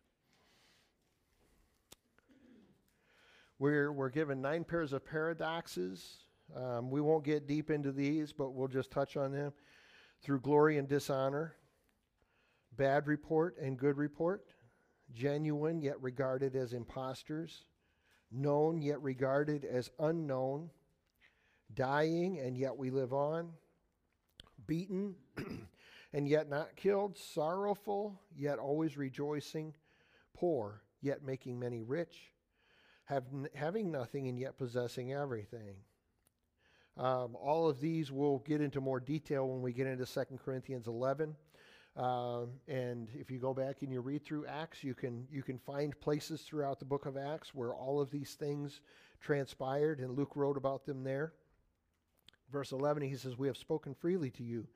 we're, 3.59 3.93
we're 3.93 4.11
given 4.11 4.41
nine 4.41 4.65
pairs 4.65 4.93
of 4.93 5.05
paradoxes. 5.05 6.25
Um, 6.57 6.91
we 6.91 7.01
won't 7.01 7.25
get 7.25 7.47
deep 7.47 7.71
into 7.71 7.93
these, 7.93 8.33
but 8.33 8.51
we'll 8.51 8.69
just 8.69 8.91
touch 8.91 9.17
on 9.17 9.31
them. 9.31 9.53
Through 10.23 10.41
glory 10.41 10.79
and 10.79 10.89
dishonor, 10.89 11.55
bad 12.77 13.07
report 13.07 13.57
and 13.61 13.79
good 13.79 13.97
report, 13.97 14.45
genuine 15.13 15.81
yet 15.81 16.01
regarded 16.01 16.57
as 16.57 16.73
impostors, 16.73 17.65
known 18.33 18.83
yet 18.83 19.01
regarded 19.01 19.65
as 19.65 19.91
unknown, 20.01 20.71
dying 21.75 22.39
and 22.39 22.57
yet 22.57 22.77
we 22.77 22.91
live 22.91 23.13
on, 23.13 23.51
beaten 24.67 25.15
and 26.13 26.29
yet 26.29 26.49
not 26.49 26.77
killed, 26.77 27.17
sorrowful, 27.17 28.21
yet 28.37 28.59
always 28.59 28.97
rejoicing, 28.97 29.75
poor, 30.35 30.83
yet 31.01 31.25
making 31.25 31.59
many 31.59 31.83
rich, 31.83 32.33
have 33.05 33.25
having 33.55 33.91
nothing 33.91 34.29
and 34.29 34.39
yet 34.39 34.57
possessing 34.59 35.13
everything. 35.13 35.77
Um, 36.97 37.37
all 37.37 37.69
of 37.69 37.81
these 37.81 38.13
we'll 38.13 38.39
get 38.41 38.61
into 38.61 38.81
more 38.81 39.01
detail 39.01 39.49
when 39.49 39.63
we 39.63 39.73
get 39.73 39.87
into 39.87 40.05
2 40.05 40.39
Corinthians 40.45 40.87
11. 40.87 41.35
Um, 41.97 42.53
and 42.69 43.09
if 43.15 43.31
you 43.31 43.39
go 43.39 43.53
back 43.53 43.83
and 43.83 43.93
you 43.93 44.01
read 44.01 44.25
through 44.25 44.47
Acts, 44.47 44.83
you 44.83 44.95
can 44.95 45.27
you 45.31 45.43
can 45.43 45.59
find 45.59 45.99
places 46.01 46.43
throughout 46.43 46.79
the 46.79 46.87
book 46.87 47.05
of 47.05 47.17
Acts 47.17 47.55
where 47.55 47.75
all 47.75 48.01
of 48.01 48.11
these 48.11 48.35
things 48.35 48.81
transpired, 49.21 50.01
and 50.01 50.17
Luke 50.17 50.33
wrote 50.35 50.57
about 50.57 50.87
them 50.87 51.05
there. 51.05 51.35
Verse 52.53 52.71
11, 52.71 53.03
he 53.03 53.17
says, 53.17 53.39
"We 53.39 53.47
have 53.47 53.57
spoken 53.57 53.95
freely 53.95 54.31
to 54.33 54.45
you, 54.45 54.69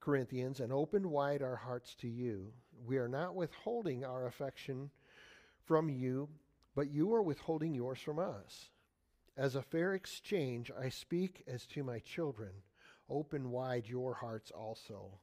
Corinthians, 0.00 0.60
and 0.60 0.72
opened 0.72 1.06
wide 1.06 1.42
our 1.42 1.56
hearts 1.56 1.94
to 1.96 2.08
you. 2.08 2.52
We 2.86 2.96
are 2.98 3.08
not 3.08 3.34
withholding 3.34 4.04
our 4.04 4.26
affection 4.26 4.90
from 5.64 5.88
you, 5.88 6.28
but 6.74 6.90
you 6.90 7.12
are 7.14 7.22
withholding 7.22 7.74
yours 7.74 8.00
from 8.00 8.18
us. 8.18 8.70
As 9.36 9.54
a 9.54 9.62
fair 9.62 9.94
exchange, 9.94 10.70
I 10.70 10.88
speak 10.88 11.42
as 11.46 11.66
to 11.68 11.82
my 11.82 11.98
children. 11.98 12.50
Open 13.08 13.50
wide 13.50 13.88
your 13.88 14.14
hearts 14.14 14.50
also. 14.50 15.18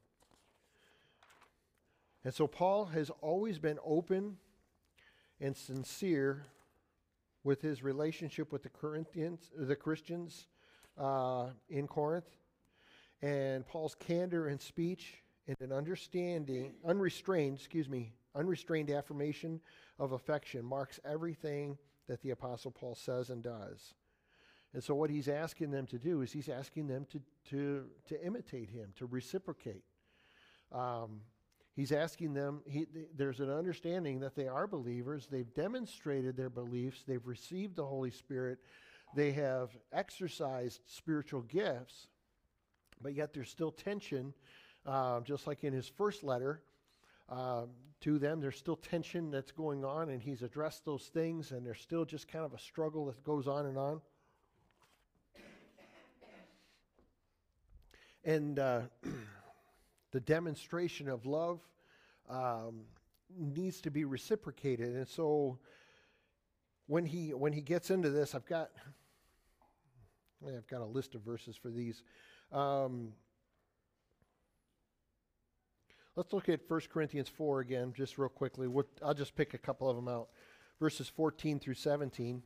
And 2.23 2.33
so 2.33 2.47
Paul 2.47 2.85
has 2.85 3.09
always 3.21 3.59
been 3.59 3.79
open 3.83 4.37
and 5.39 5.55
sincere 5.55 6.47
with 7.43 7.61
his 7.61 7.81
relationship 7.81 8.51
with 8.51 8.63
the 8.63 8.69
Corinthians, 8.69 9.49
the 9.55 9.75
Christians 9.75 10.47
uh, 10.99 11.47
in 11.69 11.87
Corinth. 11.87 12.29
And 13.21 13.65
Paul's 13.65 13.95
candor 13.95 14.47
and 14.47 14.61
speech 14.61 15.15
and 15.47 15.57
an 15.61 15.71
understanding, 15.71 16.73
unrestrained, 16.85 17.57
excuse 17.57 17.89
me, 17.89 18.13
unrestrained 18.35 18.91
affirmation 18.91 19.59
of 19.97 20.11
affection 20.11 20.63
marks 20.63 20.99
everything 21.03 21.77
that 22.07 22.21
the 22.21 22.31
Apostle 22.31 22.71
Paul 22.71 22.95
says 22.95 23.29
and 23.29 23.43
does. 23.43 23.93
And 24.73 24.83
so, 24.83 24.93
what 24.93 25.09
he's 25.09 25.27
asking 25.27 25.71
them 25.71 25.87
to 25.87 25.97
do 25.97 26.21
is 26.21 26.31
he's 26.31 26.49
asking 26.49 26.87
them 26.87 27.07
to, 27.11 27.19
to, 27.49 27.85
to 28.07 28.23
imitate 28.23 28.69
him, 28.69 28.93
to 28.97 29.07
reciprocate. 29.07 29.83
Um, 30.71 31.21
he's 31.75 31.91
asking 31.91 32.35
them, 32.35 32.61
he, 32.67 32.85
there's 33.15 33.39
an 33.39 33.49
understanding 33.49 34.19
that 34.19 34.35
they 34.35 34.47
are 34.47 34.67
believers. 34.67 35.27
They've 35.29 35.51
demonstrated 35.55 36.37
their 36.37 36.51
beliefs, 36.51 37.03
they've 37.07 37.25
received 37.25 37.75
the 37.75 37.85
Holy 37.85 38.11
Spirit, 38.11 38.59
they 39.15 39.31
have 39.31 39.69
exercised 39.91 40.81
spiritual 40.85 41.41
gifts. 41.41 42.07
but 43.01 43.13
yet 43.13 43.33
there's 43.33 43.49
still 43.49 43.71
tension, 43.71 44.33
uh, 44.85 45.21
just 45.21 45.47
like 45.47 45.63
in 45.63 45.71
his 45.71 45.87
first 45.87 46.21
letter 46.21 46.61
uh, 47.29 47.63
to 48.01 48.19
them. 48.19 48.41
There's 48.41 48.57
still 48.57 48.75
tension 48.75 49.31
that's 49.31 49.51
going 49.53 49.85
on, 49.85 50.09
and 50.09 50.21
he's 50.21 50.41
addressed 50.41 50.83
those 50.83 51.03
things, 51.03 51.51
and 51.51 51.65
there's 51.65 51.79
still 51.79 52.03
just 52.03 52.27
kind 52.27 52.43
of 52.43 52.53
a 52.53 52.59
struggle 52.59 53.05
that 53.05 53.23
goes 53.23 53.47
on 53.47 53.65
and 53.65 53.77
on. 53.77 54.01
And 58.25 58.59
uh, 58.59 58.81
the 60.11 60.19
demonstration 60.19 61.07
of 61.07 61.25
love 61.25 61.61
um, 62.29 62.81
needs 63.37 63.79
to 63.81 63.91
be 63.91 64.03
reciprocated, 64.03 64.95
and 64.95 65.07
so 65.07 65.57
when 66.87 67.05
he 67.05 67.33
when 67.33 67.53
he 67.53 67.61
gets 67.61 67.91
into 67.91 68.09
this, 68.09 68.35
I've 68.35 68.45
got 68.47 68.71
I've 70.47 70.67
got 70.67 70.81
a 70.81 70.85
list 70.85 71.15
of 71.15 71.21
verses 71.21 71.55
for 71.55 71.69
these. 71.69 72.01
Um, 72.51 73.09
let's 76.15 76.31
look 76.33 76.49
at 76.49 76.61
1 76.67 76.81
Corinthians 76.91 77.29
4 77.29 77.59
again, 77.59 77.93
just 77.95 78.17
real 78.17 78.29
quickly. 78.29 78.67
We'll, 78.67 78.87
I'll 79.03 79.13
just 79.13 79.35
pick 79.35 79.53
a 79.53 79.57
couple 79.57 79.89
of 79.89 79.95
them 79.95 80.07
out. 80.07 80.29
Verses 80.79 81.09
14 81.09 81.59
through 81.59 81.73
17. 81.73 82.41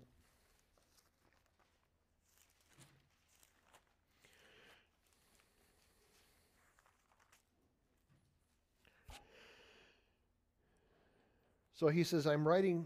So 11.76 11.90
he 11.90 12.04
says, 12.04 12.26
I'm 12.26 12.48
writing. 12.48 12.86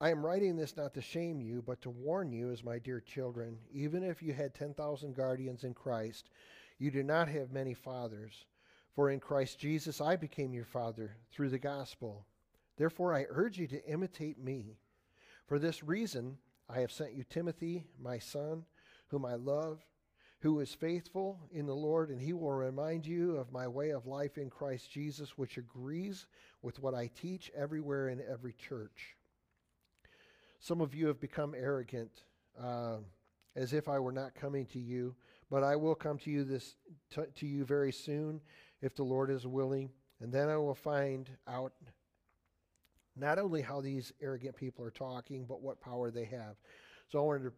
I 0.00 0.10
am 0.10 0.24
writing 0.24 0.56
this 0.56 0.76
not 0.76 0.92
to 0.94 1.00
shame 1.00 1.40
you, 1.40 1.62
but 1.62 1.80
to 1.82 1.90
warn 1.90 2.32
you, 2.32 2.50
as 2.50 2.64
my 2.64 2.78
dear 2.78 3.00
children, 3.00 3.58
even 3.72 4.02
if 4.02 4.22
you 4.22 4.32
had 4.32 4.54
10,000 4.54 5.14
guardians 5.14 5.64
in 5.64 5.72
Christ, 5.72 6.30
you 6.78 6.90
do 6.90 7.02
not 7.02 7.28
have 7.28 7.52
many 7.52 7.74
fathers. 7.74 8.44
For 8.94 9.10
in 9.10 9.20
Christ 9.20 9.58
Jesus 9.58 10.00
I 10.00 10.16
became 10.16 10.52
your 10.52 10.64
father 10.64 11.16
through 11.32 11.50
the 11.50 11.58
gospel. 11.58 12.26
Therefore 12.76 13.14
I 13.14 13.26
urge 13.28 13.58
you 13.58 13.66
to 13.68 13.84
imitate 13.88 14.38
me. 14.38 14.76
For 15.46 15.58
this 15.58 15.82
reason 15.82 16.38
I 16.68 16.80
have 16.80 16.92
sent 16.92 17.14
you 17.14 17.24
Timothy, 17.24 17.84
my 18.00 18.18
son, 18.18 18.64
whom 19.08 19.24
I 19.24 19.34
love, 19.34 19.84
who 20.40 20.60
is 20.60 20.74
faithful 20.74 21.40
in 21.52 21.66
the 21.66 21.74
Lord, 21.74 22.10
and 22.10 22.20
he 22.20 22.32
will 22.32 22.52
remind 22.52 23.06
you 23.06 23.36
of 23.36 23.52
my 23.52 23.66
way 23.66 23.90
of 23.90 24.06
life 24.06 24.38
in 24.38 24.50
Christ 24.50 24.90
Jesus, 24.90 25.38
which 25.38 25.56
agrees 25.56 26.26
with 26.62 26.80
what 26.80 26.94
I 26.94 27.08
teach 27.08 27.50
everywhere 27.56 28.08
in 28.08 28.20
every 28.28 28.52
church. 28.52 29.16
Some 30.64 30.80
of 30.80 30.94
you 30.94 31.08
have 31.08 31.20
become 31.20 31.54
arrogant, 31.54 32.24
uh, 32.58 32.96
as 33.54 33.74
if 33.74 33.86
I 33.86 33.98
were 33.98 34.12
not 34.12 34.34
coming 34.34 34.64
to 34.68 34.78
you, 34.78 35.14
but 35.50 35.62
I 35.62 35.76
will 35.76 35.94
come 35.94 36.16
to 36.20 36.30
you 36.30 36.42
this 36.42 36.76
to, 37.10 37.46
you 37.46 37.66
very 37.66 37.92
soon, 37.92 38.40
if 38.80 38.96
the 38.96 39.02
Lord 39.02 39.30
is 39.30 39.46
willing, 39.46 39.90
and 40.22 40.32
then 40.32 40.48
I 40.48 40.56
will 40.56 40.74
find 40.74 41.28
out 41.46 41.74
not 43.14 43.38
only 43.38 43.60
how 43.60 43.82
these 43.82 44.10
arrogant 44.22 44.56
people 44.56 44.82
are 44.86 44.90
talking, 44.90 45.44
but 45.44 45.60
what 45.60 45.82
power 45.82 46.10
they 46.10 46.24
have. 46.24 46.56
So 47.10 47.18
I 47.18 47.22
wanted 47.22 47.44
to 47.44 47.52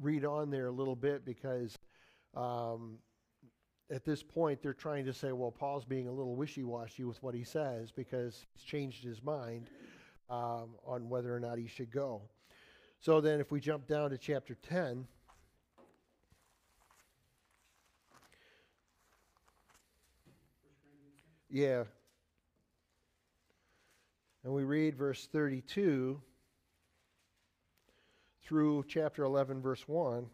read 0.00 0.24
on 0.24 0.48
there 0.48 0.68
a 0.68 0.72
little 0.72 0.94
bit 0.94 1.24
because 1.24 1.76
um, 2.36 2.98
at 3.90 4.04
this 4.04 4.22
point 4.22 4.62
they're 4.62 4.72
trying 4.72 5.04
to 5.06 5.12
say, 5.12 5.32
well, 5.32 5.50
Paul's 5.50 5.84
being 5.84 6.06
a 6.06 6.12
little 6.12 6.36
wishy 6.36 6.62
washy 6.62 7.02
with 7.02 7.20
what 7.24 7.34
he 7.34 7.42
says 7.42 7.90
because 7.90 8.46
he's 8.54 8.62
changed 8.62 9.02
his 9.02 9.20
mind 9.20 9.68
um, 10.30 10.76
on 10.86 11.08
whether 11.08 11.34
or 11.34 11.40
not 11.40 11.58
he 11.58 11.66
should 11.66 11.90
go. 11.90 12.22
So 13.00 13.20
then, 13.20 13.40
if 13.40 13.50
we 13.50 13.60
jump 13.60 13.86
down 13.86 14.10
to 14.10 14.18
chapter 14.18 14.56
10, 14.68 15.06
Yeah. 21.56 21.84
And 24.44 24.52
we 24.52 24.64
read 24.64 24.94
verse 24.94 25.26
32 25.32 26.20
through 28.44 28.84
chapter 28.88 29.24
11, 29.24 29.62
verse 29.62 29.88
1. 29.88 30.26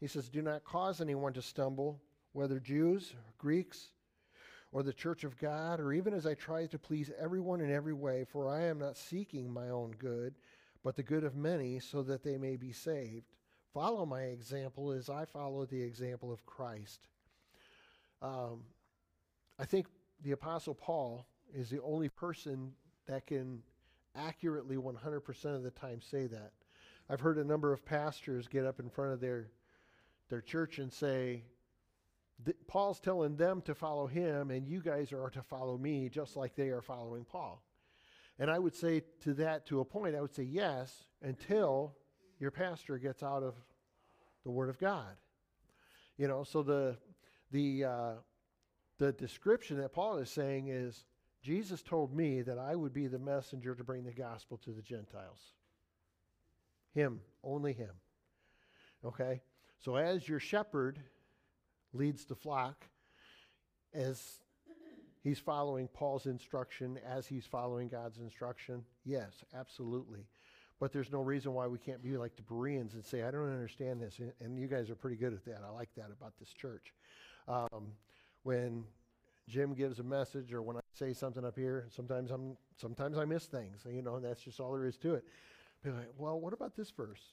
He 0.00 0.08
says, 0.08 0.28
Do 0.28 0.42
not 0.42 0.64
cause 0.64 1.00
anyone 1.00 1.32
to 1.34 1.42
stumble, 1.42 2.00
whether 2.32 2.58
Jews 2.58 3.14
or 3.14 3.32
Greeks 3.38 3.90
or 4.72 4.82
the 4.82 4.92
church 4.92 5.22
of 5.22 5.38
God, 5.38 5.78
or 5.78 5.92
even 5.92 6.12
as 6.12 6.26
I 6.26 6.34
try 6.34 6.66
to 6.66 6.78
please 6.78 7.12
everyone 7.16 7.60
in 7.60 7.70
every 7.70 7.94
way, 7.94 8.24
for 8.24 8.48
I 8.48 8.64
am 8.64 8.80
not 8.80 8.96
seeking 8.96 9.48
my 9.48 9.68
own 9.68 9.92
good, 9.98 10.34
but 10.88 10.96
the 10.96 11.02
good 11.02 11.22
of 11.22 11.36
many, 11.36 11.78
so 11.78 12.02
that 12.02 12.22
they 12.22 12.38
may 12.38 12.56
be 12.56 12.72
saved. 12.72 13.26
Follow 13.74 14.06
my 14.06 14.22
example 14.22 14.90
as 14.90 15.10
I 15.10 15.26
follow 15.26 15.66
the 15.66 15.82
example 15.82 16.32
of 16.32 16.46
Christ. 16.46 17.08
Um, 18.22 18.62
I 19.58 19.66
think 19.66 19.86
the 20.24 20.30
Apostle 20.32 20.74
Paul 20.74 21.26
is 21.54 21.68
the 21.68 21.82
only 21.82 22.08
person 22.08 22.72
that 23.04 23.26
can 23.26 23.60
accurately 24.16 24.76
100% 24.76 25.44
of 25.54 25.62
the 25.62 25.70
time 25.72 26.00
say 26.00 26.26
that. 26.26 26.52
I've 27.10 27.20
heard 27.20 27.36
a 27.36 27.44
number 27.44 27.70
of 27.70 27.84
pastors 27.84 28.48
get 28.48 28.64
up 28.64 28.80
in 28.80 28.88
front 28.88 29.12
of 29.12 29.20
their, 29.20 29.50
their 30.30 30.40
church 30.40 30.78
and 30.78 30.90
say, 30.90 31.42
Paul's 32.66 32.98
telling 32.98 33.36
them 33.36 33.60
to 33.66 33.74
follow 33.74 34.06
him, 34.06 34.50
and 34.50 34.66
you 34.66 34.80
guys 34.80 35.12
are 35.12 35.28
to 35.28 35.42
follow 35.42 35.76
me 35.76 36.08
just 36.08 36.34
like 36.34 36.56
they 36.56 36.70
are 36.70 36.80
following 36.80 37.26
Paul. 37.26 37.62
And 38.38 38.50
I 38.50 38.58
would 38.58 38.74
say 38.74 39.02
to 39.22 39.34
that, 39.34 39.66
to 39.66 39.80
a 39.80 39.84
point, 39.84 40.14
I 40.14 40.20
would 40.20 40.34
say 40.34 40.44
yes, 40.44 41.06
until 41.22 41.94
your 42.38 42.50
pastor 42.50 42.98
gets 42.98 43.22
out 43.22 43.42
of 43.42 43.54
the 44.44 44.50
Word 44.50 44.68
of 44.68 44.78
God. 44.78 45.16
You 46.16 46.28
know, 46.28 46.44
so 46.44 46.62
the, 46.62 46.96
the, 47.50 47.84
uh, 47.84 48.12
the 48.98 49.12
description 49.12 49.78
that 49.78 49.92
Paul 49.92 50.18
is 50.18 50.30
saying 50.30 50.68
is 50.68 51.04
Jesus 51.42 51.82
told 51.82 52.14
me 52.14 52.42
that 52.42 52.58
I 52.58 52.74
would 52.74 52.92
be 52.92 53.06
the 53.06 53.18
messenger 53.18 53.74
to 53.74 53.84
bring 53.84 54.04
the 54.04 54.12
gospel 54.12 54.58
to 54.58 54.70
the 54.70 54.82
Gentiles. 54.82 55.54
Him, 56.94 57.20
only 57.44 57.72
him. 57.72 57.92
Okay? 59.04 59.40
So 59.78 59.96
as 59.96 60.28
your 60.28 60.40
shepherd 60.40 60.98
leads 61.92 62.24
the 62.24 62.34
flock, 62.34 62.86
as 63.94 64.40
he's 65.28 65.38
following 65.38 65.88
Paul's 65.88 66.26
instruction, 66.26 66.98
as 67.06 67.26
he's 67.26 67.44
following 67.44 67.88
God's 67.88 68.18
instruction, 68.18 68.82
yes, 69.04 69.44
absolutely. 69.54 70.26
But 70.80 70.92
there's 70.92 71.12
no 71.12 71.20
reason 71.20 71.52
why 71.52 71.66
we 71.66 71.78
can't 71.78 72.02
be 72.02 72.16
like 72.16 72.34
the 72.36 72.42
Bereans 72.42 72.94
and 72.94 73.04
say, 73.04 73.22
I 73.22 73.30
don't 73.30 73.52
understand 73.52 74.00
this. 74.00 74.20
And 74.40 74.58
you 74.58 74.68
guys 74.68 74.88
are 74.90 74.94
pretty 74.94 75.16
good 75.16 75.34
at 75.34 75.44
that. 75.44 75.60
I 75.66 75.70
like 75.70 75.90
that 75.96 76.06
about 76.10 76.32
this 76.38 76.50
church. 76.50 76.94
Um, 77.46 77.92
when 78.44 78.84
Jim 79.48 79.74
gives 79.74 79.98
a 79.98 80.02
message 80.02 80.52
or 80.52 80.62
when 80.62 80.76
I 80.76 80.80
say 80.94 81.12
something 81.12 81.44
up 81.44 81.56
here, 81.56 81.86
sometimes 81.90 82.30
I'm 82.30 82.56
sometimes 82.76 83.18
I 83.18 83.24
miss 83.24 83.46
things. 83.46 83.80
You 83.90 84.02
know, 84.02 84.16
and 84.16 84.24
that's 84.24 84.40
just 84.40 84.60
all 84.60 84.72
there 84.72 84.86
is 84.86 84.96
to 84.98 85.14
it. 85.14 85.24
Be 85.82 85.90
like, 85.90 86.08
well, 86.16 86.38
what 86.40 86.52
about 86.52 86.76
this 86.76 86.90
verse? 86.90 87.32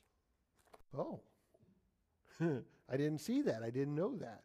Oh, 0.97 1.19
I 2.41 2.97
didn't 2.97 3.19
see 3.19 3.41
that. 3.43 3.61
I 3.63 3.69
didn't 3.69 3.95
know 3.95 4.17
that. 4.17 4.41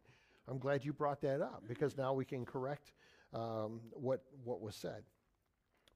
I'm 0.47 0.59
glad 0.59 0.85
you 0.85 0.93
brought 0.93 1.23
that 1.23 1.41
up 1.41 1.65
because 1.67 1.97
now 1.97 2.13
we 2.13 2.25
can 2.25 2.45
correct 2.45 2.93
um, 3.33 3.81
what 3.93 4.23
what 4.45 4.61
was 4.61 4.75
said. 4.75 5.03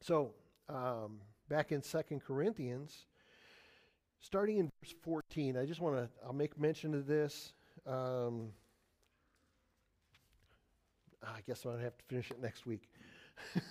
So 0.00 0.34
um, 0.68 1.20
back 1.48 1.72
in 1.72 1.82
Second 1.82 2.22
Corinthians, 2.22 3.06
starting 4.20 4.58
in 4.58 4.70
verse 4.82 4.94
14, 5.02 5.56
I 5.56 5.66
just 5.66 5.80
want 5.80 5.96
to 5.96 6.08
I'll 6.24 6.32
make 6.32 6.58
mention 6.58 6.94
of 6.94 7.06
this. 7.06 7.52
Um, 7.86 8.50
I 11.22 11.40
guess 11.46 11.64
I'm 11.64 11.70
going 11.70 11.78
to 11.78 11.84
have 11.84 11.96
to 11.96 12.04
finish 12.04 12.30
it 12.30 12.40
next 12.40 12.66
week. 12.66 12.88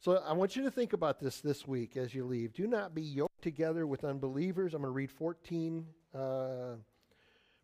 so 0.00 0.16
I 0.26 0.32
want 0.32 0.56
you 0.56 0.62
to 0.64 0.70
think 0.70 0.92
about 0.92 1.20
this 1.20 1.40
this 1.40 1.66
week 1.66 1.96
as 1.96 2.14
you 2.14 2.24
leave. 2.24 2.52
Do 2.52 2.66
not 2.66 2.94
be 2.94 3.02
yoked 3.02 3.42
together 3.42 3.86
with 3.86 4.04
unbelievers. 4.04 4.74
I'm 4.74 4.82
going 4.82 4.90
to 4.90 4.94
read 4.94 5.10
14, 5.10 5.86
uh, 6.14 6.74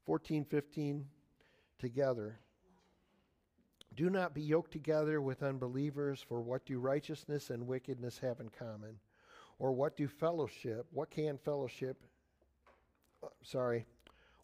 14 0.06 0.44
15 0.44 1.04
together. 1.78 2.38
Do 3.98 4.10
not 4.10 4.32
be 4.32 4.42
yoked 4.42 4.70
together 4.70 5.20
with 5.20 5.42
unbelievers, 5.42 6.22
for 6.22 6.40
what 6.40 6.64
do 6.64 6.78
righteousness 6.78 7.50
and 7.50 7.66
wickedness 7.66 8.16
have 8.20 8.38
in 8.38 8.48
common? 8.48 9.00
Or 9.58 9.72
what 9.72 9.96
do 9.96 10.06
fellowship, 10.06 10.86
what 10.92 11.10
can 11.10 11.36
fellowship, 11.36 12.00
uh, 13.24 13.26
sorry, 13.42 13.86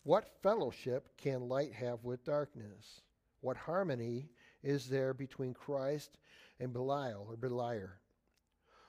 what 0.03 0.43
fellowship 0.43 1.17
can 1.17 1.49
light 1.49 1.73
have 1.73 2.03
with 2.03 2.25
darkness? 2.25 3.03
What 3.43 3.57
harmony 3.57 4.29
is 4.65 4.89
there 4.89 5.15
between 5.15 5.55
Christ 5.55 6.19
and 6.59 6.73
Belial 6.73 7.25
or 7.29 7.37
Beliar? 7.37 8.01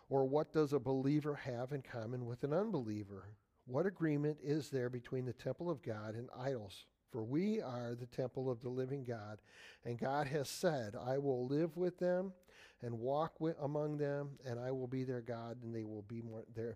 Or 0.09 0.25
what 0.25 0.51
does 0.51 0.73
a 0.73 0.79
believer 0.79 1.35
have 1.35 1.73
in 1.73 1.83
common 1.83 2.25
with 2.25 2.43
an 2.43 2.53
unbeliever? 2.53 3.27
What 3.67 3.85
agreement 3.85 4.39
is 4.41 4.71
there 4.71 4.89
between 4.89 5.25
the 5.25 5.33
temple 5.33 5.69
of 5.69 5.83
God 5.83 6.15
and 6.15 6.27
idols? 6.35 6.87
For 7.15 7.23
we 7.23 7.61
are 7.61 7.95
the 7.95 8.07
temple 8.07 8.51
of 8.51 8.59
the 8.59 8.67
living 8.67 9.05
God, 9.05 9.39
and 9.85 9.97
God 9.97 10.27
has 10.27 10.49
said, 10.49 10.97
I 11.01 11.17
will 11.17 11.47
live 11.47 11.77
with 11.77 11.97
them 11.97 12.33
and 12.81 12.99
walk 12.99 13.39
with, 13.39 13.55
among 13.61 13.99
them, 13.99 14.31
and 14.45 14.59
I 14.59 14.71
will 14.71 14.87
be 14.87 15.05
their 15.05 15.21
God, 15.21 15.55
and 15.63 15.73
they 15.73 15.85
will 15.85 16.01
be 16.01 16.21
there, 16.53 16.75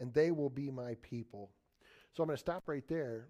and 0.00 0.14
they 0.14 0.30
will 0.30 0.50
be 0.50 0.70
my 0.70 0.96
people. 1.02 1.50
So 2.14 2.22
I'm 2.22 2.28
going 2.28 2.36
to 2.36 2.40
stop 2.40 2.64
right 2.68 2.88
there 2.88 3.28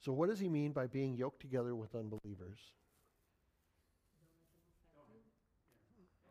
So, 0.00 0.12
what 0.12 0.28
does 0.28 0.40
he 0.40 0.48
mean 0.48 0.72
by 0.72 0.86
being 0.88 1.14
yoked 1.14 1.40
together 1.40 1.74
with 1.76 1.94
unbelievers? 1.94 2.58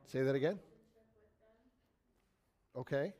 Say 0.07 0.23
that 0.23 0.36
again. 0.36 0.59
Okay. 2.75 3.13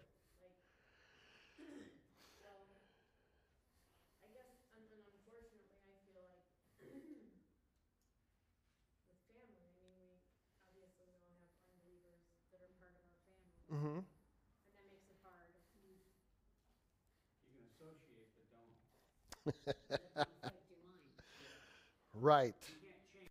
I 4.24 4.28
guess, 4.32 4.48
un- 4.72 4.88
and 4.88 5.04
unfortunately, 5.12 5.68
I 5.68 5.76
feel 5.84 6.16
like 6.16 6.40
with 6.80 7.04
family, 7.20 7.36
I 9.28 9.34
mean, 9.36 9.60
we, 9.84 10.00
obviously, 10.00 10.24
we 10.72 10.80
all 10.88 10.96
have 11.04 11.20
unbelievers 11.76 12.24
that 12.56 12.64
are 12.64 12.72
part 12.80 12.96
of 12.96 13.04
our 13.04 13.20
family, 13.28 13.59
Mm-hmm. 13.74 13.86
and 13.88 14.04
that 14.76 14.90
makes 14.90 15.10
it 15.10 15.18
hard. 15.24 15.54
You 17.46 17.54
can 17.54 17.70
associate, 17.70 18.30
but 18.36 18.48
don't. 18.50 18.74
Affect 20.16 20.70
your 20.70 20.80
mind. 20.86 21.14
Right. 22.14 22.56
You 22.68 22.90
can't 22.90 23.06
change. 23.14 23.30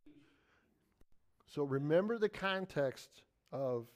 So 1.46 1.62
remember 1.64 2.18
the 2.18 2.28
context 2.28 3.22
of 3.52 3.86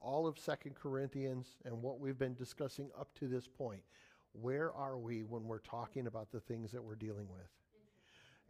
all 0.00 0.26
of 0.26 0.38
Second 0.38 0.74
Corinthians 0.74 1.56
and 1.64 1.82
what 1.82 2.00
we've 2.00 2.18
been 2.18 2.34
discussing 2.34 2.90
up 2.98 3.14
to 3.18 3.28
this 3.28 3.46
point. 3.46 3.82
Where 4.32 4.72
are 4.72 4.98
we 4.98 5.22
when 5.22 5.44
we're 5.44 5.60
talking 5.60 6.06
about 6.06 6.30
the 6.30 6.40
things 6.40 6.72
that 6.72 6.82
we're 6.82 6.94
dealing 6.96 7.28
with? 7.28 7.48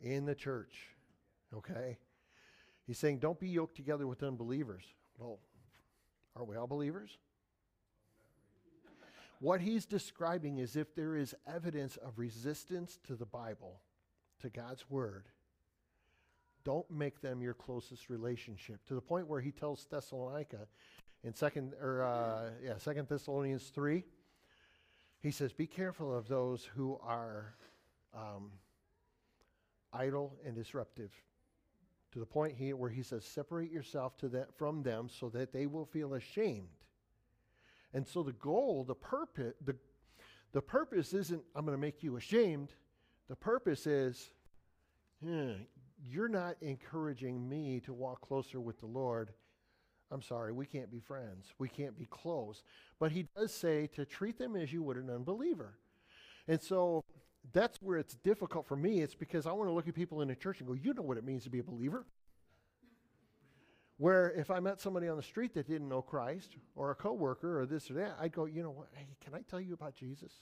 In 0.01 0.25
the 0.27 0.35
church. 0.35 0.75
Okay? 1.55 1.99
He's 2.87 2.99
saying, 2.99 3.19
don't 3.19 3.39
be 3.39 3.49
yoked 3.49 3.77
together 3.77 4.07
with 4.07 4.23
unbelievers. 4.23 4.85
Well, 5.19 5.39
are 6.35 6.45
we 6.45 6.57
all 6.57 6.67
believers? 6.67 7.19
What 9.41 9.61
he's 9.61 9.85
describing 9.85 10.59
is 10.59 10.77
if 10.77 10.95
there 10.95 11.17
is 11.17 11.35
evidence 11.47 11.97
of 11.99 12.19
resistance 12.19 12.99
to 13.07 13.15
the 13.15 13.27
Bible, 13.27 13.81
to 14.41 14.49
God's 14.49 14.89
word, 14.91 15.27
don't 16.65 16.91
make 16.91 17.21
them 17.21 17.41
your 17.41 17.55
closest 17.55 18.11
relationship 18.11 18.85
to 18.87 18.95
the 18.95 19.01
point 19.01 19.29
where 19.29 19.41
he 19.41 19.53
tells 19.53 19.87
thessalonica 19.87 20.67
in 21.23 21.33
second 21.33 21.75
or 21.81 22.03
uh, 22.03 22.51
yeah 22.63 22.77
second 22.77 23.09
thessalonians 23.09 23.69
3 23.69 24.03
he 25.21 25.31
says 25.31 25.53
be 25.53 25.67
careful 25.67 26.13
of 26.13 26.27
those 26.27 26.69
who 26.75 26.99
are 27.05 27.55
um, 28.13 28.51
idle 29.93 30.37
and 30.45 30.57
disruptive 30.57 31.13
to 32.13 32.19
the 32.19 32.27
point 32.27 32.55
he, 32.57 32.73
where 32.73 32.91
he 32.91 33.03
says 33.03 33.25
separate 33.25 33.71
yourself 33.71 34.17
to 34.17 34.29
that 34.29 34.53
from 34.57 34.83
them 34.83 35.09
so 35.09 35.29
that 35.29 35.53
they 35.53 35.67
will 35.67 35.85
feel 35.85 36.15
ashamed 36.15 36.69
and 37.97 38.07
so 38.07 38.23
the 38.23 38.33
goal 38.33 38.85
the 38.87 38.95
purpose 38.95 39.55
the, 39.65 39.75
the 40.53 40.63
purpose 40.63 41.13
isn't 41.13 41.43
i'm 41.57 41.65
going 41.65 41.77
to 41.77 41.81
make 41.81 42.05
you 42.05 42.17
ashamed 42.17 42.69
the 43.29 43.37
purpose 43.37 43.87
is 43.89 44.31
"Hmm, 45.21 45.53
you're 46.05 46.29
not 46.29 46.57
encouraging 46.61 47.49
me 47.49 47.81
to 47.81 47.93
walk 47.93 48.21
closer 48.21 48.61
with 48.61 48.79
the 48.81 48.87
Lord. 48.87 49.33
I'm 50.11 50.23
sorry, 50.23 50.53
we 50.53 50.67
can't 50.67 50.91
be 50.91 51.01
friends. 51.01 51.53
We 51.59 51.69
can't 51.69 51.99
be 51.99 52.07
close. 52.07 52.63
But 53.01 53.13
he 53.13 53.27
does 53.37 53.53
say 53.53 53.89
to 53.89 54.05
treat 54.05 54.39
them 54.39 54.55
as 54.55 54.73
you 54.73 54.83
would 54.83 54.97
an 54.97 55.11
unbeliever. 55.11 55.79
And 56.47 56.61
so 56.63 57.05
that's 57.53 57.83
where 57.83 57.99
it's 57.99 58.15
difficult 58.17 58.67
for 58.67 58.77
me. 58.77 59.01
It's 59.01 59.15
because 59.15 59.47
I 59.47 59.53
want 59.53 59.69
to 59.69 59.73
look 59.73 59.89
at 59.89 59.95
people 59.95 60.21
in 60.21 60.29
the 60.29 60.37
church 60.37 60.61
and 60.61 60.69
go, 60.69 60.75
you 60.75 60.95
know 60.95 61.03
what 61.03 61.17
it 61.17 61.25
means 61.25 61.45
to 61.45 61.51
be 61.51 61.59
a 61.59 61.65
believer. 61.65 62.07
Where 63.99 64.31
if 64.33 64.51
I 64.51 64.61
met 64.61 64.81
somebody 64.81 65.09
on 65.09 65.17
the 65.17 65.23
street 65.23 65.55
that 65.55 65.67
didn't 65.67 65.89
know 65.89 66.03
Christ 66.03 66.57
or 66.75 66.91
a 66.91 66.95
coworker 66.95 67.61
or 67.61 67.67
this 67.67 67.91
or 67.91 67.95
that, 67.95 68.17
I'd 68.21 68.33
go, 68.33 68.45
you 68.45 68.63
know 68.63 68.71
what? 68.71 68.89
Hey, 68.93 69.17
can 69.25 69.35
I 69.35 69.41
tell 69.41 69.61
you 69.61 69.73
about 69.73 69.95
Jesus? 69.95 70.33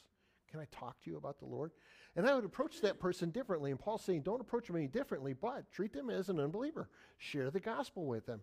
Can 0.51 0.61
I 0.61 0.67
talk 0.71 1.01
to 1.03 1.11
you 1.11 1.17
about 1.17 1.39
the 1.39 1.47
Lord? 1.47 1.71
And 2.17 2.29
I 2.29 2.35
would 2.35 2.45
approach 2.45 2.81
that 2.81 3.01
person 3.01 3.31
differently. 3.31 3.71
And 3.71 3.79
Paul's 3.79 4.03
saying, 4.03 4.23
don't 4.23 4.41
approach 4.41 4.67
them 4.67 4.77
any 4.77 4.87
differently, 4.87 5.33
but 5.33 5.71
treat 5.73 5.93
them 5.93 6.11
as 6.11 6.29
an 6.29 6.41
unbeliever. 6.41 6.89
Share 7.19 7.51
the 7.51 7.61
gospel 7.61 8.07
with 8.07 8.27
them. 8.27 8.41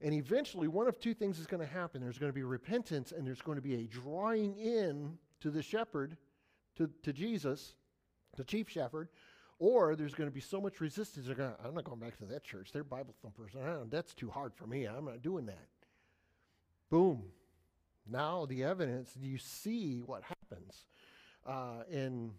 And 0.00 0.14
eventually, 0.14 0.68
one 0.68 0.86
of 0.86 1.00
two 1.00 1.14
things 1.14 1.38
is 1.38 1.46
going 1.46 1.64
to 1.64 1.72
happen 1.72 2.00
there's 2.00 2.18
going 2.18 2.30
to 2.30 2.34
be 2.34 2.44
repentance, 2.44 3.12
and 3.12 3.26
there's 3.26 3.42
going 3.42 3.56
to 3.56 3.62
be 3.62 3.74
a 3.74 3.86
drawing 3.86 4.56
in 4.56 5.18
to 5.40 5.50
the 5.50 5.62
shepherd, 5.62 6.16
to, 6.76 6.88
to 7.02 7.12
Jesus, 7.12 7.74
the 8.36 8.44
chief 8.44 8.68
shepherd, 8.68 9.08
or 9.58 9.96
there's 9.96 10.14
going 10.14 10.28
to 10.28 10.34
be 10.34 10.40
so 10.40 10.60
much 10.60 10.80
resistance. 10.80 11.26
They're 11.26 11.34
going, 11.34 11.52
I'm 11.64 11.74
not 11.74 11.84
going 11.84 11.98
back 11.98 12.16
to 12.18 12.24
that 12.26 12.44
church. 12.44 12.70
They're 12.72 12.84
Bible 12.84 13.14
thumpers. 13.22 13.52
That's 13.90 14.14
too 14.14 14.30
hard 14.30 14.54
for 14.54 14.66
me. 14.66 14.84
I'm 14.84 15.04
not 15.06 15.22
doing 15.22 15.46
that. 15.46 15.68
Boom. 16.90 17.24
Now 18.10 18.46
the 18.46 18.64
evidence, 18.64 19.12
you 19.20 19.38
see 19.38 20.00
what 20.04 20.22
happens. 20.22 20.84
Uh, 21.46 21.82
and 21.92 22.30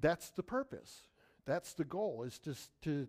that's 0.00 0.30
the 0.30 0.42
purpose. 0.42 1.02
That's 1.46 1.74
the 1.74 1.84
goal, 1.84 2.24
is 2.24 2.38
just 2.38 2.70
to 2.82 3.08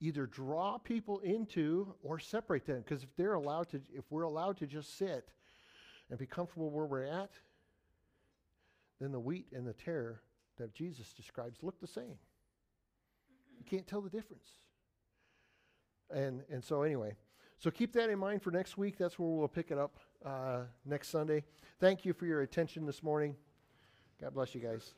either 0.00 0.26
draw 0.26 0.78
people 0.78 1.20
into 1.20 1.94
or 2.02 2.18
separate 2.18 2.66
them. 2.66 2.78
Because 2.78 3.02
if 3.02 3.08
they're 3.16 3.34
allowed 3.34 3.68
to, 3.70 3.80
if 3.94 4.04
we're 4.10 4.22
allowed 4.22 4.58
to 4.58 4.66
just 4.66 4.96
sit 4.98 5.28
and 6.10 6.18
be 6.18 6.26
comfortable 6.26 6.70
where 6.70 6.86
we're 6.86 7.04
at, 7.04 7.30
then 9.00 9.12
the 9.12 9.20
wheat 9.20 9.46
and 9.52 9.66
the 9.66 9.72
tare 9.72 10.20
that 10.58 10.74
Jesus 10.74 11.12
describes 11.12 11.62
look 11.62 11.80
the 11.80 11.86
same. 11.86 12.18
You 13.58 13.64
can't 13.64 13.86
tell 13.86 14.00
the 14.00 14.10
difference. 14.10 14.48
And 16.10 16.42
and 16.50 16.62
so 16.62 16.82
anyway, 16.82 17.16
so 17.58 17.70
keep 17.70 17.92
that 17.94 18.10
in 18.10 18.18
mind 18.18 18.42
for 18.42 18.50
next 18.50 18.78
week. 18.78 18.96
That's 18.98 19.18
where 19.18 19.28
we'll 19.28 19.48
pick 19.48 19.70
it 19.70 19.78
up 19.78 19.98
uh, 20.24 20.60
next 20.84 21.08
Sunday. 21.08 21.44
Thank 21.80 22.04
you 22.04 22.12
for 22.12 22.26
your 22.26 22.42
attention 22.42 22.86
this 22.86 23.02
morning. 23.02 23.34
God 24.20 24.34
bless 24.34 24.54
you 24.54 24.60
guys. 24.60 24.94